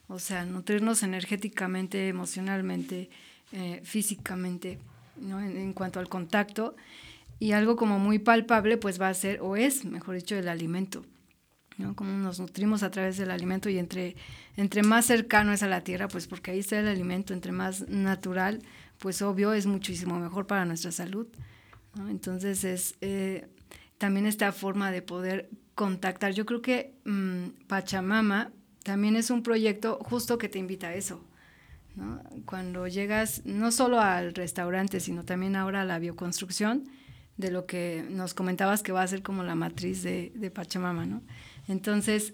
O 0.09 0.19
sea, 0.19 0.43
nutrirnos 0.43 1.03
energéticamente, 1.03 2.07
emocionalmente, 2.07 3.09
eh, 3.51 3.79
físicamente, 3.83 4.79
¿no? 5.17 5.39
En, 5.39 5.73
cuanto 5.73 5.99
al 5.99 6.09
contacto. 6.09 6.75
Y 7.39 7.51
algo 7.51 7.75
como 7.75 7.99
muy 7.99 8.19
palpable, 8.19 8.77
pues 8.77 8.99
va 8.99 9.09
a 9.09 9.13
ser, 9.13 9.39
o 9.41 9.55
es, 9.55 9.85
mejor 9.85 10.15
dicho, 10.15 10.35
el 10.35 10.47
alimento. 10.47 11.05
¿No? 11.79 11.95
Como 11.95 12.11
nos 12.11 12.39
nutrimos 12.39 12.83
a 12.83 12.91
través 12.91 13.17
del 13.17 13.31
alimento 13.31 13.69
y 13.69 13.79
entre, 13.79 14.15
entre 14.57 14.83
más 14.83 15.05
cercano 15.05 15.53
es 15.53 15.63
a 15.63 15.67
la 15.67 15.83
tierra, 15.83 16.07
pues 16.07 16.27
porque 16.27 16.51
ahí 16.51 16.59
está 16.59 16.79
el 16.79 16.87
alimento, 16.87 17.33
entre 17.33 17.51
más 17.51 17.87
natural, 17.87 18.61
pues 18.99 19.21
obvio 19.21 19.53
es 19.53 19.65
muchísimo 19.65 20.19
mejor 20.19 20.45
para 20.45 20.65
nuestra 20.65 20.91
salud. 20.91 21.27
Entonces 22.09 22.63
es 22.63 22.95
eh, 23.01 23.47
también 23.97 24.25
esta 24.25 24.51
forma 24.51 24.91
de 24.91 25.01
poder 25.01 25.49
contactar. 25.73 26.33
Yo 26.33 26.45
creo 26.45 26.61
que 26.61 26.93
mm, 27.05 27.65
Pachamama 27.67 28.51
también 28.83 29.15
es 29.15 29.29
un 29.29 29.41
proyecto 29.41 29.99
justo 30.03 30.37
que 30.37 30.49
te 30.49 30.59
invita 30.59 30.89
a 30.89 30.93
eso. 30.93 31.23
Cuando 32.45 32.87
llegas 32.87 33.41
no 33.45 33.71
solo 33.71 33.99
al 33.99 34.33
restaurante, 34.33 35.01
sino 35.01 35.25
también 35.25 35.57
ahora 35.57 35.81
a 35.81 35.85
la 35.85 35.99
bioconstrucción, 35.99 36.85
de 37.35 37.51
lo 37.51 37.65
que 37.65 38.05
nos 38.09 38.33
comentabas 38.33 38.83
que 38.83 38.91
va 38.91 39.01
a 39.01 39.07
ser 39.07 39.21
como 39.21 39.43
la 39.43 39.55
matriz 39.55 40.03
de, 40.03 40.31
de 40.35 40.51
Pachamama, 40.51 41.05
¿no? 41.05 41.23
Entonces, 41.69 42.33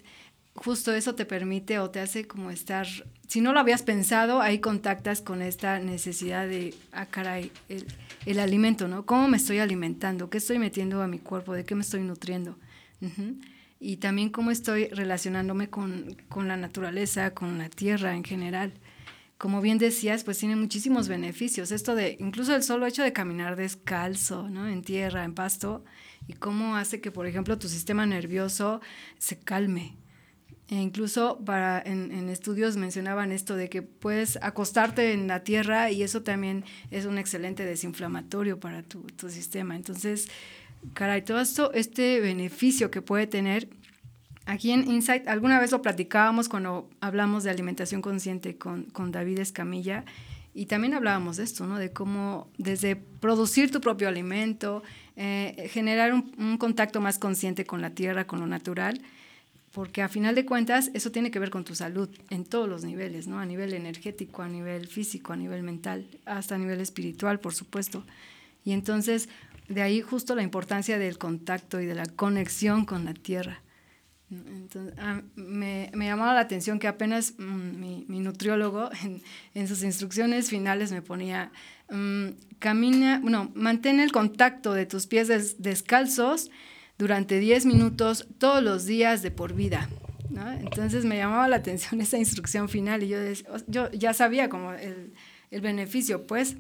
justo 0.56 0.94
eso 0.94 1.14
te 1.14 1.26
permite 1.26 1.78
o 1.80 1.92
te 1.92 2.00
hace 2.00 2.26
como 2.26 2.50
estar, 2.50 2.88
si 3.28 3.42
no 3.42 3.54
lo 3.54 3.60
habías 3.60 3.84
pensado, 3.84 4.42
ahí 4.42 4.60
contactas 4.60 5.22
con 5.22 5.42
esta 5.42 5.78
necesidad 5.80 6.48
de, 6.48 6.74
ah, 6.94 7.06
caray, 7.06 7.52
el, 8.26 8.40
alimento, 8.40 8.88
¿no? 8.88 9.06
¿Cómo 9.06 9.28
me 9.28 9.38
estoy 9.38 9.60
alimentando? 9.60 10.30
¿Qué 10.30 10.40
estoy 10.40 10.58
metiendo 10.58 11.04
a 11.04 11.08
mi 11.08 11.20
cuerpo? 11.20 11.54
¿De 11.54 11.66
qué 11.66 11.76
me 11.76 11.82
estoy 11.82 12.02
nutriendo? 12.02 12.58
Y 13.80 13.98
también 13.98 14.30
cómo 14.30 14.50
estoy 14.50 14.88
relacionándome 14.88 15.70
con, 15.70 16.16
con 16.28 16.48
la 16.48 16.58
naturaleza, 16.58 17.36
con 17.36 17.60
la 17.60 17.70
tierra 17.70 18.16
en 18.16 18.24
general 18.24 18.74
como 19.38 19.62
bien 19.62 19.78
decías, 19.78 20.24
pues 20.24 20.38
tiene 20.38 20.56
muchísimos 20.56 21.08
beneficios. 21.08 21.72
Esto 21.72 21.96
de, 21.96 22.18
incluso 22.20 22.56
el 22.56 22.64
solo 22.64 22.86
hecho 22.86 23.04
de 23.04 23.14
caminar 23.14 23.56
descalzo, 23.56 24.50
¿no? 24.50 24.68
En 24.68 24.82
tierra, 24.82 25.24
en 25.24 25.34
pasto, 25.34 25.84
y 26.28 26.34
cómo 26.34 26.76
hace 26.76 27.02
que, 27.02 27.12
por 27.12 27.28
ejemplo, 27.28 27.60
tu 27.60 27.68
sistema 27.68 28.06
nervioso 28.06 28.82
se 29.18 29.38
calme, 29.40 29.98
e 30.68 30.76
incluso 30.76 31.40
para, 31.46 31.80
en, 31.86 32.28
estudios 32.30 32.76
mencionaban 32.76 33.32
esto 33.32 33.56
de 33.56 33.70
que 33.70 33.84
puedes 33.84 34.40
acostarte 34.42 35.14
en 35.14 35.28
la 35.28 35.44
tierra 35.44 35.92
y 35.92 36.02
eso 36.02 36.24
también 36.24 36.64
es 36.90 37.06
un 37.06 37.20
excelente 37.20 37.64
desinflamatorio 37.64 38.60
para 38.60 38.82
tu, 38.82 39.04
tu 39.04 39.30
sistema. 39.30 39.76
Entonces, 39.76 40.28
caray, 40.96 41.22
todo 41.22 41.40
esto, 41.40 41.72
este 41.74 42.20
beneficio 42.20 42.90
que 42.90 43.04
puede 43.04 43.28
tener, 43.28 43.70
aquí 44.46 44.72
en 44.72 44.90
Insight, 44.90 45.28
alguna 45.28 45.60
vez 45.60 45.72
lo 45.72 45.82
platicábamos 45.82 46.50
cuando 46.50 46.90
hablamos 47.02 47.44
de 47.44 47.50
alimentación 47.50 48.02
consciente 48.02 48.58
con, 48.58 48.84
con 48.84 49.12
David 49.12 49.40
Escamilla 49.40 50.06
y 50.54 50.68
también 50.68 50.94
hablábamos 50.94 51.38
de 51.38 51.44
esto, 51.44 51.68
¿no? 51.68 51.78
De 51.78 51.92
cómo 51.92 52.50
desde 52.58 52.96
producir 52.96 53.72
tu 53.72 53.82
propio 53.82 54.08
alimento, 54.08 54.84
eh, 55.16 55.70
generar 55.72 56.14
un, 56.14 56.34
un 56.38 56.58
contacto 56.58 57.02
más 57.02 57.20
consciente 57.20 57.66
con 57.66 57.82
la 57.82 57.90
tierra, 57.90 58.26
con 58.26 58.40
lo 58.40 58.48
natural, 58.48 59.02
porque 59.74 60.02
a 60.02 60.08
final 60.08 60.36
de 60.36 60.46
cuentas 60.46 60.92
eso 60.94 61.12
tiene 61.12 61.32
que 61.32 61.40
ver 61.40 61.50
con 61.50 61.66
tu 61.66 61.76
salud 61.76 62.10
en 62.30 62.46
todos 62.46 62.70
los 62.70 62.86
niveles, 62.86 63.28
¿no? 63.28 63.40
A 63.40 63.46
nivel 63.46 63.74
energético, 63.74 64.42
a 64.42 64.48
nivel 64.48 64.88
físico, 64.88 65.34
a 65.34 65.36
nivel 65.36 65.64
mental, 65.64 66.08
hasta 66.24 66.56
a 66.56 66.58
nivel 66.58 66.80
espiritual, 66.80 67.42
por 67.42 67.54
supuesto. 67.54 68.06
Y 68.64 68.72
entonces, 68.72 69.28
de 69.68 69.82
ahí 69.82 70.00
justo 70.00 70.36
la 70.36 70.44
importancia 70.44 70.98
del 70.98 71.18
contacto 71.18 71.82
y 71.82 71.86
de 71.86 71.96
la 71.96 72.06
conexión 72.06 72.86
con 72.86 73.04
la 73.04 73.14
tierra. 73.14 73.62
Entonces, 74.32 74.94
ah, 74.98 75.22
me, 75.36 75.92
me, 75.94 76.06
llamaba 76.06 76.34
la 76.34 76.40
atención 76.40 76.80
que 76.80 76.88
apenas 76.88 77.36
mm, 77.38 77.80
mi, 77.80 78.06
mi, 78.08 78.20
nutriólogo 78.20 78.90
en, 79.04 79.22
en, 79.54 79.68
sus 79.68 79.84
instrucciones 79.84 80.50
finales 80.50 80.92
me 80.92 81.02
ponía, 81.02 81.52
mm, 81.90 82.30
camina, 82.60 83.20
bueno, 83.20 83.52
mantén 83.54 84.00
el 84.00 84.12
contacto 84.12 84.74
de 84.74 84.86
tus 84.86 85.06
pies 85.06 85.56
descalzos 85.60 86.50
durante 86.98 87.40
10 87.40 87.66
minutos 87.66 88.28
todos 88.40 88.64
los 88.64 88.86
días 88.86 89.22
de 89.22 89.32
por 89.32 89.54
vida. 89.54 89.90
Entonces 90.60 91.06
me 91.06 91.18
llamaba 91.18 91.48
la 91.48 91.58
atención 91.58 92.02
esa 92.02 92.18
instrucción 92.18 92.70
final 92.70 93.04
y 93.04 93.10
yo, 93.10 93.18
yo 93.68 93.92
ya 93.92 94.14
sabía 94.14 94.50
como 94.50 94.74
el, 94.74 95.14
el, 95.52 95.62
beneficio, 95.62 96.26
pues, 96.28 96.58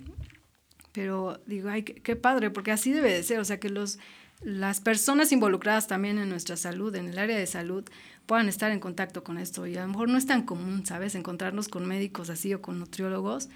pero 0.92 1.42
digo, 1.46 1.70
ay, 1.70 1.84
qué, 1.84 2.16
padre, 2.16 2.52
porque 2.52 2.72
así 2.72 2.92
debe 2.92 3.12
de 3.12 3.24
ser, 3.24 3.40
o 3.40 3.46
sea, 3.46 3.60
que 3.60 3.70
los, 3.70 4.00
las 4.46 4.80
personas 4.80 5.34
involucradas 5.34 5.88
también 5.88 6.18
en 6.18 6.30
nuestra 6.30 6.56
salud, 6.56 6.96
en 6.96 7.08
el 7.08 7.20
área 7.20 7.38
de 7.38 7.48
salud, 7.48 7.84
puedan 8.26 8.48
estar 8.48 8.72
en 8.72 8.80
contacto 8.80 9.24
con 9.24 9.38
esto. 9.38 9.68
Y 9.68 9.76
a 9.76 9.82
lo 9.82 9.90
mejor 9.90 10.08
no 10.08 10.18
es 10.18 10.26
tan 10.26 10.44
común, 10.44 10.86
¿sabes? 10.86 11.16
Encontrarnos 11.16 11.68
con 11.68 11.86
médicos 11.86 12.30
así 12.30 12.54
o 12.54 12.62
con 12.62 12.80
nutriólogos 12.80 13.50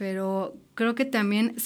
pero 0.00 0.56
creo 0.76 0.94
que 0.94 1.04
también 1.04 1.56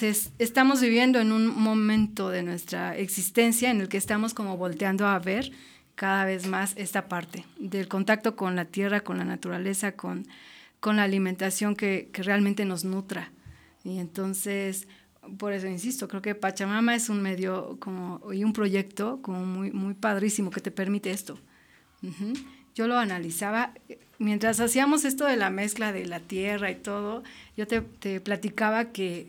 estamos 0.40 0.80
viviendo 0.80 1.20
en 1.20 1.30
un 1.30 1.56
momento 1.56 2.30
de 2.30 2.42
nuestra 2.42 2.96
existencia 2.96 3.70
en 3.70 3.80
el 3.80 3.88
que 3.88 3.96
estamos 3.96 4.34
como 4.34 4.56
volteando 4.56 5.06
a 5.06 5.16
ver 5.20 5.52
cada 5.94 6.24
vez 6.24 6.48
más 6.48 6.74
esta 6.76 7.06
parte 7.06 7.44
del 7.60 7.86
contacto 7.86 8.34
con 8.34 8.56
la 8.56 8.64
tierra, 8.64 9.02
con 9.02 9.18
la 9.18 9.24
naturaleza, 9.24 9.92
con, 9.92 10.26
con 10.80 10.96
la 10.96 11.04
alimentación 11.04 11.76
que, 11.76 12.10
que 12.12 12.24
realmente 12.24 12.64
nos 12.64 12.84
nutra. 12.84 13.30
Y 13.84 13.98
entonces, 13.98 14.88
por 15.38 15.52
eso 15.52 15.66
insisto, 15.66 16.08
creo 16.08 16.22
que 16.22 16.34
Pachamama 16.34 16.94
es 16.94 17.08
un 17.08 17.22
medio 17.22 17.76
como, 17.80 18.32
y 18.32 18.44
un 18.44 18.52
proyecto 18.52 19.20
como 19.22 19.44
muy, 19.44 19.70
muy 19.70 19.94
padrísimo 19.94 20.50
que 20.50 20.60
te 20.60 20.70
permite 20.70 21.10
esto. 21.10 21.38
Yo 22.74 22.86
lo 22.86 22.98
analizaba 22.98 23.72
mientras 24.18 24.60
hacíamos 24.60 25.04
esto 25.04 25.26
de 25.26 25.36
la 25.36 25.50
mezcla 25.50 25.92
de 25.92 26.06
la 26.06 26.20
tierra 26.20 26.70
y 26.70 26.76
todo, 26.76 27.22
yo 27.56 27.66
te, 27.66 28.20
platicaba 28.20 28.86
que 28.86 29.28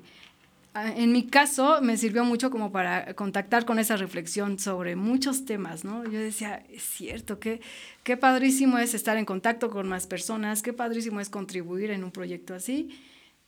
ah, 0.74 0.92
en 0.96 1.12
mi 1.12 1.24
caso 1.24 1.82
me 1.82 1.98
sirvió 1.98 2.24
mucho 2.24 2.52
como 2.52 2.72
para 2.72 3.14
contactar 3.14 3.66
con 3.66 3.80
esa 3.80 3.98
reflexión 3.98 4.60
sobre 4.60 4.96
muchos 4.96 5.46
temas, 5.46 5.84
¿no? 5.84 6.04
Yo 6.06 6.20
decía, 6.20 6.64
es 6.72 6.84
cierto, 6.84 7.40
qué, 7.40 7.62
qué 8.04 8.18
padrísimo 8.18 8.78
es 8.78 8.94
estar 8.94 9.18
en 9.18 9.26
contacto 9.26 9.70
con 9.70 9.88
más 9.88 10.08
personas, 10.08 10.62
qué 10.62 10.74
padrísimo 10.74 11.20
es 11.20 11.30
contribuir 11.30 11.92
en 11.92 12.04
un 12.04 12.12
proyecto 12.12 12.54
así. 12.54 12.90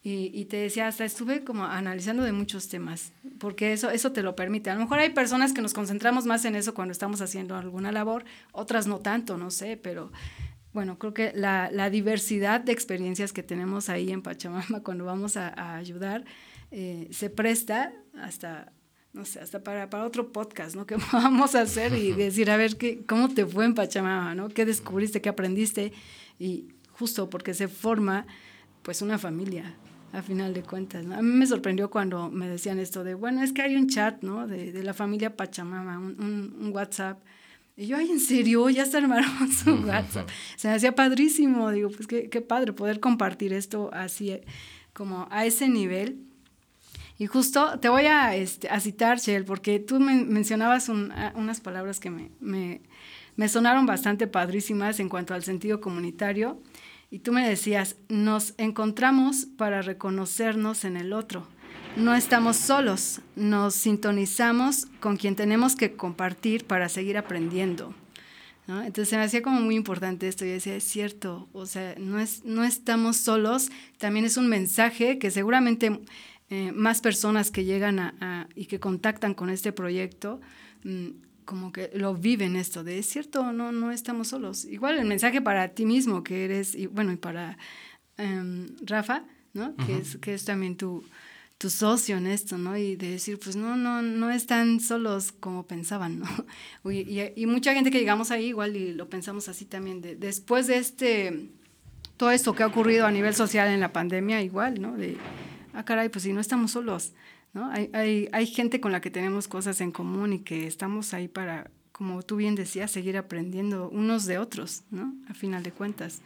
Y, 0.08 0.32
y, 0.34 0.46
te 0.46 0.56
decía, 0.56 0.88
hasta 0.88 1.04
estuve 1.04 1.44
como 1.44 1.66
analizando 1.66 2.24
de 2.24 2.32
muchos 2.32 2.70
temas, 2.70 3.12
porque 3.40 3.74
eso, 3.74 3.90
eso 3.90 4.14
te 4.14 4.24
lo 4.24 4.38
permite. 4.38 4.70
A 4.70 4.76
lo 4.76 4.80
mejor 4.80 5.00
hay 5.00 5.10
personas 5.10 5.52
que 5.52 5.62
nos 5.62 5.74
concentramos 5.74 6.26
más 6.26 6.46
en 6.46 6.56
eso 6.56 6.74
cuando 6.74 6.94
estamos 6.94 7.20
haciendo 7.20 7.58
alguna 7.58 7.92
labor, 7.92 8.24
otras 8.54 8.88
no 8.88 9.00
tanto, 9.00 9.38
no 9.38 9.52
sé, 9.52 9.76
pero 9.76 10.14
bueno, 10.72 10.98
creo 10.98 11.14
que 11.14 11.34
la, 11.36 11.70
la, 11.74 11.90
diversidad 11.90 12.62
de 12.62 12.72
experiencias 12.72 13.34
que 13.34 13.44
tenemos 13.44 13.90
ahí 13.90 14.10
en 14.14 14.22
Pachamama 14.22 14.80
cuando 14.84 15.04
vamos 15.04 15.36
a, 15.36 15.76
ayudar 15.76 16.24
eh, 16.72 17.10
se 17.12 17.30
presta 17.30 17.92
hasta, 18.18 18.72
no 19.12 19.26
sé, 19.26 19.42
hasta 19.42 19.62
para, 19.62 19.90
para 19.90 20.06
otro 20.06 20.32
podcast, 20.32 20.78
¿no? 20.78 20.86
Que 20.88 20.96
vamos 21.12 21.54
a 21.54 21.64
hacer 21.64 21.94
y 21.94 22.14
decir, 22.14 22.50
a 22.50 22.56
ver, 22.56 22.78
qué, 22.78 23.04
¿cómo 23.06 23.28
te 23.28 23.46
fue 23.46 23.66
en 23.66 23.76
Pachamama, 23.76 24.36
¿no? 24.36 24.48
¿Qué 24.48 24.66
descubriste, 24.66 25.20
qué 25.20 25.28
aprendiste? 25.28 25.92
Y 26.40 26.70
justo 26.94 27.30
porque 27.30 27.54
se 27.54 27.68
forma, 27.68 28.26
pues, 28.84 29.02
una 29.02 29.18
familia, 29.18 29.76
a 30.14 30.22
final 30.22 30.54
de 30.54 30.64
cuentas. 30.64 31.06
¿no? 31.06 31.16
A 31.16 31.22
mí 31.22 31.30
me 31.30 31.46
sorprendió 31.46 31.90
cuando 31.90 32.30
me 32.30 32.48
decían 32.48 32.80
esto 32.80 33.04
de, 33.04 33.14
bueno, 33.14 33.44
es 33.44 33.54
que 33.54 33.62
hay 33.62 33.76
un 33.76 33.88
chat, 33.88 34.24
¿no? 34.24 34.48
De, 34.48 34.72
de 34.72 34.84
la 34.84 34.94
familia 34.94 35.36
Pachamama, 35.36 36.00
un, 36.00 36.22
un, 36.22 36.56
un 36.60 36.76
WhatsApp 36.76 37.20
y 37.80 37.86
yo, 37.86 37.96
ay, 37.96 38.10
¿en 38.10 38.20
serio? 38.20 38.68
Ya 38.72 38.86
se 38.86 38.98
armaron 38.98 39.52
su 39.52 39.72
WhatsApp. 39.86 40.28
Se 40.56 40.68
me 40.68 40.74
hacía 40.74 40.96
padrísimo. 40.96 41.70
Digo, 41.70 41.90
pues 41.92 42.08
qué, 42.08 42.28
qué 42.28 42.42
padre 42.42 42.74
poder 42.74 43.00
compartir 43.00 43.54
esto 43.54 43.92
así, 43.94 44.32
eh, 44.32 44.42
como 44.94 45.28
a 45.30 45.46
ese 45.46 45.70
nivel. 45.70 46.24
Y 47.20 47.28
justo 47.28 47.80
te 47.80 47.88
voy 47.90 48.06
a, 48.08 48.36
este, 48.36 48.68
a 48.70 48.80
citar, 48.80 49.20
Shell, 49.20 49.46
porque 49.46 49.80
tú 49.80 50.00
me 50.00 50.24
mencionabas 50.26 50.90
unas 50.90 51.62
palabras 51.62 52.00
que 52.00 52.10
me, 52.10 52.32
me, 52.40 52.82
me 53.36 53.48
sonaron 53.48 53.86
bastante 53.86 54.26
padrísimas 54.28 55.00
en 55.00 55.08
cuanto 55.10 55.36
al 55.36 55.44
sentido 55.44 55.80
comunitario. 55.80 56.60
Y 57.10 57.20
tú 57.20 57.32
me 57.32 57.48
decías, 57.48 57.96
nos 58.10 58.54
encontramos 58.58 59.46
para 59.58 59.82
reconocernos 59.82 60.84
en 60.84 60.98
el 60.98 61.14
otro 61.14 61.48
no 61.98 62.14
estamos 62.14 62.58
solos, 62.58 63.22
nos 63.36 63.74
sintonizamos 63.74 64.86
con 65.00 65.18
quien 65.18 65.36
tenemos 65.36 65.76
que 65.76 65.94
compartir 65.94 66.66
para 66.66 66.90
seguir 66.90 67.18
aprendiendo. 67.18 67.94
Entonces 68.68 69.10
se 69.10 69.18
me 69.18 69.24
hacía 69.24 69.42
como 69.42 69.62
muy 69.62 69.76
importante 69.76 70.28
esto. 70.28 70.46
Yo 70.46 70.52
decía, 70.52 70.76
es 70.76 70.84
cierto, 70.84 71.48
o 71.54 71.66
sea, 71.66 71.96
no, 71.98 72.20
es, 72.20 72.44
no 72.44 72.64
estamos 72.64 73.18
solos, 73.18 73.70
también 73.98 74.26
es 74.26 74.36
un 74.36 74.48
mensaje 74.48 75.18
que 75.18 75.32
seguramente 75.32 76.02
eh, 76.50 76.72
más 76.74 77.00
personas 77.02 77.50
que 77.50 77.64
llegan 77.64 78.00
a, 78.00 78.48
y 78.56 78.66
que 78.66 78.80
contactan 78.80 79.34
con 79.34 79.50
este 79.50 79.72
proyecto, 79.72 80.42
mm, 80.84 81.08
como 81.48 81.72
que 81.72 81.90
lo 81.94 82.14
viven 82.14 82.58
esto, 82.58 82.84
de 82.84 83.00
es 83.00 83.08
cierto, 83.08 83.54
no, 83.54 83.72
no 83.72 83.90
estamos 83.92 84.28
solos. 84.28 84.66
Igual 84.66 85.00
el 85.00 85.06
mensaje 85.06 85.42
para 85.42 85.70
ti 85.70 85.86
mismo, 85.86 86.22
que 86.22 86.44
eres, 86.44 86.76
y 86.76 86.88
bueno, 86.88 87.14
y 87.14 87.16
para 87.16 87.58
em, 88.18 88.68
Rafa, 88.82 89.24
¿no? 89.54 89.74
que, 89.78 89.98
es, 89.98 90.18
que 90.18 90.34
es 90.34 90.44
también 90.44 90.76
tu, 90.76 91.06
tu 91.58 91.70
socio 91.70 92.18
en 92.18 92.28
esto, 92.28 92.58
¿no? 92.58 92.76
Y 92.78 92.98
de 92.98 93.12
decir, 93.12 93.40
pues 93.40 93.56
no, 93.56 93.78
no, 93.78 94.02
no 94.02 94.30
están 94.30 94.82
solos 94.82 95.32
como 95.32 95.66
pensaban, 95.66 96.20
¿no? 96.20 96.28
Y, 96.92 97.22
y, 97.36 97.46
mucha 97.46 97.74
gente 97.74 97.92
que 97.92 98.00
llegamos 98.00 98.30
ahí 98.30 98.48
igual 98.48 98.76
y 98.76 98.94
lo 98.94 99.10
pensamos 99.10 99.48
así 99.48 99.64
también, 99.64 100.02
de, 100.02 100.18
después 100.18 100.68
de 100.68 100.78
este, 100.78 101.50
todo 102.18 102.32
esto 102.32 102.54
que 102.54 102.64
ha 102.64 102.68
ocurrido 102.68 103.06
a 103.06 103.12
nivel 103.12 103.34
social 103.34 103.70
en 103.70 103.80
la 103.80 103.94
pandemia, 103.94 104.42
igual, 104.42 104.82
¿no? 104.82 104.98
De, 104.98 105.16
ah, 105.74 105.86
caray, 105.86 106.10
pues 106.10 106.24
si 106.24 106.34
no 106.34 106.42
estamos 106.42 106.72
solos, 106.72 107.14
¿no? 107.54 107.70
Hay, 107.72 107.90
hay, 107.94 108.30
hay 108.32 108.48
gente 108.48 108.80
con 108.80 108.92
la 108.92 109.02
que 109.02 109.12
tenemos 109.12 109.48
cosas 109.48 109.82
en 109.82 109.92
común 109.92 110.34
y 110.34 110.40
que 110.40 110.68
estamos 110.68 111.14
ahí 111.14 111.28
para, 111.28 111.72
como 111.92 112.22
tú 112.24 112.36
bien 112.38 112.56
decías, 112.56 112.92
seguir 112.92 113.18
aprendiendo 113.18 113.90
unos 113.90 114.26
de 114.26 114.38
otros, 114.38 114.84
¿no? 114.92 115.14
A 115.28 115.34
final 115.34 115.64
de 115.64 115.72
cuentas. 115.72 116.22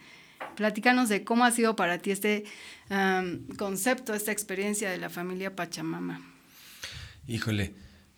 Platícanos 0.56 1.08
de 1.08 1.24
cómo 1.24 1.44
ha 1.44 1.50
sido 1.50 1.76
para 1.76 1.98
ti 1.98 2.10
este 2.10 2.44
concepto, 3.56 4.14
esta 4.14 4.32
experiencia 4.32 4.90
de 4.90 4.98
la 4.98 5.08
familia 5.08 5.56
Pachamama. 5.56 6.20
Híjole, 7.26 7.74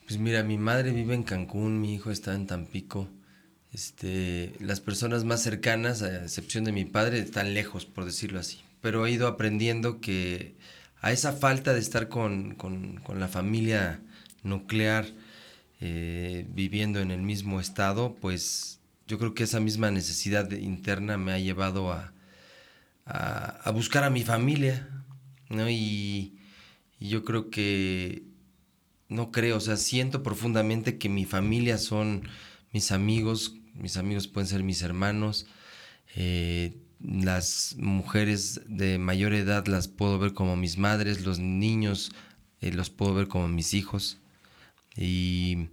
pues 0.07 0.19
mira, 0.19 0.43
mi 0.43 0.59
madre 0.59 0.91
vive 0.91 1.15
en 1.15 1.23
Cancún, 1.23 1.81
mi 1.81 1.95
hijo 1.95 2.11
está 2.11 2.35
en 2.35 2.47
Tampico. 2.47 3.09
Este, 3.73 4.53
las 4.61 4.81
personas 4.81 5.25
más 5.25 5.43
cercanas, 5.43 6.03
a 6.03 6.23
excepción 6.23 6.65
de 6.65 6.73
mi 6.73 6.85
padre, 6.85 7.19
están 7.19 7.55
lejos, 7.55 7.87
por 7.87 8.05
decirlo 8.05 8.39
así. 8.39 8.61
Pero 8.81 9.07
he 9.07 9.11
ido 9.11 9.27
aprendiendo 9.27 10.01
que 10.01 10.57
a 11.05 11.13
esa 11.13 11.35
falta 11.35 11.75
de 11.75 11.81
estar 11.81 12.09
con, 12.09 12.57
la 13.15 13.29
familia 13.29 14.01
nuclear, 14.43 15.05
eh, 15.83 16.47
viviendo 16.49 16.99
en 17.01 17.11
el 17.11 17.21
mismo 17.21 17.61
estado, 17.61 18.17
pues 18.23 18.81
yo 19.07 19.19
creo 19.19 19.35
que 19.35 19.43
esa 19.43 19.61
misma 19.61 19.91
necesidad 19.91 20.51
interna 20.53 21.19
me 21.19 21.33
ha 21.33 21.39
llevado 21.39 21.93
a, 21.93 22.15
a, 23.05 23.71
buscar 23.73 24.03
a 24.05 24.09
mi 24.09 24.23
familia, 24.23 24.89
¿no? 25.51 25.69
Y, 25.69 26.39
yo 27.01 27.23
creo 27.23 27.51
que, 27.51 28.23
no 29.11 29.31
creo, 29.31 29.59
o 29.59 29.61
sea, 29.61 29.77
siento 29.77 30.23
profundamente 30.23 30.97
que 30.97 31.11
mi 31.11 31.27
familia 31.27 31.77
son 31.77 32.27
mis 32.73 32.93
amigos, 32.93 33.57
mis 33.75 33.99
amigos 33.99 34.27
pueden 34.27 34.49
ser 34.49 34.63
mis 34.63 34.81
hermanos, 34.81 35.45
eh, 36.17 36.79
las 37.05 37.77
mujeres 37.79 38.63
de 38.67 38.99
mayor 38.99 39.35
edad 39.35 39.67
las 39.67 39.89
puedo 39.89 40.19
ver 40.19 40.33
como 40.33 40.57
mis 40.57 40.79
madres, 40.79 41.25
los 41.25 41.39
niños 41.39 42.13
eh, 42.61 42.73
los 42.73 42.91
puedo 42.91 43.15
ver 43.15 43.29
como 43.29 43.49
mis 43.49 43.75
hijos. 43.75 44.19
Y, 44.97 45.69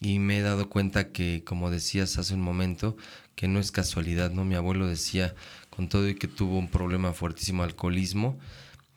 y, 0.00 0.18
me 0.18 0.38
he 0.38 0.42
dado 0.42 0.68
cuenta 0.68 1.12
que, 1.12 1.42
como 1.44 1.70
decías 1.70 2.18
hace 2.18 2.34
un 2.34 2.42
momento, 2.42 2.96
que 3.36 3.48
no 3.48 3.60
es 3.60 3.70
casualidad, 3.70 4.32
¿no? 4.32 4.44
Mi 4.44 4.56
abuelo 4.56 4.86
decía, 4.86 5.34
con 5.70 5.88
todo 5.88 6.08
y 6.08 6.14
que 6.14 6.28
tuvo 6.28 6.58
un 6.58 6.68
problema 6.68 7.12
fuertísimo 7.12 7.62
alcoholismo, 7.62 8.38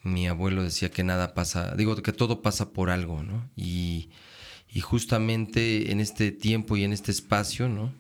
mi 0.04 0.28
abuelo 0.28 0.64
decía 0.64 0.92
que 0.92 1.04
nada 1.04 1.34
pasa, 1.34 1.76
digo 1.76 1.96
que 1.98 2.14
todo 2.14 2.42
pasa 2.42 2.72
por 2.72 2.90
algo, 2.90 3.24
¿no? 3.24 3.50
Y, 3.56 4.10
justamente 4.82 5.92
en 5.92 6.00
este 6.00 6.32
tiempo 6.32 6.78
y 6.78 6.84
en 6.84 6.94
este 6.94 7.12
espacio, 7.12 7.68
¿no? 7.68 7.94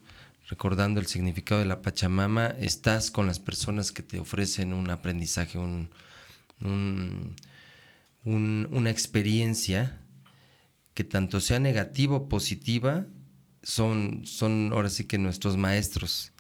Recordando 0.49 0.99
el 0.99 1.05
significado 1.05 1.61
de 1.61 1.67
la 1.67 1.83
Pachamama, 1.83 2.47
estás 2.59 3.11
con 3.11 3.27
las 3.27 3.39
personas 3.39 3.91
que 3.91 4.01
te 4.01 4.19
ofrecen 4.19 4.73
un 4.73 4.89
aprendizaje, 4.89 5.59
un, 5.59 5.91
una 8.25 8.89
experiencia 8.89 10.01
que 10.95 11.03
tanto 11.03 11.39
sea 11.39 11.59
negativa 11.59 12.15
o 12.15 12.27
positiva, 12.27 13.05
son, 13.61 14.25
son 14.25 14.71
ahora 14.73 14.89
sí 14.89 15.03
que 15.03 15.19
nuestros 15.19 15.55
maestros 15.55 16.31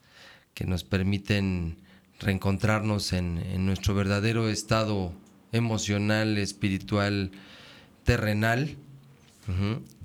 que 0.55 0.65
nos 0.65 0.83
permiten 0.83 1.77
reencontrarnos 2.19 3.13
en, 3.13 3.63
nuestro 3.63 3.93
verdadero 3.93 4.49
estado 4.49 5.13
emocional, 5.51 6.39
espiritual, 6.39 7.29
terrenal, 8.03 8.75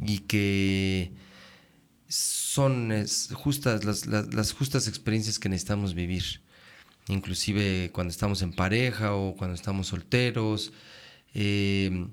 y 0.03 0.19
que 0.21 1.11
son 2.55 2.93
justas, 3.33 3.85
las, 3.85 4.53
justas 4.53 4.87
experiencias 4.87 5.41
que 5.41 5.49
necesitamos 5.49 5.93
vivir, 5.93 6.41
inclusive 7.09 7.91
cuando 7.93 8.13
estamos 8.13 8.43
en 8.43 8.53
pareja 8.53 9.15
o 9.15 9.35
cuando 9.35 9.57
estamos 9.57 9.89
solteros, 9.89 10.73
eh, 11.35 12.07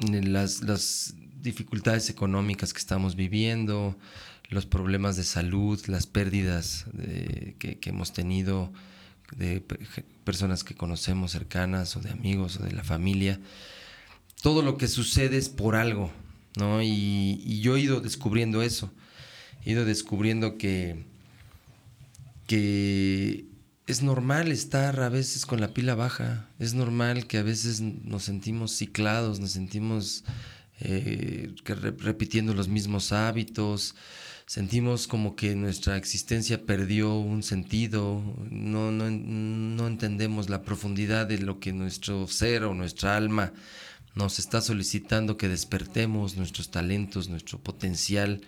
las, 0.00 0.62
las 0.62 1.14
dificultades 1.40 2.10
económicas 2.10 2.72
que 2.72 2.80
estamos 2.80 3.14
viviendo, 3.14 3.96
los 4.48 4.66
problemas 4.66 5.14
de 5.14 5.22
salud, 5.22 5.80
las 5.86 6.08
pérdidas 6.08 6.86
que, 7.60 7.78
que, 7.78 7.90
hemos 7.90 8.12
tenido 8.12 8.72
de 9.36 9.60
personas 10.24 10.64
que 10.64 10.74
conocemos 10.74 11.30
cercanas 11.30 11.96
o 11.96 12.00
de 12.00 12.10
amigos 12.10 12.56
o 12.56 12.64
de 12.64 12.72
la 12.72 12.82
familia. 12.82 13.38
Todo 14.42 14.62
lo 14.62 14.78
que 14.78 14.88
sucede 14.88 15.36
es 15.36 15.48
por 15.48 15.76
algo, 15.76 16.10
¿no? 16.56 16.82
Y, 16.82 17.60
yo 17.60 17.76
he 17.76 17.80
ido 17.82 18.00
descubriendo 18.00 18.62
eso. 18.62 18.90
He 19.64 19.72
ido 19.72 19.84
descubriendo 19.84 20.58
que, 20.58 21.04
que 22.46 23.46
es 23.86 24.02
normal 24.02 24.52
estar 24.52 25.00
a 25.00 25.08
veces 25.08 25.46
con 25.46 25.60
la 25.60 25.68
pila 25.68 25.94
baja. 25.94 26.48
Es 26.58 26.74
normal 26.74 27.26
que 27.26 27.38
a 27.38 27.42
veces 27.42 27.80
nos 27.80 28.24
sentimos 28.24 28.72
ciclados, 28.72 29.40
nos 29.40 29.52
sentimos 29.52 30.24
eh, 30.80 31.54
que 31.64 31.74
repitiendo 31.74 32.54
los 32.54 32.68
mismos 32.68 33.12
hábitos 33.12 33.94
sentimos 34.46 35.06
como 35.06 35.36
que 35.36 35.54
nuestra 35.54 35.96
existencia 35.96 36.64
perdió 36.66 37.14
un 37.14 37.42
sentido, 37.42 38.22
no, 38.50 38.90
no, 38.92 39.86
entendemos 39.86 40.50
la 40.50 40.62
profundidad 40.62 41.26
de 41.26 41.38
lo 41.38 41.60
que 41.60 41.72
nuestro 41.72 42.26
ser 42.28 42.64
o 42.64 42.74
nuestra 42.74 43.16
alma 43.16 43.52
nos 44.14 44.38
está 44.38 44.60
solicitando 44.60 45.36
que 45.36 45.48
despertemos 45.48 46.36
nuestros 46.36 46.70
talentos, 46.70 47.28
nuestro 47.28 47.58
potencial. 47.58 48.42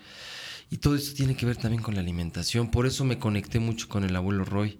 Y 0.69 0.79
todo 0.79 0.97
esto 0.97 1.15
tiene 1.15 1.37
que 1.37 1.47
ver 1.47 1.57
también 1.57 1.83
con 1.83 1.95
la 1.95 2.01
alimentación. 2.01 2.71
Por 2.71 2.87
eso 2.87 3.05
me 3.05 3.19
conecté 3.19 3.59
mucho 3.61 3.89
con 3.89 4.05
el 4.05 4.17
abuelo 4.17 4.45
Roy. 4.45 4.79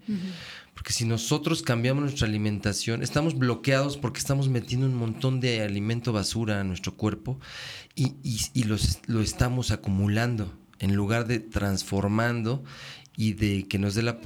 Porque 0.75 0.93
si 0.93 1.05
nosotros 1.05 1.63
cambiamos 1.63 2.03
nuestra 2.03 2.27
alimentación, 2.27 3.03
estamos 3.03 3.39
bloqueados 3.39 3.97
porque 3.97 4.19
estamos 4.19 4.49
metiendo 4.49 4.87
un 4.87 4.95
montón 4.95 5.41
de 5.41 5.63
alimento 5.63 6.13
basura 6.13 6.61
a 6.61 6.65
nuestro 6.65 6.97
cuerpo 6.97 7.39
y, 7.95 8.15
y, 8.23 8.65
lo 8.65 9.21
estamos 9.23 9.71
acumulando 9.71 10.53
en 10.79 10.95
lugar 10.95 11.27
de 11.27 11.39
transformando 11.41 12.63
y 13.17 13.33
de 13.33 13.67
que 13.67 13.79
nos 13.79 13.95
dé 13.95 14.03
la, 14.03 14.21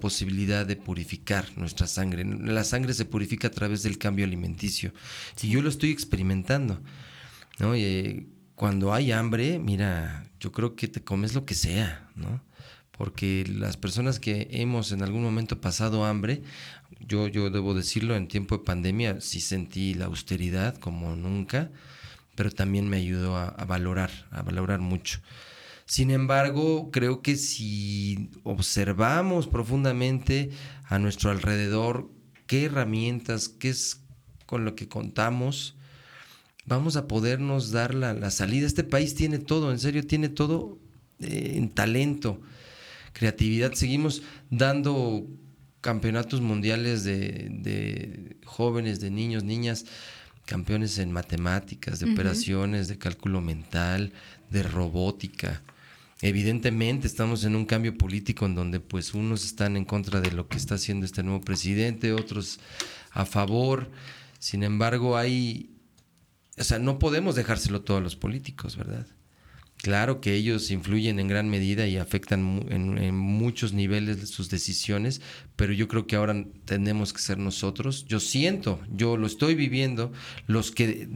posibilidad 0.00 0.66
de 0.66 0.76
purificar 0.76 1.46
nuestra 1.56 1.86
sangre. 1.86 2.24
La 2.24 2.64
sangre 2.64 2.92
se 2.92 3.06
purifica 3.06 3.48
a 3.48 3.50
través 3.50 3.82
del 3.82 3.96
cambio 3.96 4.26
alimenticio. 4.26 4.92
Y 5.40 5.48
yo 5.48 5.62
lo 5.62 5.70
estoy 5.70 5.90
experimentando. 5.90 6.82
¿no? 7.58 7.74
Eh, 7.74 8.26
cuando 8.54 8.92
hay 8.92 9.12
hambre, 9.12 9.58
mira, 9.58 10.29
yo 10.40 10.52
creo 10.52 10.74
que 10.74 10.88
te 10.88 11.02
comes 11.02 11.34
lo 11.34 11.44
que 11.44 11.54
sea, 11.54 12.08
¿no? 12.16 12.42
Porque 12.90 13.44
las 13.48 13.76
personas 13.76 14.18
que 14.18 14.48
hemos 14.50 14.92
en 14.92 15.02
algún 15.02 15.22
momento 15.22 15.60
pasado 15.60 16.04
hambre, 16.04 16.42
yo, 17.06 17.28
yo 17.28 17.50
debo 17.50 17.74
decirlo, 17.74 18.16
en 18.16 18.28
tiempo 18.28 18.58
de 18.58 18.64
pandemia 18.64 19.20
sí 19.20 19.40
sentí 19.40 19.94
la 19.94 20.06
austeridad 20.06 20.76
como 20.76 21.14
nunca, 21.16 21.70
pero 22.34 22.50
también 22.50 22.88
me 22.88 22.96
ayudó 22.98 23.36
a 23.36 23.64
valorar, 23.64 24.10
a 24.30 24.42
valorar 24.42 24.80
mucho. 24.80 25.20
Sin 25.90 26.12
embargo, 26.12 26.90
creo 26.92 27.20
que 27.20 27.34
si 27.34 28.30
observamos 28.44 29.48
profundamente 29.48 30.50
a 30.84 31.00
nuestro 31.00 31.32
alrededor 31.32 32.08
qué 32.46 32.66
herramientas, 32.66 33.48
qué 33.48 33.70
es 33.70 34.00
con 34.46 34.64
lo 34.64 34.76
que 34.76 34.86
contamos, 34.86 35.74
vamos 36.70 36.96
a 36.96 37.08
podernos 37.08 37.72
dar 37.72 37.94
la, 37.94 38.30
salida. 38.30 38.66
Este 38.66 38.84
país 38.84 39.14
tiene 39.14 39.38
todo, 39.38 39.72
en 39.72 39.78
serio, 39.78 40.06
tiene 40.06 40.28
todo 40.28 40.78
eh, 41.18 41.54
en 41.56 41.68
talento, 41.68 42.40
creatividad. 43.12 43.72
Seguimos 43.72 44.22
dando 44.50 45.26
campeonatos 45.80 46.40
mundiales 46.40 47.02
de, 47.02 47.48
de, 47.50 48.36
jóvenes, 48.44 49.00
de 49.00 49.10
niños, 49.10 49.42
niñas, 49.42 49.84
campeones 50.46 50.98
en 50.98 51.10
matemáticas, 51.10 51.98
de 51.98 52.12
operaciones, 52.12 52.86
de 52.86 52.98
cálculo 52.98 53.40
mental, 53.40 54.12
de 54.48 54.62
robótica. 54.62 55.62
Evidentemente 56.22 57.08
estamos 57.08 57.44
en 57.44 57.56
un 57.56 57.64
cambio 57.64 57.98
político 57.98 58.46
en 58.46 58.54
donde 58.54 58.78
pues 58.78 59.14
unos 59.14 59.44
están 59.44 59.76
en 59.76 59.84
contra 59.84 60.20
de 60.20 60.30
lo 60.30 60.46
que 60.46 60.56
está 60.56 60.76
haciendo 60.76 61.04
este 61.04 61.24
nuevo 61.24 61.40
presidente, 61.40 62.12
otros 62.12 62.60
a 63.10 63.24
favor. 63.24 63.90
Sin 64.38 64.62
embargo, 64.62 65.16
hay, 65.16 65.70
o 66.60 66.64
sea, 66.64 66.78
no 66.78 66.98
podemos 66.98 67.34
dejárselo 67.34 67.80
todo 67.80 67.96
a 67.96 68.02
los 68.02 68.16
políticos, 68.16 68.76
¿verdad? 68.76 69.06
Claro 69.78 70.20
que 70.20 70.34
ellos 70.34 70.70
influyen 70.70 71.18
en 71.18 71.26
gran 71.26 71.48
medida 71.48 71.86
y 71.86 71.96
afectan 71.96 72.66
en, 72.68 73.14
muchos 73.16 73.72
niveles 73.72 74.28
sus 74.28 74.50
decisiones, 74.50 75.22
pero 75.56 75.72
yo 75.72 75.88
creo 75.88 76.06
que 76.06 76.16
ahora 76.16 76.44
tenemos 76.66 77.14
que 77.14 77.22
ser 77.22 77.38
nosotros. 77.38 78.04
Yo 78.04 78.20
siento, 78.20 78.78
yo 78.94 79.16
lo 79.16 79.26
estoy 79.26 79.54
viviendo, 79.54 80.12
los 80.46 80.70
que, 80.70 81.08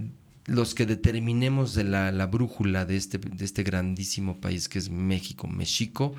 los 0.46 0.74
que 0.74 0.86
determinemos 0.86 1.74
de 1.74 1.84
la, 1.84 2.10
la 2.10 2.26
brújula 2.26 2.86
de 2.86 2.96
este, 2.96 3.18
de 3.18 3.44
este 3.44 3.64
grandísimo 3.64 4.40
país 4.40 4.70
que 4.70 4.78
es 4.78 4.88
México, 4.88 5.46
México, 5.46 6.14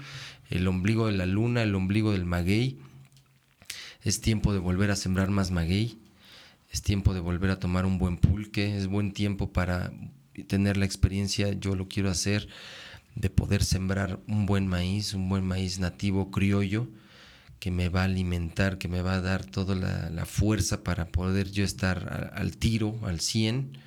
el 0.51 0.67
ombligo 0.67 1.07
de 1.07 1.13
la 1.13 1.25
luna, 1.25 1.63
el 1.63 1.73
ombligo 1.73 2.11
del 2.11 2.25
maguey. 2.25 2.77
Es 4.03 4.21
tiempo 4.21 4.53
de 4.53 4.59
volver 4.59 4.91
a 4.91 4.95
sembrar 4.95 5.31
más 5.31 5.49
maguey, 5.49 5.97
es 6.75 6.81
tiempo 6.81 7.13
de 7.13 7.21
volver 7.21 7.51
a 7.51 7.59
tomar 7.59 7.85
un 7.85 7.97
buen 7.97 8.17
pulque, 8.17 8.75
es 8.75 8.87
buen 8.87 9.13
tiempo 9.13 9.53
para 9.53 9.93
tener 10.47 10.75
la 10.75 10.83
experiencia, 10.83 11.53
yo 11.53 11.73
lo 11.73 11.87
quiero 11.87 12.09
hacer, 12.09 12.49
de 13.15 13.29
poder 13.29 13.63
sembrar 13.63 14.19
un 14.27 14.45
buen 14.45 14.67
maíz, 14.67 15.13
un 15.13 15.29
buen 15.29 15.45
maíz 15.45 15.79
nativo 15.79 16.31
criollo, 16.31 16.89
que 17.59 17.71
me 17.71 17.87
va 17.87 18.01
a 18.01 18.05
alimentar, 18.05 18.77
que 18.77 18.89
me 18.89 19.01
va 19.01 19.13
a 19.13 19.21
dar 19.21 19.45
toda 19.45 19.73
la, 19.73 20.25
fuerza 20.25 20.83
para 20.83 21.07
poder 21.07 21.49
yo 21.49 21.63
estar 21.63 22.33
al, 22.35 22.57
tiro, 22.57 22.99
al 23.03 23.21
100, 23.21 23.77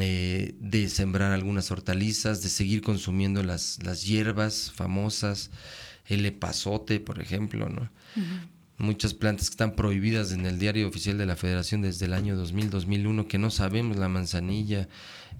eh, 0.00 0.56
de 0.58 0.88
sembrar 0.88 1.30
algunas 1.30 1.70
hortalizas, 1.70 2.42
de 2.42 2.48
seguir 2.48 2.82
consumiendo 2.82 3.44
las, 3.44 3.78
las 3.84 4.04
hierbas 4.04 4.72
famosas, 4.74 5.52
el 6.06 6.26
epazote, 6.26 6.98
por 6.98 7.20
ejemplo, 7.20 7.68
¿no? 7.68 7.88
Muchas 8.78 9.14
plantas 9.14 9.48
que 9.48 9.54
están 9.54 9.76
prohibidas 9.76 10.32
en 10.32 10.46
el 10.46 10.58
diario 10.58 10.88
oficial 10.88 11.18
de 11.18 11.26
la 11.26 11.36
Federación 11.36 11.82
desde 11.82 12.06
el 12.06 12.14
año 12.14 12.36
2000-2001, 12.42 13.26
que 13.26 13.38
no 13.38 13.50
sabemos, 13.50 13.96
la 13.96 14.08
manzanilla, 14.08 14.88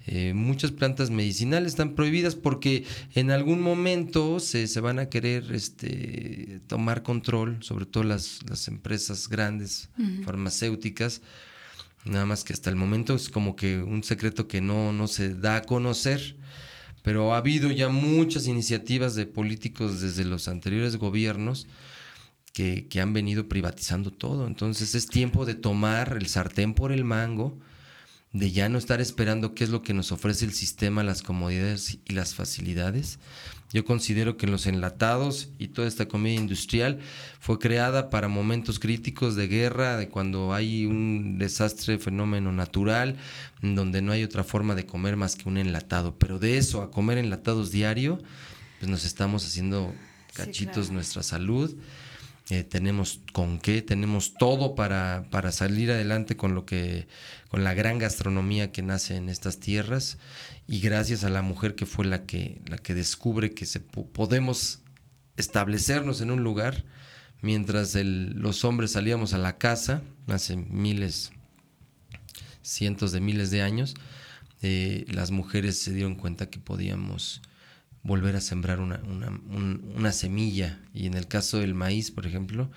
eh, 0.06 0.32
muchas 0.34 0.72
plantas 0.72 1.10
medicinales 1.10 1.72
están 1.72 1.94
prohibidas 1.94 2.34
porque 2.34 2.84
en 3.14 3.30
algún 3.30 3.60
momento 3.60 4.40
se, 4.40 4.66
se 4.66 4.80
van 4.80 4.98
a 4.98 5.08
querer 5.08 5.52
este, 5.52 6.60
tomar 6.66 7.02
control, 7.02 7.58
sobre 7.60 7.86
todo 7.86 8.02
las, 8.02 8.40
las 8.48 8.66
empresas 8.68 9.28
grandes, 9.28 9.90
farmacéuticas, 10.24 11.22
nada 12.04 12.26
más 12.26 12.42
que 12.42 12.52
hasta 12.52 12.70
el 12.70 12.76
momento 12.76 13.14
es 13.14 13.28
como 13.28 13.54
que 13.54 13.78
un 13.78 14.02
secreto 14.02 14.48
que 14.48 14.60
no, 14.60 14.92
no 14.92 15.06
se 15.06 15.34
da 15.34 15.56
a 15.56 15.62
conocer. 15.62 16.36
Pero 17.02 17.34
ha 17.34 17.38
habido 17.38 17.72
ya 17.72 17.88
muchas 17.88 18.46
iniciativas 18.46 19.16
de 19.16 19.26
políticos 19.26 20.00
desde 20.00 20.24
los 20.24 20.46
anteriores 20.46 20.96
gobiernos 20.96 21.66
que, 22.52 22.88
han 23.00 23.12
venido 23.12 23.48
privatizando 23.48 24.10
todo. 24.10 24.46
Entonces 24.46 24.94
es 24.94 25.06
tiempo 25.06 25.44
de 25.46 25.54
tomar 25.54 26.16
el 26.18 26.26
sartén 26.26 26.74
por 26.74 26.92
el 26.92 27.04
mango, 27.04 27.58
de 28.32 28.50
ya 28.50 28.68
no 28.68 28.78
estar 28.78 29.00
esperando 29.00 29.54
qué 29.54 29.64
es 29.64 29.70
lo 29.70 29.82
que 29.82 29.92
nos 29.94 30.10
ofrece 30.12 30.44
el 30.44 30.52
sistema, 30.52 31.02
las 31.02 31.22
comodidades 31.22 31.98
y 32.06 32.12
las 32.12 32.34
facilidades. 32.34 33.18
Yo 33.72 33.86
considero 33.86 34.36
que 34.36 34.46
los 34.46 34.66
enlatados 34.66 35.48
y 35.58 35.68
toda 35.68 35.88
esta 35.88 36.06
comida 36.06 36.34
industrial 36.34 37.00
fue 37.40 37.58
creada 37.58 38.10
para 38.10 38.28
momentos 38.28 38.78
críticos 38.78 39.34
de 39.34 39.48
guerra, 39.48 39.96
de 39.96 40.08
cuando 40.08 40.52
hay 40.52 40.84
un 40.84 41.38
desastre, 41.38 41.98
fenómeno 41.98 42.52
natural, 42.52 43.16
donde 43.62 44.02
no 44.02 44.12
hay 44.12 44.24
otra 44.24 44.44
forma 44.44 44.74
de 44.74 44.84
comer 44.84 45.16
más 45.16 45.36
que 45.36 45.48
un 45.48 45.56
enlatado. 45.56 46.18
Pero 46.18 46.38
de 46.38 46.58
eso 46.58 46.82
a 46.82 46.90
comer 46.90 47.16
enlatados 47.16 47.70
diario, 47.70 48.18
pues 48.78 48.90
nos 48.90 49.04
estamos 49.04 49.46
haciendo 49.46 49.94
cachitos 50.34 50.90
nuestra 50.90 51.22
salud 51.22 51.74
eh, 52.52 52.64
tenemos 52.64 53.22
con 53.32 53.58
qué, 53.58 53.80
tenemos 53.80 54.34
todo 54.34 54.74
para, 54.74 55.24
para, 55.30 55.52
salir 55.52 55.90
adelante 55.90 56.36
con 56.36 56.54
lo 56.54 56.66
que, 56.66 57.08
con 57.48 57.64
la 57.64 57.72
gran 57.72 57.96
gastronomía 57.96 58.72
que 58.72 58.82
nace 58.82 59.16
en 59.16 59.30
estas 59.30 59.58
tierras. 59.58 60.18
Y 60.66 60.80
gracias 60.80 61.24
a 61.24 61.30
la 61.30 61.40
mujer 61.40 61.74
que 61.74 61.86
fue 61.86 62.04
la 62.04 62.26
que, 62.26 62.60
la 62.66 62.76
que 62.76 62.92
descubre 62.92 63.52
que 63.54 63.64
se, 63.64 63.80
podemos 63.80 64.80
establecernos 65.38 66.20
en 66.20 66.30
un 66.30 66.44
lugar 66.44 66.84
mientras 67.40 67.94
los 67.94 68.66
hombres 68.66 68.92
salíamos 68.92 69.32
a 69.32 69.38
la 69.38 69.56
casa 69.56 70.02
hace 70.26 70.56
miles, 70.56 71.32
cientos 72.60 73.12
de 73.12 73.20
miles 73.22 73.50
de 73.50 73.62
años, 73.62 73.94
eh, 74.60 75.06
las 75.08 75.30
mujeres 75.30 75.78
se 75.78 75.94
dieron 75.94 76.16
cuenta 76.16 76.50
que 76.50 76.58
podíamos 76.58 77.40
volver 78.02 78.36
a 78.36 78.40
sembrar 78.40 78.80
una, 78.80 79.00
una, 79.00 80.12
semilla. 80.12 80.80
Y 80.92 81.06
en 81.06 81.14
el 81.14 81.28
caso 81.28 81.58
del 81.58 81.74
maíz, 81.74 82.10
por 82.10 82.26
ejemplo, 82.26 82.70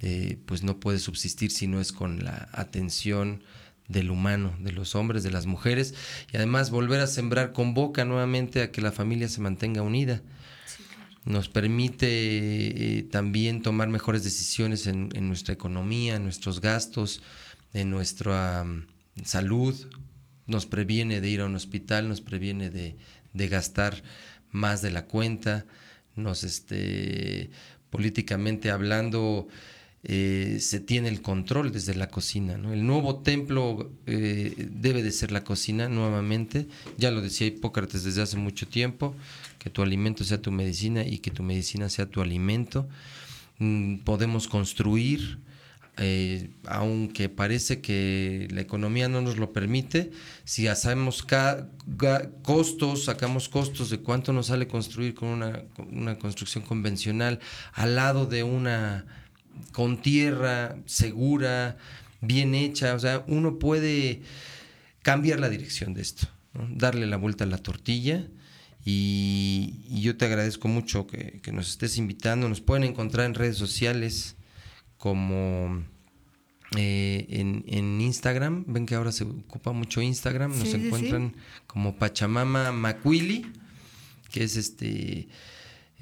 eh, 0.00 0.38
pues 0.46 0.62
no 0.62 0.80
puede 0.80 0.98
subsistir 0.98 1.50
si 1.50 1.66
no 1.66 1.80
es 1.80 1.92
con 1.92 2.24
la 2.24 2.48
atención 2.52 3.42
del 3.88 4.10
humano, 4.10 4.56
de 4.60 4.72
los 4.72 4.94
hombres, 4.94 5.22
de 5.22 5.30
las 5.30 5.46
mujeres, 5.46 5.94
y 6.32 6.36
además 6.36 6.70
volver 6.70 7.00
a 7.00 7.06
sembrar 7.06 7.52
con 7.52 7.74
boca 7.74 8.04
nuevamente 8.04 8.62
a 8.62 8.70
que 8.70 8.80
la 8.80 8.92
familia 8.92 9.28
se 9.28 9.42
mantenga 9.42 9.82
unida. 9.82 10.22
Nos 11.24 11.48
permite 11.48 12.06
eh, 12.98 13.02
también 13.02 13.62
tomar 13.62 13.88
mejores 13.88 14.24
decisiones 14.24 14.86
en, 14.86 15.10
nuestra 15.28 15.54
economía, 15.54 16.16
en 16.16 16.22
nuestros 16.24 16.60
gastos, 16.60 17.22
en 17.72 17.90
nuestra 17.90 18.64
mm, 18.64 18.86
salud, 19.24 19.74
nos 20.46 20.66
previene 20.66 21.20
de 21.20 21.30
ir 21.30 21.40
a 21.40 21.46
un 21.46 21.54
hospital, 21.54 22.08
nos 22.08 22.20
previene 22.20 22.70
de, 22.70 22.96
de 23.32 23.48
gastar 23.48 24.02
más 24.54 24.82
de 24.82 24.92
la 24.92 25.04
cuenta, 25.04 25.66
nos 26.14 26.44
este, 26.44 27.50
políticamente 27.90 28.70
hablando, 28.70 29.48
eh, 30.04 30.58
se 30.60 30.78
tiene 30.78 31.08
el 31.08 31.22
control 31.22 31.72
desde 31.72 31.94
la 31.94 32.08
cocina. 32.08 32.54
El 32.54 32.86
nuevo 32.86 33.16
templo 33.16 33.90
eh, 34.06 34.68
debe 34.70 35.02
de 35.02 35.10
ser 35.10 35.32
la 35.32 35.42
cocina 35.42 35.88
nuevamente. 35.88 36.68
Ya 36.96 37.10
lo 37.10 37.20
decía 37.20 37.48
Hipócrates 37.48 38.04
desde 38.04 38.22
hace 38.22 38.36
mucho 38.36 38.68
tiempo, 38.68 39.16
que 39.58 39.70
tu 39.70 39.82
alimento 39.82 40.22
sea 40.22 40.40
tu 40.40 40.52
medicina 40.52 41.04
y 41.04 41.18
que 41.18 41.32
tu 41.32 41.42
medicina 41.42 41.88
sea 41.88 42.06
tu 42.06 42.20
alimento. 42.20 42.88
Mm, 43.58 43.98
podemos 43.98 44.46
construir 44.46 45.38
eh, 45.96 46.50
aunque 46.66 47.28
parece 47.28 47.80
que 47.80 48.48
la 48.50 48.60
economía 48.60 49.08
no 49.08 49.20
nos 49.20 49.36
lo 49.36 49.52
permite, 49.52 50.10
si 50.44 50.66
hacemos 50.66 51.24
costos, 52.42 53.04
sacamos 53.04 53.48
costos 53.48 53.90
de 53.90 53.98
cuánto 53.98 54.32
nos 54.32 54.46
sale 54.46 54.66
construir 54.66 55.14
con 55.14 55.28
una, 55.28 55.62
una, 55.92 56.18
construcción 56.18 56.64
convencional 56.64 57.38
al 57.74 57.94
lado 57.94 58.26
de 58.26 58.42
una 58.42 59.06
con 59.70 60.02
tierra 60.02 60.76
segura, 60.86 61.76
bien 62.20 62.56
hecha, 62.56 62.94
o 62.94 62.98
sea, 62.98 63.24
uno 63.28 63.60
puede 63.60 64.22
cambiar 65.02 65.38
la 65.38 65.48
dirección 65.48 65.94
de 65.94 66.02
esto, 66.02 66.26
darle 66.70 67.06
la 67.06 67.18
vuelta 67.18 67.44
a 67.44 67.46
la 67.46 67.58
tortilla. 67.58 68.26
Y, 68.84 69.76
yo 69.88 70.16
te 70.16 70.26
agradezco 70.26 70.66
mucho 70.66 71.06
que, 71.06 71.40
que 71.40 71.52
nos 71.52 71.70
estés 71.70 71.96
invitando. 71.96 72.48
Nos 72.48 72.60
pueden 72.60 72.84
encontrar 72.84 73.26
en 73.26 73.34
redes 73.34 73.56
sociales 73.56 74.36
como 75.04 75.84
eh, 76.78 77.26
en, 77.28 78.00
Instagram, 78.00 78.64
ven 78.66 78.86
que 78.86 78.94
ahora 78.94 79.12
se 79.12 79.24
ocupa 79.24 79.72
mucho 79.72 80.00
Instagram, 80.00 80.58
nos 80.58 80.72
encuentran 80.72 81.36
como 81.66 81.96
Pachamama 81.98 82.72
Macuili, 82.72 83.44
que 84.30 84.44
es 84.44 84.56
este 84.56 85.28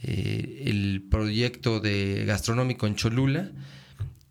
eh, 0.04 0.62
el 0.66 1.02
proyecto 1.10 1.80
de 1.80 2.24
gastronómico 2.26 2.86
en 2.86 2.94
Cholula. 2.94 3.50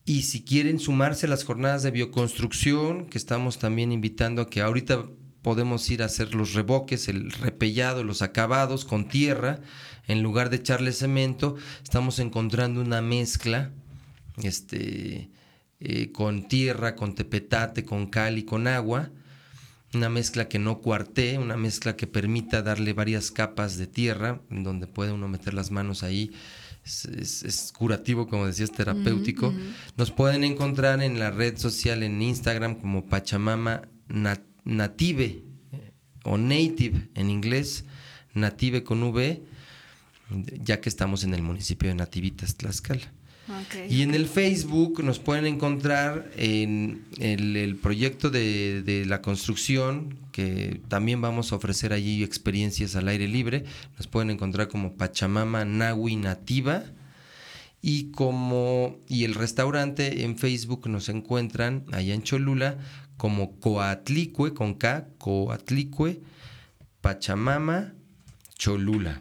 Y 0.05 0.21
si 0.21 0.41
quieren 0.41 0.79
sumarse 0.79 1.25
a 1.25 1.29
las 1.29 1.43
jornadas 1.43 1.83
de 1.83 1.91
bioconstrucción, 1.91 3.07
que 3.07 3.17
estamos 3.17 3.59
también 3.59 3.91
invitando 3.91 4.41
a 4.41 4.49
que 4.49 4.61
ahorita 4.61 5.05
podemos 5.41 5.89
ir 5.89 6.01
a 6.01 6.05
hacer 6.05 6.33
los 6.33 6.53
reboques, 6.53 7.09
el 7.09 7.29
repellado, 7.29 8.05
los 8.05 8.21
acabados 8.21 8.85
con 8.85 9.09
tierra, 9.09 9.59
en 10.07 10.23
lugar 10.23 10.49
de 10.49 10.55
echarle 10.55 10.93
cemento, 10.93 11.57
estamos 11.83 12.19
encontrando 12.19 12.79
una 12.79 13.01
mezcla 13.01 13.73
este, 14.43 15.29
eh, 15.79 16.11
con 16.11 16.47
tierra, 16.47 16.95
con 16.95 17.15
tepetate, 17.15 17.83
con 17.83 18.07
cal 18.07 18.37
y 18.37 18.43
con 18.43 18.67
agua. 18.67 19.09
Una 19.93 20.09
mezcla 20.09 20.47
que 20.47 20.59
no 20.59 20.79
cuartee, 20.79 21.37
una 21.37 21.57
mezcla 21.57 21.97
que 21.97 22.07
permita 22.07 22.61
darle 22.61 22.93
varias 22.93 23.31
capas 23.31 23.77
de 23.77 23.87
tierra, 23.87 24.41
en 24.49 24.63
donde 24.63 24.87
puede 24.87 25.11
uno 25.11 25.27
meter 25.27 25.53
las 25.53 25.71
manos 25.71 26.03
ahí. 26.03 26.31
Es, 26.85 27.73
curativo, 27.75 28.27
como 28.27 28.47
decías, 28.47 28.71
terapéutico. 28.71 29.53
Nos 29.97 30.11
pueden 30.11 30.43
encontrar 30.43 31.01
en 31.01 31.19
la 31.19 31.29
red 31.29 31.57
social, 31.57 32.03
en 32.03 32.21
Instagram, 32.21 32.75
como 32.75 33.05
Pachamama 33.05 33.81
Native 34.63 35.25
eh, 35.71 35.91
o 36.23 36.37
Native 36.37 37.09
en 37.15 37.29
inglés, 37.29 37.85
Native 38.33 38.83
con 38.83 39.03
V, 39.03 39.43
ya 40.63 40.79
que 40.79 40.89
estamos 40.89 41.23
en 41.23 41.33
el 41.33 41.41
municipio 41.41 41.89
de 41.89 41.95
Nativitas, 41.95 42.55
Tlaxcala. 42.55 43.11
Y 43.89 44.01
en 44.01 44.15
el 44.15 44.27
Facebook 44.27 45.03
nos 45.03 45.19
pueden 45.19 45.45
encontrar 45.45 46.29
en 46.37 47.05
el, 47.19 47.75
proyecto 47.75 48.29
de, 48.29 49.03
la 49.07 49.21
construcción, 49.21 50.17
que 50.31 50.81
también 50.87 51.21
vamos 51.21 51.51
a 51.51 51.55
ofrecer 51.55 51.93
allí 51.93 52.23
experiencias 52.23 52.95
al 52.95 53.07
aire 53.07 53.27
libre. 53.27 53.65
Nos 53.97 54.07
pueden 54.07 54.29
encontrar 54.29 54.67
como 54.67 54.95
Pachamama 54.95 55.65
Nahui 55.65 56.15
Nativa. 56.15 56.83
Y 57.83 58.11
como 58.11 58.99
y 59.07 59.23
el 59.23 59.33
restaurante 59.33 60.23
en 60.23 60.37
Facebook 60.37 60.87
nos 60.87 61.09
encuentran 61.09 61.85
allá 61.91 62.13
en 62.13 62.21
Cholula 62.21 62.77
como 63.17 63.59
Coatlicue 63.59 64.53
con 64.53 64.75
K, 64.75 65.07
Coatlicue, 65.17 66.21
Pachamama, 67.01 67.93
Cholula. 68.55 69.19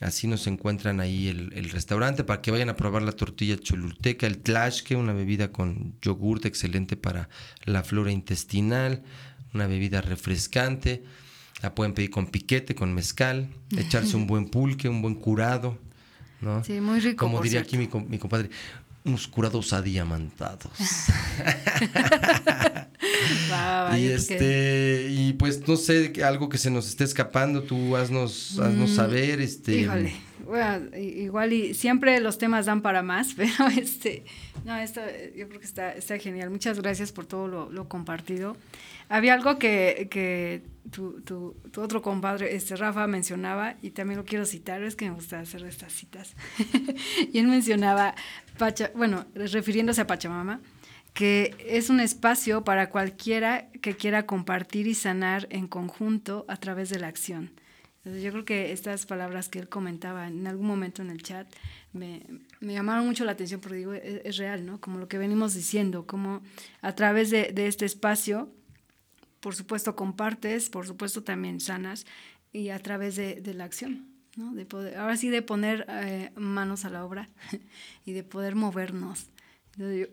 Así 0.00 0.28
nos 0.28 0.46
encuentran 0.46 1.00
ahí 1.00 1.26
el, 1.26 1.52
el, 1.54 1.70
restaurante 1.70 2.22
para 2.22 2.40
que 2.40 2.52
vayan 2.52 2.68
a 2.68 2.76
probar 2.76 3.02
la 3.02 3.12
tortilla 3.12 3.58
cholulteca, 3.58 4.28
el 4.28 4.38
tlashke, 4.38 4.92
una 4.92 5.12
bebida 5.12 5.50
con 5.50 5.96
yogurt 6.00 6.44
excelente 6.46 6.96
para 6.96 7.28
la 7.64 7.82
flora 7.82 8.12
intestinal, 8.12 9.02
una 9.54 9.66
bebida 9.66 10.00
refrescante. 10.00 11.02
La 11.62 11.74
pueden 11.74 11.94
pedir 11.94 12.10
con 12.10 12.28
piquete, 12.28 12.76
con 12.76 12.94
mezcal, 12.94 13.48
echarse 13.76 14.14
un 14.14 14.26
buen 14.28 14.48
pulque, 14.48 14.88
un 14.88 15.02
buen 15.02 15.16
curado. 15.16 15.76
¿no? 16.40 16.62
Sí, 16.62 16.80
muy 16.80 17.00
rico. 17.00 17.26
Como 17.26 17.42
diría 17.42 17.64
cierto. 17.64 17.88
aquí 17.88 18.00
mi, 18.00 18.08
mi 18.08 18.18
compadre, 18.18 18.50
unos 19.08 19.26
curados 19.28 19.72
adiamantados. 19.72 20.70
Va, 23.50 23.84
va, 23.84 23.98
y 23.98 24.02
que- 24.08 24.14
este, 24.14 25.06
y 25.10 25.32
pues 25.34 25.66
no 25.66 25.76
sé, 25.76 26.12
algo 26.24 26.48
que 26.48 26.58
se 26.58 26.70
nos 26.70 26.88
esté 26.88 27.04
escapando, 27.04 27.62
tú 27.62 27.96
haznos, 27.96 28.58
haznos 28.58 28.90
Mm, 28.90 28.94
saber, 28.96 29.40
este. 29.40 29.76
Híjole, 29.80 30.12
bueno, 30.44 30.96
igual 30.96 31.52
y 31.52 31.74
siempre 31.74 32.20
los 32.20 32.38
temas 32.38 32.66
dan 32.66 32.82
para 32.82 33.02
más, 33.02 33.28
pero 33.36 33.66
este, 33.76 34.24
no, 34.64 34.76
esto 34.78 35.00
yo 35.36 35.48
creo 35.48 35.60
que 35.60 35.66
está, 35.66 35.92
está 35.92 36.18
genial. 36.18 36.50
Muchas 36.50 36.80
gracias 36.80 37.12
por 37.12 37.26
todo 37.26 37.48
lo, 37.48 37.70
lo 37.70 37.88
compartido. 37.88 38.56
Había 39.08 39.34
algo 39.34 39.58
que, 39.58 40.08
que 40.10 40.62
tu, 40.90 41.20
tu, 41.22 41.56
tu 41.70 41.80
otro 41.80 42.02
compadre, 42.02 42.54
este 42.54 42.76
Rafa, 42.76 43.06
mencionaba, 43.06 43.76
y 43.82 43.90
también 43.90 44.18
lo 44.18 44.24
quiero 44.24 44.44
citar, 44.44 44.82
es 44.82 44.96
que 44.96 45.06
me 45.06 45.14
gusta 45.14 45.40
hacer 45.40 45.64
estas 45.64 45.92
citas. 45.92 46.34
y 47.32 47.38
él 47.38 47.46
mencionaba, 47.46 48.14
Pacha, 48.58 48.90
bueno, 48.94 49.26
refiriéndose 49.34 50.00
a 50.00 50.06
Pachamama, 50.06 50.60
que 51.14 51.56
es 51.66 51.90
un 51.90 52.00
espacio 52.00 52.64
para 52.64 52.90
cualquiera 52.90 53.70
que 53.82 53.96
quiera 53.96 54.26
compartir 54.26 54.86
y 54.86 54.94
sanar 54.94 55.46
en 55.50 55.66
conjunto 55.66 56.44
a 56.48 56.56
través 56.56 56.90
de 56.90 56.98
la 56.98 57.08
acción. 57.08 57.50
Entonces, 57.98 58.22
yo 58.22 58.30
creo 58.30 58.44
que 58.44 58.72
estas 58.72 59.04
palabras 59.06 59.48
que 59.48 59.58
él 59.58 59.68
comentaba 59.68 60.28
en 60.28 60.46
algún 60.46 60.66
momento 60.66 61.02
en 61.02 61.10
el 61.10 61.22
chat 61.22 61.46
me, 61.92 62.22
me 62.60 62.72
llamaron 62.72 63.06
mucho 63.06 63.24
la 63.24 63.32
atención 63.32 63.60
porque 63.60 63.78
digo, 63.78 63.92
es, 63.92 64.20
es 64.24 64.36
real, 64.36 64.64
¿no? 64.64 64.80
Como 64.80 64.98
lo 64.98 65.08
que 65.08 65.18
venimos 65.18 65.54
diciendo, 65.54 66.06
como 66.06 66.40
a 66.80 66.94
través 66.94 67.30
de, 67.30 67.52
de 67.52 67.66
este 67.66 67.84
espacio, 67.84 68.50
por 69.40 69.54
supuesto 69.54 69.96
compartes, 69.96 70.70
por 70.70 70.86
supuesto 70.86 71.22
también 71.22 71.60
sanas 71.60 72.06
y 72.52 72.70
a 72.70 72.78
través 72.78 73.16
de, 73.16 73.42
la 73.54 73.64
acción. 73.64 74.06
De 74.36 74.64
poder, 74.64 74.96
ahora 74.96 75.16
sí 75.16 75.30
de 75.30 75.42
poner 75.42 75.84
eh, 75.88 76.30
manos 76.36 76.84
a 76.84 76.90
la 76.90 77.04
obra 77.04 77.28
y 78.06 78.12
de 78.12 78.22
poder 78.22 78.54
movernos. 78.54 79.26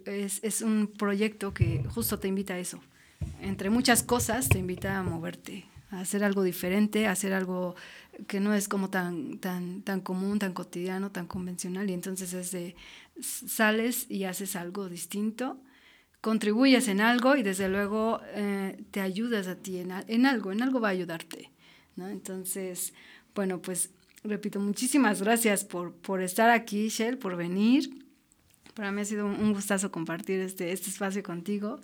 Es, 0.05 0.43
es 0.43 0.61
un 0.61 0.87
proyecto 0.87 1.53
que 1.53 1.83
justo 1.89 2.19
te 2.19 2.27
invita 2.27 2.55
a 2.55 2.59
eso. 2.59 2.81
Entre 3.41 3.69
muchas 3.69 4.03
cosas 4.03 4.49
te 4.49 4.59
invita 4.59 4.97
a 4.97 5.03
moverte, 5.03 5.65
a 5.91 6.01
hacer 6.01 6.23
algo 6.23 6.43
diferente, 6.43 7.07
a 7.07 7.11
hacer 7.11 7.33
algo 7.33 7.75
que 8.27 8.39
no 8.39 8.53
es 8.53 8.67
como 8.67 8.89
tan, 8.89 9.39
tan, 9.39 9.81
tan 9.81 10.01
común, 10.01 10.39
tan 10.39 10.53
cotidiano, 10.53 11.11
tan 11.11 11.27
convencional. 11.27 11.89
Y 11.89 11.93
entonces 11.93 12.33
es 12.33 12.51
de 12.51 12.75
sales 13.21 14.09
y 14.09 14.25
haces 14.25 14.55
algo 14.55 14.89
distinto, 14.89 15.59
contribuyes 16.25 16.87
en 16.87 17.01
algo 17.01 17.35
y 17.35 17.43
desde 17.43 17.69
luego 17.69 18.19
eh, 18.33 18.83
te 18.89 18.99
ayudas 18.99 19.45
a 19.45 19.57
ti 19.57 19.77
en, 19.77 19.91
en 20.07 20.25
algo, 20.25 20.51
en 20.51 20.63
algo 20.63 20.79
va 20.79 20.87
a 20.87 20.91
ayudarte. 20.91 21.51
¿no? 21.95 22.07
Entonces, 22.07 22.95
bueno, 23.35 23.61
pues 23.61 23.91
repito, 24.23 24.59
muchísimas 24.59 25.21
gracias 25.21 25.63
por, 25.63 25.93
por 25.93 26.23
estar 26.23 26.49
aquí, 26.49 26.89
Shell, 26.89 27.19
por 27.19 27.35
venir. 27.35 28.07
Para 28.73 28.91
mí 28.91 29.01
ha 29.01 29.05
sido 29.05 29.27
un 29.27 29.53
gustazo 29.53 29.91
compartir 29.91 30.39
este, 30.39 30.71
este 30.71 30.89
espacio 30.89 31.21
contigo. 31.21 31.79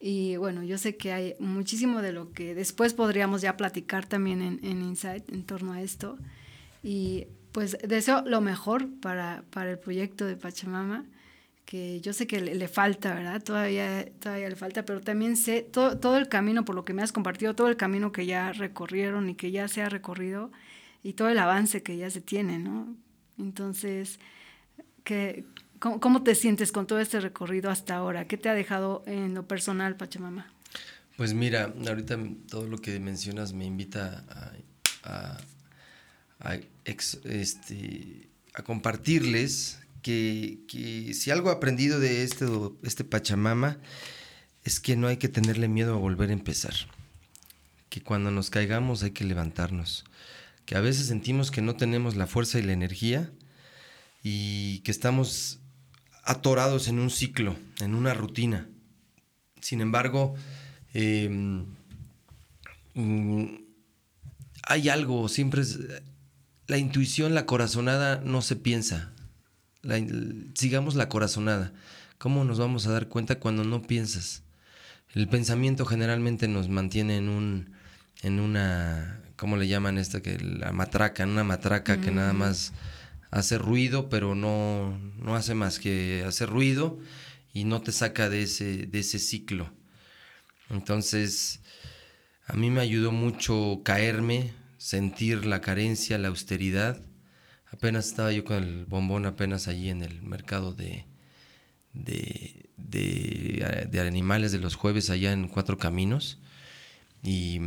Y 0.00 0.34
bueno, 0.34 0.64
yo 0.64 0.78
sé 0.78 0.96
que 0.96 1.12
hay 1.12 1.36
muchísimo 1.38 2.02
de 2.02 2.10
lo 2.10 2.32
que 2.32 2.56
después 2.56 2.92
podríamos 2.92 3.40
ya 3.40 3.56
platicar 3.56 4.04
también 4.04 4.42
en, 4.42 4.58
en 4.64 4.82
Insight 4.82 5.30
en 5.30 5.44
torno 5.44 5.74
a 5.74 5.80
esto. 5.80 6.18
Y 6.82 7.28
pues 7.52 7.78
deseo 7.86 8.22
lo 8.26 8.40
mejor 8.40 8.88
para, 9.00 9.44
para 9.50 9.70
el 9.70 9.78
proyecto 9.78 10.24
de 10.24 10.34
Pachamama, 10.34 11.06
que 11.66 12.00
yo 12.00 12.12
sé 12.14 12.26
que 12.26 12.40
le, 12.40 12.54
le 12.54 12.68
falta, 12.68 13.12
¿verdad? 13.14 13.42
Todavía, 13.42 14.08
todavía 14.20 14.48
le 14.48 14.56
falta, 14.56 14.84
pero 14.84 15.00
también 15.00 15.36
sé 15.36 15.62
todo, 15.62 15.98
todo 15.98 16.16
el 16.16 16.28
camino, 16.28 16.64
por 16.64 16.74
lo 16.76 16.84
que 16.84 16.94
me 16.94 17.02
has 17.02 17.12
compartido, 17.12 17.54
todo 17.54 17.68
el 17.68 17.76
camino 17.76 18.12
que 18.12 18.24
ya 18.24 18.52
recorrieron 18.52 19.28
y 19.28 19.34
que 19.34 19.50
ya 19.50 19.66
se 19.68 19.82
ha 19.82 19.88
recorrido 19.88 20.50
y 21.02 21.12
todo 21.14 21.28
el 21.28 21.38
avance 21.38 21.82
que 21.82 21.96
ya 21.96 22.08
se 22.08 22.20
tiene, 22.20 22.58
¿no? 22.58 22.96
Entonces, 23.38 24.18
¿qué, 25.04 25.44
cómo, 25.80 26.00
cómo 26.00 26.22
te 26.22 26.34
sientes 26.36 26.70
con 26.72 26.86
todo 26.86 27.00
este 27.00 27.20
recorrido 27.20 27.68
hasta 27.70 27.96
ahora? 27.96 28.26
¿Qué 28.26 28.36
te 28.38 28.48
ha 28.48 28.54
dejado 28.54 29.02
en 29.06 29.34
lo 29.34 29.46
personal, 29.46 29.96
Pachamama? 29.96 30.50
Pues 31.16 31.34
mira, 31.34 31.72
ahorita 31.88 32.18
todo 32.48 32.66
lo 32.66 32.78
que 32.78 33.00
mencionas 33.00 33.52
me 33.52 33.64
invita 33.64 34.24
a, 35.02 35.38
a- 36.40 36.58
ex- 36.84 37.20
este, 37.24 38.28
a 38.54 38.62
compartirles 38.62 39.80
que, 40.06 41.12
si 41.14 41.30
algo 41.30 41.50
he 41.50 41.52
aprendido 41.52 41.98
de 41.98 42.22
este, 42.22 42.46
este 42.82 43.02
Pachamama 43.02 43.78
es 44.62 44.78
que 44.78 44.96
no 44.96 45.08
hay 45.08 45.16
que 45.16 45.28
tenerle 45.28 45.68
miedo 45.68 45.94
a 45.94 45.98
volver 45.98 46.30
a 46.30 46.34
empezar. 46.34 46.74
Que 47.88 48.02
cuando 48.02 48.30
nos 48.30 48.50
caigamos 48.50 49.02
hay 49.02 49.10
que 49.10 49.24
levantarnos. 49.24 50.04
Que 50.64 50.76
a 50.76 50.80
veces 50.80 51.06
sentimos 51.06 51.50
que 51.50 51.62
no 51.62 51.76
tenemos 51.76 52.14
la 52.14 52.26
fuerza 52.26 52.58
y 52.58 52.62
la 52.62 52.72
energía 52.72 53.30
y 54.22 54.80
que 54.80 54.90
estamos 54.90 55.58
atorados 56.22 56.88
en 56.88 56.98
un 56.98 57.10
ciclo, 57.10 57.56
en 57.80 57.94
una 57.94 58.14
rutina. 58.14 58.68
Sin 59.60 59.80
embargo, 59.80 60.34
eh, 60.94 61.28
mm, 62.94 63.56
hay 64.62 64.88
algo, 64.88 65.28
siempre. 65.28 65.62
La 66.68 66.78
intuición, 66.78 67.34
la 67.34 67.46
corazonada 67.46 68.20
no 68.24 68.42
se 68.42 68.56
piensa. 68.56 69.12
La 69.86 70.04
sigamos 70.54 70.94
la 70.94 71.08
corazonada. 71.08 71.72
¿Cómo 72.18 72.44
nos 72.44 72.58
vamos 72.58 72.86
a 72.86 72.92
dar 72.92 73.08
cuenta 73.08 73.38
cuando 73.38 73.64
no 73.64 73.82
piensas? 73.82 74.42
El 75.14 75.28
pensamiento 75.28 75.86
generalmente 75.86 76.48
nos 76.48 76.68
mantiene 76.68 77.16
en 77.16 77.28
un, 77.28 77.72
en 78.22 78.40
una, 78.40 79.20
¿cómo 79.36 79.56
le 79.56 79.68
llaman 79.68 79.98
esta? 79.98 80.20
Que 80.20 80.38
la 80.38 80.72
matraca, 80.72 81.22
en 81.22 81.30
una 81.30 81.44
matraca 81.44 82.00
que 82.00 82.10
nada 82.10 82.32
más 82.32 82.72
hace 83.30 83.58
ruido, 83.58 84.08
pero 84.08 84.34
no, 84.34 84.98
no 85.18 85.36
hace 85.36 85.54
más 85.54 85.78
que 85.78 86.24
hacer 86.26 86.48
ruido 86.48 86.98
y 87.52 87.64
no 87.64 87.80
te 87.80 87.92
saca 87.92 88.28
de 88.28 88.42
ese, 88.42 88.86
de 88.86 88.98
ese 88.98 89.18
ciclo. 89.18 89.70
Entonces, 90.68 91.60
a 92.46 92.54
mí 92.54 92.70
me 92.70 92.80
ayudó 92.80 93.12
mucho 93.12 93.80
caerme, 93.84 94.52
sentir 94.78 95.46
la 95.46 95.60
carencia, 95.60 96.18
la 96.18 96.28
austeridad. 96.28 97.00
Apenas 97.76 98.06
estaba 98.06 98.32
yo 98.32 98.42
con 98.42 98.56
el 98.56 98.86
bombón, 98.86 99.26
apenas 99.26 99.68
allí 99.68 99.90
en 99.90 100.02
el 100.02 100.22
mercado 100.22 100.72
de, 100.72 101.04
de, 101.92 102.70
de, 102.78 103.86
de 103.90 104.00
animales 104.00 104.50
de 104.50 104.58
los 104.58 104.76
jueves 104.76 105.10
allá 105.10 105.32
en 105.32 105.46
Cuatro 105.46 105.76
Caminos. 105.76 106.38
Y, 107.22 107.60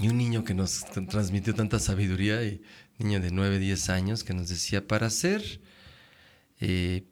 y 0.00 0.08
un 0.08 0.16
niño 0.16 0.42
que 0.42 0.54
nos 0.54 0.86
transmitió 1.10 1.54
tanta 1.54 1.78
sabiduría, 1.78 2.42
y 2.44 2.62
niño 2.98 3.20
de 3.20 3.30
9, 3.30 3.58
10 3.58 3.90
años, 3.90 4.24
que 4.24 4.32
nos 4.32 4.48
decía, 4.48 4.86
para 4.86 5.10
ser, 5.10 5.60
eh, 6.60 7.04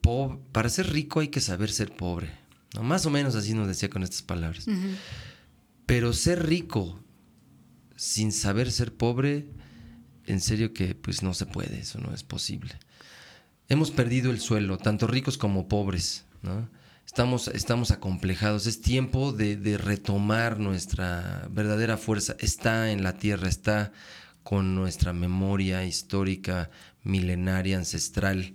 para 0.53 0.71
ser 0.71 0.95
rico 0.95 1.21
hay 1.21 1.29
que 1.29 1.43
saber 1.43 1.71
ser 1.71 1.95
pobre. 1.95 2.31
¿no? 2.75 2.83
Más 2.85 3.05
o 3.05 3.11
menos 3.11 3.35
así 3.35 3.53
nos 3.53 3.69
decía 3.69 3.91
con 3.91 4.03
estas 4.03 4.23
palabras. 4.23 4.67
Pero 5.85 6.15
ser 6.15 6.47
rico 6.47 6.99
sin 7.97 8.33
saber 8.33 8.73
ser 8.73 8.95
pobre, 8.95 9.47
en 10.27 10.41
serio 10.41 10.73
que 10.73 10.95
pues 10.95 11.23
no 11.23 11.35
se 11.35 11.47
puede, 11.47 11.81
eso 11.81 11.99
no 11.99 12.15
es 12.15 12.23
posible. 12.23 12.75
Hemos 13.69 13.91
perdido 13.91 14.31
el 14.31 14.41
suelo, 14.41 14.79
tanto 14.79 15.07
ricos 15.07 15.39
como 15.39 15.69
pobres, 15.69 16.25
¿no? 16.43 16.69
Estamos, 17.07 17.49
estamos 17.49 17.91
acomplejados, 17.91 18.67
es 18.67 18.81
tiempo 18.81 19.33
de, 19.33 19.57
de 19.57 19.77
retomar 19.77 20.59
nuestra 20.59 21.47
verdadera 21.51 21.97
fuerza. 21.97 22.37
Está 22.39 22.91
en 22.91 23.03
la 23.03 23.19
tierra, 23.19 23.49
está 23.49 23.93
con 24.43 24.75
nuestra 24.75 25.13
memoria 25.13 25.85
histórica, 25.85 26.71
milenaria, 27.03 27.77
ancestral, 27.77 28.55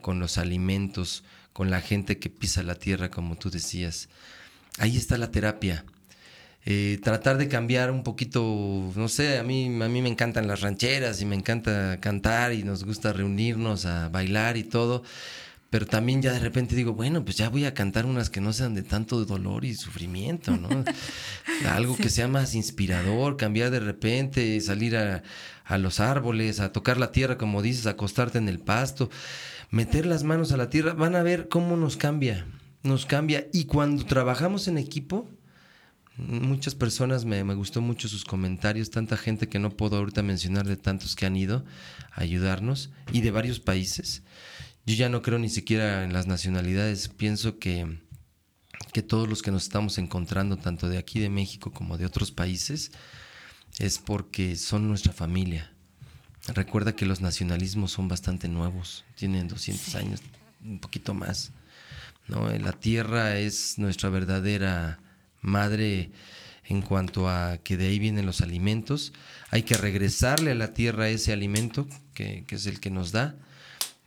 con 0.00 0.18
los 0.18 0.38
alimentos, 0.38 1.22
con 1.52 1.70
la 1.70 1.80
gente 1.80 2.18
que 2.18 2.30
pisa 2.30 2.62
la 2.62 2.74
tierra, 2.74 3.10
como 3.10 3.36
tú 3.36 3.50
decías. 3.50 4.08
Ahí 4.78 4.96
está 4.96 5.18
la 5.18 5.30
terapia. 5.30 5.84
Eh, 6.64 7.00
tratar 7.02 7.38
de 7.38 7.48
cambiar 7.48 7.90
un 7.90 8.04
poquito, 8.04 8.92
no 8.94 9.08
sé, 9.08 9.38
a 9.38 9.42
mí, 9.42 9.66
a 9.66 9.88
mí 9.88 10.00
me 10.00 10.08
encantan 10.08 10.46
las 10.46 10.60
rancheras 10.60 11.20
y 11.20 11.26
me 11.26 11.34
encanta 11.34 11.98
cantar 12.00 12.52
y 12.52 12.62
nos 12.62 12.84
gusta 12.84 13.12
reunirnos 13.12 13.84
a 13.84 14.08
bailar 14.10 14.56
y 14.56 14.62
todo, 14.62 15.02
pero 15.70 15.86
también 15.86 16.22
ya 16.22 16.32
de 16.32 16.38
repente 16.38 16.76
digo, 16.76 16.92
bueno, 16.92 17.24
pues 17.24 17.36
ya 17.36 17.48
voy 17.48 17.64
a 17.64 17.74
cantar 17.74 18.06
unas 18.06 18.30
que 18.30 18.40
no 18.40 18.52
sean 18.52 18.74
de 18.74 18.84
tanto 18.84 19.24
dolor 19.24 19.64
y 19.64 19.74
sufrimiento, 19.74 20.56
¿no? 20.56 20.68
Algo 21.68 21.96
que 21.96 22.10
sea 22.10 22.28
más 22.28 22.54
inspirador, 22.54 23.36
cambiar 23.36 23.72
de 23.72 23.80
repente, 23.80 24.60
salir 24.60 24.96
a, 24.96 25.24
a 25.64 25.78
los 25.78 25.98
árboles, 25.98 26.60
a 26.60 26.70
tocar 26.70 26.96
la 26.96 27.10
tierra, 27.10 27.38
como 27.38 27.60
dices, 27.60 27.86
acostarte 27.86 28.38
en 28.38 28.48
el 28.48 28.60
pasto, 28.60 29.10
meter 29.70 30.06
las 30.06 30.22
manos 30.22 30.52
a 30.52 30.56
la 30.56 30.70
tierra, 30.70 30.92
van 30.92 31.16
a 31.16 31.24
ver 31.24 31.48
cómo 31.48 31.76
nos 31.76 31.96
cambia, 31.96 32.46
nos 32.84 33.04
cambia. 33.04 33.48
Y 33.52 33.64
cuando 33.64 34.04
trabajamos 34.04 34.68
en 34.68 34.78
equipo, 34.78 35.28
Muchas 36.16 36.74
personas 36.74 37.24
me, 37.24 37.42
me, 37.42 37.54
gustó 37.54 37.80
mucho 37.80 38.06
sus 38.06 38.24
comentarios, 38.24 38.90
tanta 38.90 39.16
gente 39.16 39.48
que 39.48 39.58
no 39.58 39.70
puedo 39.70 39.96
ahorita 39.96 40.22
mencionar 40.22 40.66
de 40.66 40.76
tantos 40.76 41.16
que 41.16 41.24
han 41.24 41.36
ido 41.36 41.64
a 42.12 42.20
ayudarnos 42.20 42.90
y 43.12 43.22
de 43.22 43.30
varios 43.30 43.60
países. 43.60 44.22
Yo 44.84 44.94
ya 44.94 45.08
no 45.08 45.22
creo 45.22 45.38
ni 45.38 45.48
siquiera 45.48 46.04
en 46.04 46.12
las 46.12 46.26
nacionalidades, 46.26 47.08
pienso 47.08 47.58
que, 47.58 47.98
que 48.92 49.02
todos 49.02 49.26
los 49.26 49.40
que 49.40 49.50
nos 49.50 49.62
estamos 49.62 49.96
encontrando, 49.96 50.58
tanto 50.58 50.88
de 50.88 50.98
aquí 50.98 51.18
de 51.18 51.30
México 51.30 51.72
como 51.72 51.96
de 51.96 52.04
otros 52.04 52.30
países, 52.30 52.92
es 53.78 53.98
porque 53.98 54.56
son 54.56 54.88
nuestra 54.88 55.12
familia. 55.12 55.72
Recuerda 56.48 56.94
que 56.94 57.06
los 57.06 57.20
nacionalismos 57.20 57.92
son 57.92 58.08
bastante 58.08 58.48
nuevos, 58.48 59.04
tienen 59.14 59.48
200 59.48 59.94
años, 59.94 60.20
un 60.62 60.78
poquito 60.78 61.14
más. 61.14 61.52
¿no? 62.28 62.50
La 62.50 62.72
tierra 62.72 63.38
es 63.38 63.78
nuestra 63.78 64.10
verdadera 64.10 64.98
madre 65.42 66.10
en 66.64 66.80
cuanto 66.80 67.28
a 67.28 67.58
que 67.58 67.76
de 67.76 67.88
ahí 67.88 67.98
vienen 67.98 68.24
los 68.24 68.40
alimentos. 68.40 69.12
Hay 69.50 69.62
que 69.64 69.76
regresarle 69.76 70.52
a 70.52 70.54
la 70.54 70.72
tierra 70.72 71.08
ese 71.08 71.32
alimento 71.32 71.86
que, 72.14 72.44
que 72.46 72.54
es 72.54 72.66
el 72.66 72.80
que 72.80 72.90
nos 72.90 73.12
da, 73.12 73.36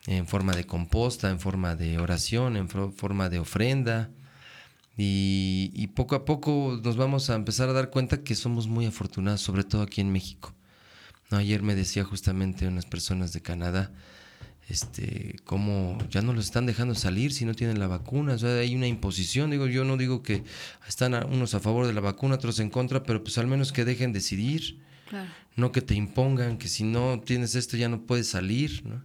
en 0.08 0.28
forma 0.28 0.54
de 0.54 0.66
composta, 0.66 1.30
en 1.30 1.40
forma 1.40 1.76
de 1.76 2.00
oración, 2.00 2.58
en 2.58 2.70
forma 2.70 3.30
de 3.30 3.40
ofrenda. 3.40 4.10
Y, 4.98 5.72
y, 5.74 5.88
poco 5.88 6.16
a 6.16 6.24
poco 6.24 6.80
nos 6.82 6.96
vamos 6.96 7.30
a 7.30 7.36
empezar 7.36 7.68
a 7.68 7.74
dar 7.74 7.90
cuenta 7.90 8.24
que 8.24 8.34
somos 8.34 8.68
muy 8.68 8.86
afortunados, 8.86 9.42
sobre 9.42 9.66
todo 9.66 9.82
aquí 9.82 10.00
en 10.00 10.12
México. 10.12 10.56
No, 11.30 11.38
ayer 11.38 11.64
me 11.64 11.76
decía 11.76 12.06
justamente 12.06 12.68
unas 12.68 12.86
personas 12.86 13.34
de 13.34 13.42
Canadá, 13.42 13.92
este, 14.68 15.36
cómo 15.44 15.98
ya 16.10 16.22
no 16.22 16.34
los 16.34 16.46
están 16.46 16.66
dejando 16.66 16.96
salir 16.96 17.32
si 17.32 17.46
no 17.46 17.54
tienen 17.54 17.80
la 17.80 17.88
vacuna, 17.88 18.34
o 18.34 18.38
sea, 18.38 18.58
hay 18.58 18.76
una 18.76 18.88
imposición, 18.88 19.52
digo, 19.52 19.68
yo 19.68 19.84
no 19.86 19.98
digo 19.98 20.24
que 20.24 20.44
están 20.88 21.14
unos 21.32 21.54
a 21.54 21.60
favor 21.60 21.86
de 21.86 21.94
la 21.94 22.02
vacuna, 22.02 22.36
otros 22.36 22.60
en 22.60 22.70
contra, 22.70 23.04
pero 23.04 23.24
pues 23.24 23.38
al 23.38 23.48
menos 23.48 23.72
que 23.72 23.86
dejen 23.86 24.12
decidir, 24.12 24.80
no 25.56 25.72
que 25.72 25.82
te 25.82 25.94
impongan, 25.94 26.58
que 26.58 26.68
si 26.68 26.84
no 26.84 27.22
tienes 27.24 27.56
esto 27.56 27.78
ya 27.78 27.90
no 27.90 28.02
puedes 28.02 28.28
salir, 28.28 28.84
¿no? 28.86 29.04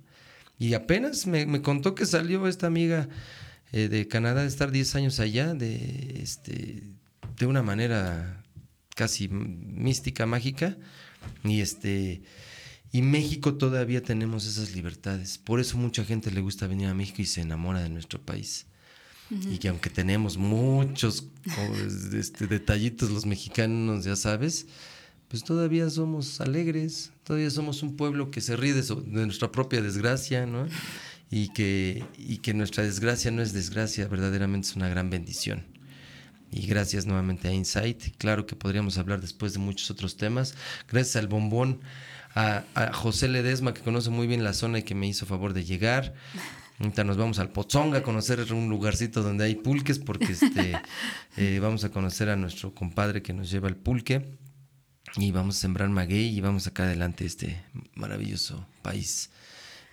Y 0.58 0.74
apenas 0.74 1.26
me, 1.26 1.46
me 1.46 1.62
contó 1.62 1.94
que 1.94 2.04
salió 2.04 2.46
esta 2.46 2.66
amiga 2.66 3.08
eh, 3.72 3.88
de 3.88 4.08
Canadá 4.08 4.42
de 4.42 4.48
estar 4.48 4.70
10 4.70 4.94
años 4.94 5.20
allá, 5.20 5.54
de, 5.54 6.20
este, 6.22 6.82
de 7.38 7.46
una 7.46 7.62
manera 7.62 8.42
casi 8.94 9.28
mística, 9.28 10.26
mágica, 10.26 10.76
y 11.44 11.60
este 11.60 12.22
y 12.92 13.02
México 13.02 13.54
todavía 13.54 14.02
tenemos 14.02 14.46
esas 14.46 14.74
libertades. 14.74 15.38
Por 15.38 15.60
eso 15.60 15.76
mucha 15.76 16.04
gente 16.04 16.30
le 16.30 16.40
gusta 16.40 16.66
venir 16.66 16.88
a 16.88 16.94
México 16.94 17.22
y 17.22 17.26
se 17.26 17.40
enamora 17.40 17.80
de 17.80 17.88
nuestro 17.88 18.20
país. 18.20 18.66
Y 19.30 19.58
que 19.58 19.68
aunque 19.68 19.90
tenemos 19.90 20.36
muchos 20.36 21.28
este, 22.12 22.48
detallitos 22.48 23.10
los 23.10 23.26
mexicanos, 23.26 24.04
ya 24.04 24.16
sabes, 24.16 24.66
pues 25.28 25.44
todavía 25.44 25.88
somos 25.88 26.40
alegres, 26.40 27.12
todavía 27.22 27.50
somos 27.50 27.84
un 27.84 27.96
pueblo 27.96 28.32
que 28.32 28.40
se 28.40 28.56
ríe 28.56 28.74
de, 28.74 28.82
de 28.82 29.26
nuestra 29.26 29.52
propia 29.52 29.80
desgracia, 29.82 30.46
¿no? 30.46 30.66
Y 31.30 31.50
que, 31.50 32.04
y 32.18 32.38
que 32.38 32.54
nuestra 32.54 32.82
desgracia 32.82 33.30
no 33.30 33.40
es 33.40 33.52
desgracia, 33.52 34.08
verdaderamente 34.08 34.66
es 34.66 34.74
una 34.74 34.88
gran 34.88 35.10
bendición 35.10 35.64
y 36.50 36.66
gracias 36.66 37.06
nuevamente 37.06 37.48
a 37.48 37.52
Insight. 37.52 38.16
Claro 38.18 38.46
que 38.46 38.56
podríamos 38.56 38.98
hablar 38.98 39.20
después 39.20 39.52
de 39.52 39.60
muchos 39.60 39.90
otros 39.90 40.16
temas. 40.16 40.54
Gracias 40.88 41.16
al 41.16 41.28
bombón, 41.28 41.80
a, 42.34 42.92
José 42.92 43.28
Ledesma, 43.28 43.74
que 43.74 43.82
conoce 43.82 44.10
muy 44.10 44.26
bien 44.26 44.44
la 44.44 44.52
zona 44.52 44.78
y 44.78 44.82
que 44.82 44.94
me 44.94 45.06
hizo 45.06 45.26
favor 45.26 45.52
de 45.52 45.64
llegar. 45.64 46.14
Ahorita 46.78 47.04
nos 47.04 47.16
vamos 47.16 47.38
al 47.38 47.50
Pozonga 47.50 47.98
a 47.98 48.02
conocer 48.02 48.40
un 48.52 48.68
lugarcito 48.68 49.22
donde 49.22 49.44
hay 49.44 49.54
pulques, 49.56 49.98
porque 49.98 50.32
este, 50.32 50.80
eh, 51.36 51.58
vamos 51.60 51.84
a 51.84 51.90
conocer 51.90 52.30
a 52.30 52.36
nuestro 52.36 52.74
compadre 52.74 53.22
que 53.22 53.32
nos 53.32 53.50
lleva 53.50 53.68
el 53.68 53.76
pulque. 53.76 54.38
Y 55.16 55.32
vamos 55.32 55.56
a 55.56 55.60
sembrar 55.60 55.88
maguey 55.88 56.28
y 56.28 56.40
vamos 56.40 56.62
a 56.62 56.64
sacar 56.66 56.86
adelante 56.86 57.26
este 57.26 57.60
maravilloso 57.94 58.66
país 58.80 59.30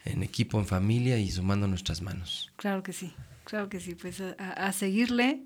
en 0.05 0.21
equipo, 0.21 0.59
en 0.59 0.67
familia 0.67 1.17
y 1.17 1.31
sumando 1.31 1.67
nuestras 1.67 2.01
manos. 2.01 2.51
Claro 2.55 2.83
que 2.83 2.93
sí, 2.93 3.13
claro 3.43 3.67
que 3.67 3.79
sí, 3.79 3.95
pues 3.95 4.21
a 4.21 4.71
seguirle. 4.73 5.41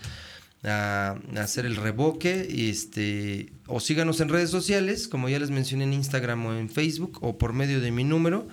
A, 0.64 1.20
hacer 1.36 1.66
el 1.66 1.76
reboque 1.76 2.47
este 2.70 3.51
o 3.66 3.82
síganos 3.82 4.22
en 4.22 4.30
redes 4.30 4.51
sociales 4.51 5.07
como 5.07 5.28
ya 5.28 5.39
les 5.39 5.49
mencioné 5.49 5.86
en 5.86 5.93
Instagram 5.93 6.45
o 6.45 6.53
en 6.53 6.70
Facebook 6.70 7.18
o 7.22 7.39
por 7.39 7.53
medio 7.53 7.82
de 7.82 7.89
mi 7.89 8.03
número 8.03 8.47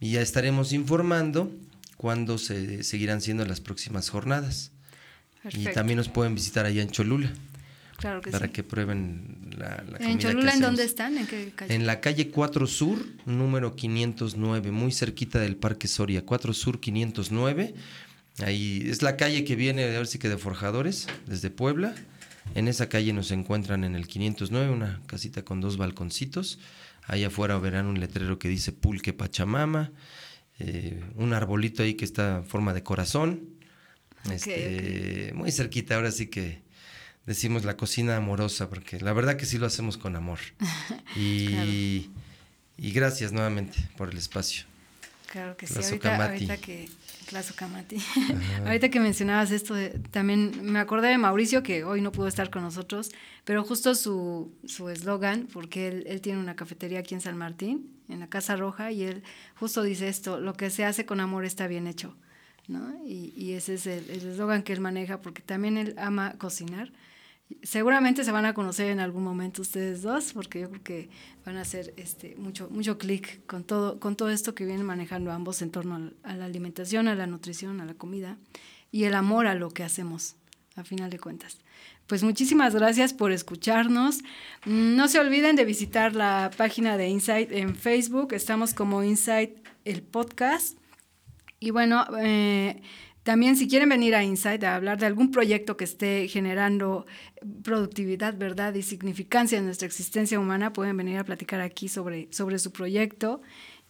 y 0.00 0.10
ya 0.10 0.20
estaremos 0.20 0.72
informando 0.72 1.52
cuándo 1.96 2.38
se 2.38 2.82
seguirán 2.82 3.20
siendo 3.20 3.46
las 3.46 3.60
próximas 3.60 4.10
jornadas 4.10 4.72
y 5.52 5.66
también 5.66 5.98
nos 5.98 6.08
pueden 6.08 6.34
visitar 6.34 6.66
allá 6.66 6.82
en 6.82 6.90
Cholula 6.90 7.32
para 8.00 8.48
que 8.48 8.62
prueben 8.62 9.50
la, 9.56 9.84
la 9.88 9.98
¿En 9.98 10.18
Cholula 10.18 10.52
en 10.52 10.60
dónde 10.60 10.84
están? 10.84 11.16
¿En 11.16 11.26
qué 11.26 11.52
calle? 11.54 11.74
En 11.74 11.86
la 11.86 12.00
calle 12.00 12.30
4 12.30 12.66
Sur, 12.66 13.04
número 13.26 13.76
509, 13.76 14.70
muy 14.70 14.92
cerquita 14.92 15.38
del 15.38 15.56
Parque 15.56 15.88
Soria, 15.88 16.24
4 16.24 16.52
Sur 16.52 16.80
509. 16.80 17.74
Ahí 18.44 18.84
es 18.86 19.02
la 19.02 19.16
calle 19.16 19.44
que 19.44 19.54
viene, 19.54 19.84
a 19.84 19.86
ver 19.86 20.06
si 20.06 20.18
que 20.18 20.28
de 20.28 20.38
Forjadores, 20.38 21.06
desde 21.26 21.50
Puebla. 21.50 21.94
En 22.54 22.68
esa 22.68 22.88
calle 22.88 23.12
nos 23.12 23.30
encuentran 23.30 23.84
en 23.84 23.94
el 23.94 24.06
509, 24.06 24.70
una 24.70 25.00
casita 25.06 25.42
con 25.42 25.60
dos 25.60 25.76
balconcitos. 25.76 26.58
Allá 27.06 27.28
afuera 27.28 27.58
verán 27.58 27.86
un 27.86 28.00
letrero 28.00 28.38
que 28.38 28.48
dice 28.48 28.72
Pulque 28.72 29.12
Pachamama, 29.12 29.92
eh, 30.58 31.02
un 31.16 31.32
arbolito 31.32 31.82
ahí 31.82 31.94
que 31.94 32.04
está 32.04 32.38
en 32.38 32.44
forma 32.46 32.74
de 32.74 32.82
corazón. 32.82 33.48
este, 34.30 35.32
Muy 35.34 35.52
cerquita, 35.52 35.96
ahora 35.96 36.10
sí 36.10 36.26
que 36.26 36.63
decimos 37.26 37.64
la 37.64 37.76
cocina 37.76 38.16
amorosa, 38.16 38.68
porque 38.68 39.00
la 39.00 39.12
verdad 39.12 39.36
que 39.36 39.46
sí 39.46 39.58
lo 39.58 39.66
hacemos 39.66 39.96
con 39.96 40.16
amor. 40.16 40.38
Y, 41.16 42.10
y 42.76 42.90
gracias 42.90 43.32
nuevamente 43.32 43.78
por 43.96 44.10
el 44.10 44.16
espacio. 44.18 44.64
Claro 45.30 45.56
que 45.56 45.66
sí, 45.66 45.74
ahorita, 45.74 46.26
ahorita, 46.26 46.56
que... 46.58 46.88
ahorita 48.66 48.88
que 48.88 49.00
mencionabas 49.00 49.50
esto, 49.50 49.74
también 50.10 50.52
me 50.62 50.78
acordé 50.78 51.08
de 51.08 51.18
Mauricio, 51.18 51.62
que 51.62 51.84
hoy 51.84 52.00
no 52.00 52.12
pudo 52.12 52.28
estar 52.28 52.50
con 52.50 52.62
nosotros, 52.62 53.10
pero 53.44 53.64
justo 53.64 53.94
su 53.94 54.52
eslogan, 54.92 55.48
porque 55.52 55.88
él, 55.88 56.04
él 56.06 56.20
tiene 56.20 56.38
una 56.38 56.54
cafetería 56.54 57.00
aquí 57.00 57.14
en 57.14 57.20
San 57.20 57.36
Martín, 57.36 57.90
en 58.08 58.20
la 58.20 58.28
Casa 58.28 58.56
Roja, 58.56 58.92
y 58.92 59.02
él 59.02 59.22
justo 59.56 59.82
dice 59.82 60.08
esto, 60.08 60.38
lo 60.38 60.54
que 60.54 60.70
se 60.70 60.84
hace 60.84 61.06
con 61.06 61.20
amor 61.20 61.44
está 61.44 61.66
bien 61.66 61.86
hecho. 61.86 62.16
¿no? 62.68 62.94
Y, 63.04 63.34
y 63.36 63.52
ese 63.52 63.74
es 63.74 63.86
el 63.86 64.08
eslogan 64.10 64.62
que 64.62 64.72
él 64.72 64.80
maneja, 64.80 65.20
porque 65.20 65.42
también 65.42 65.76
él 65.76 65.94
ama 65.98 66.34
cocinar 66.38 66.92
Seguramente 67.62 68.24
se 68.24 68.32
van 68.32 68.46
a 68.46 68.54
conocer 68.54 68.90
en 68.90 69.00
algún 69.00 69.22
momento 69.22 69.62
ustedes 69.62 70.02
dos, 70.02 70.32
porque 70.32 70.60
yo 70.60 70.70
creo 70.70 70.82
que 70.82 71.10
van 71.44 71.56
a 71.56 71.62
hacer 71.62 71.92
este, 71.96 72.36
mucho, 72.36 72.68
mucho 72.70 72.98
clic 72.98 73.44
con 73.46 73.64
todo, 73.64 74.00
con 74.00 74.16
todo 74.16 74.30
esto 74.30 74.54
que 74.54 74.64
vienen 74.64 74.86
manejando 74.86 75.30
ambos 75.30 75.60
en 75.62 75.70
torno 75.70 76.12
a 76.22 76.34
la 76.34 76.44
alimentación, 76.44 77.08
a 77.08 77.14
la 77.14 77.26
nutrición, 77.26 77.80
a 77.80 77.84
la 77.84 77.94
comida 77.94 78.38
y 78.90 79.04
el 79.04 79.14
amor 79.14 79.46
a 79.46 79.54
lo 79.54 79.70
que 79.70 79.82
hacemos, 79.82 80.36
a 80.76 80.84
final 80.84 81.10
de 81.10 81.18
cuentas. 81.18 81.58
Pues 82.06 82.22
muchísimas 82.22 82.74
gracias 82.74 83.14
por 83.14 83.32
escucharnos. 83.32 84.20
No 84.66 85.08
se 85.08 85.18
olviden 85.18 85.56
de 85.56 85.64
visitar 85.64 86.14
la 86.14 86.50
página 86.56 86.96
de 86.96 87.08
Insight 87.08 87.50
en 87.50 87.76
Facebook. 87.76 88.34
Estamos 88.34 88.74
como 88.74 89.02
Insight 89.02 89.56
el 89.84 90.02
podcast. 90.02 90.78
Y 91.60 91.70
bueno, 91.70 92.06
eh, 92.18 92.82
también 93.24 93.56
si 93.56 93.66
quieren 93.68 93.88
venir 93.88 94.14
a 94.14 94.22
Insight 94.22 94.62
a 94.64 94.74
hablar 94.76 94.98
de 94.98 95.06
algún 95.06 95.30
proyecto 95.30 95.78
que 95.78 95.84
esté 95.84 96.28
generando 96.28 97.06
productividad, 97.62 98.36
verdad 98.36 98.74
y 98.74 98.82
significancia 98.82 99.56
en 99.58 99.64
nuestra 99.64 99.86
existencia 99.86 100.38
humana, 100.38 100.74
pueden 100.74 100.94
venir 100.96 101.18
a 101.18 101.24
platicar 101.24 101.60
aquí 101.62 101.88
sobre, 101.88 102.28
sobre 102.30 102.58
su 102.58 102.70
proyecto. 102.70 103.40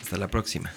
Hasta 0.00 0.16
la 0.16 0.28
próxima. 0.28 0.70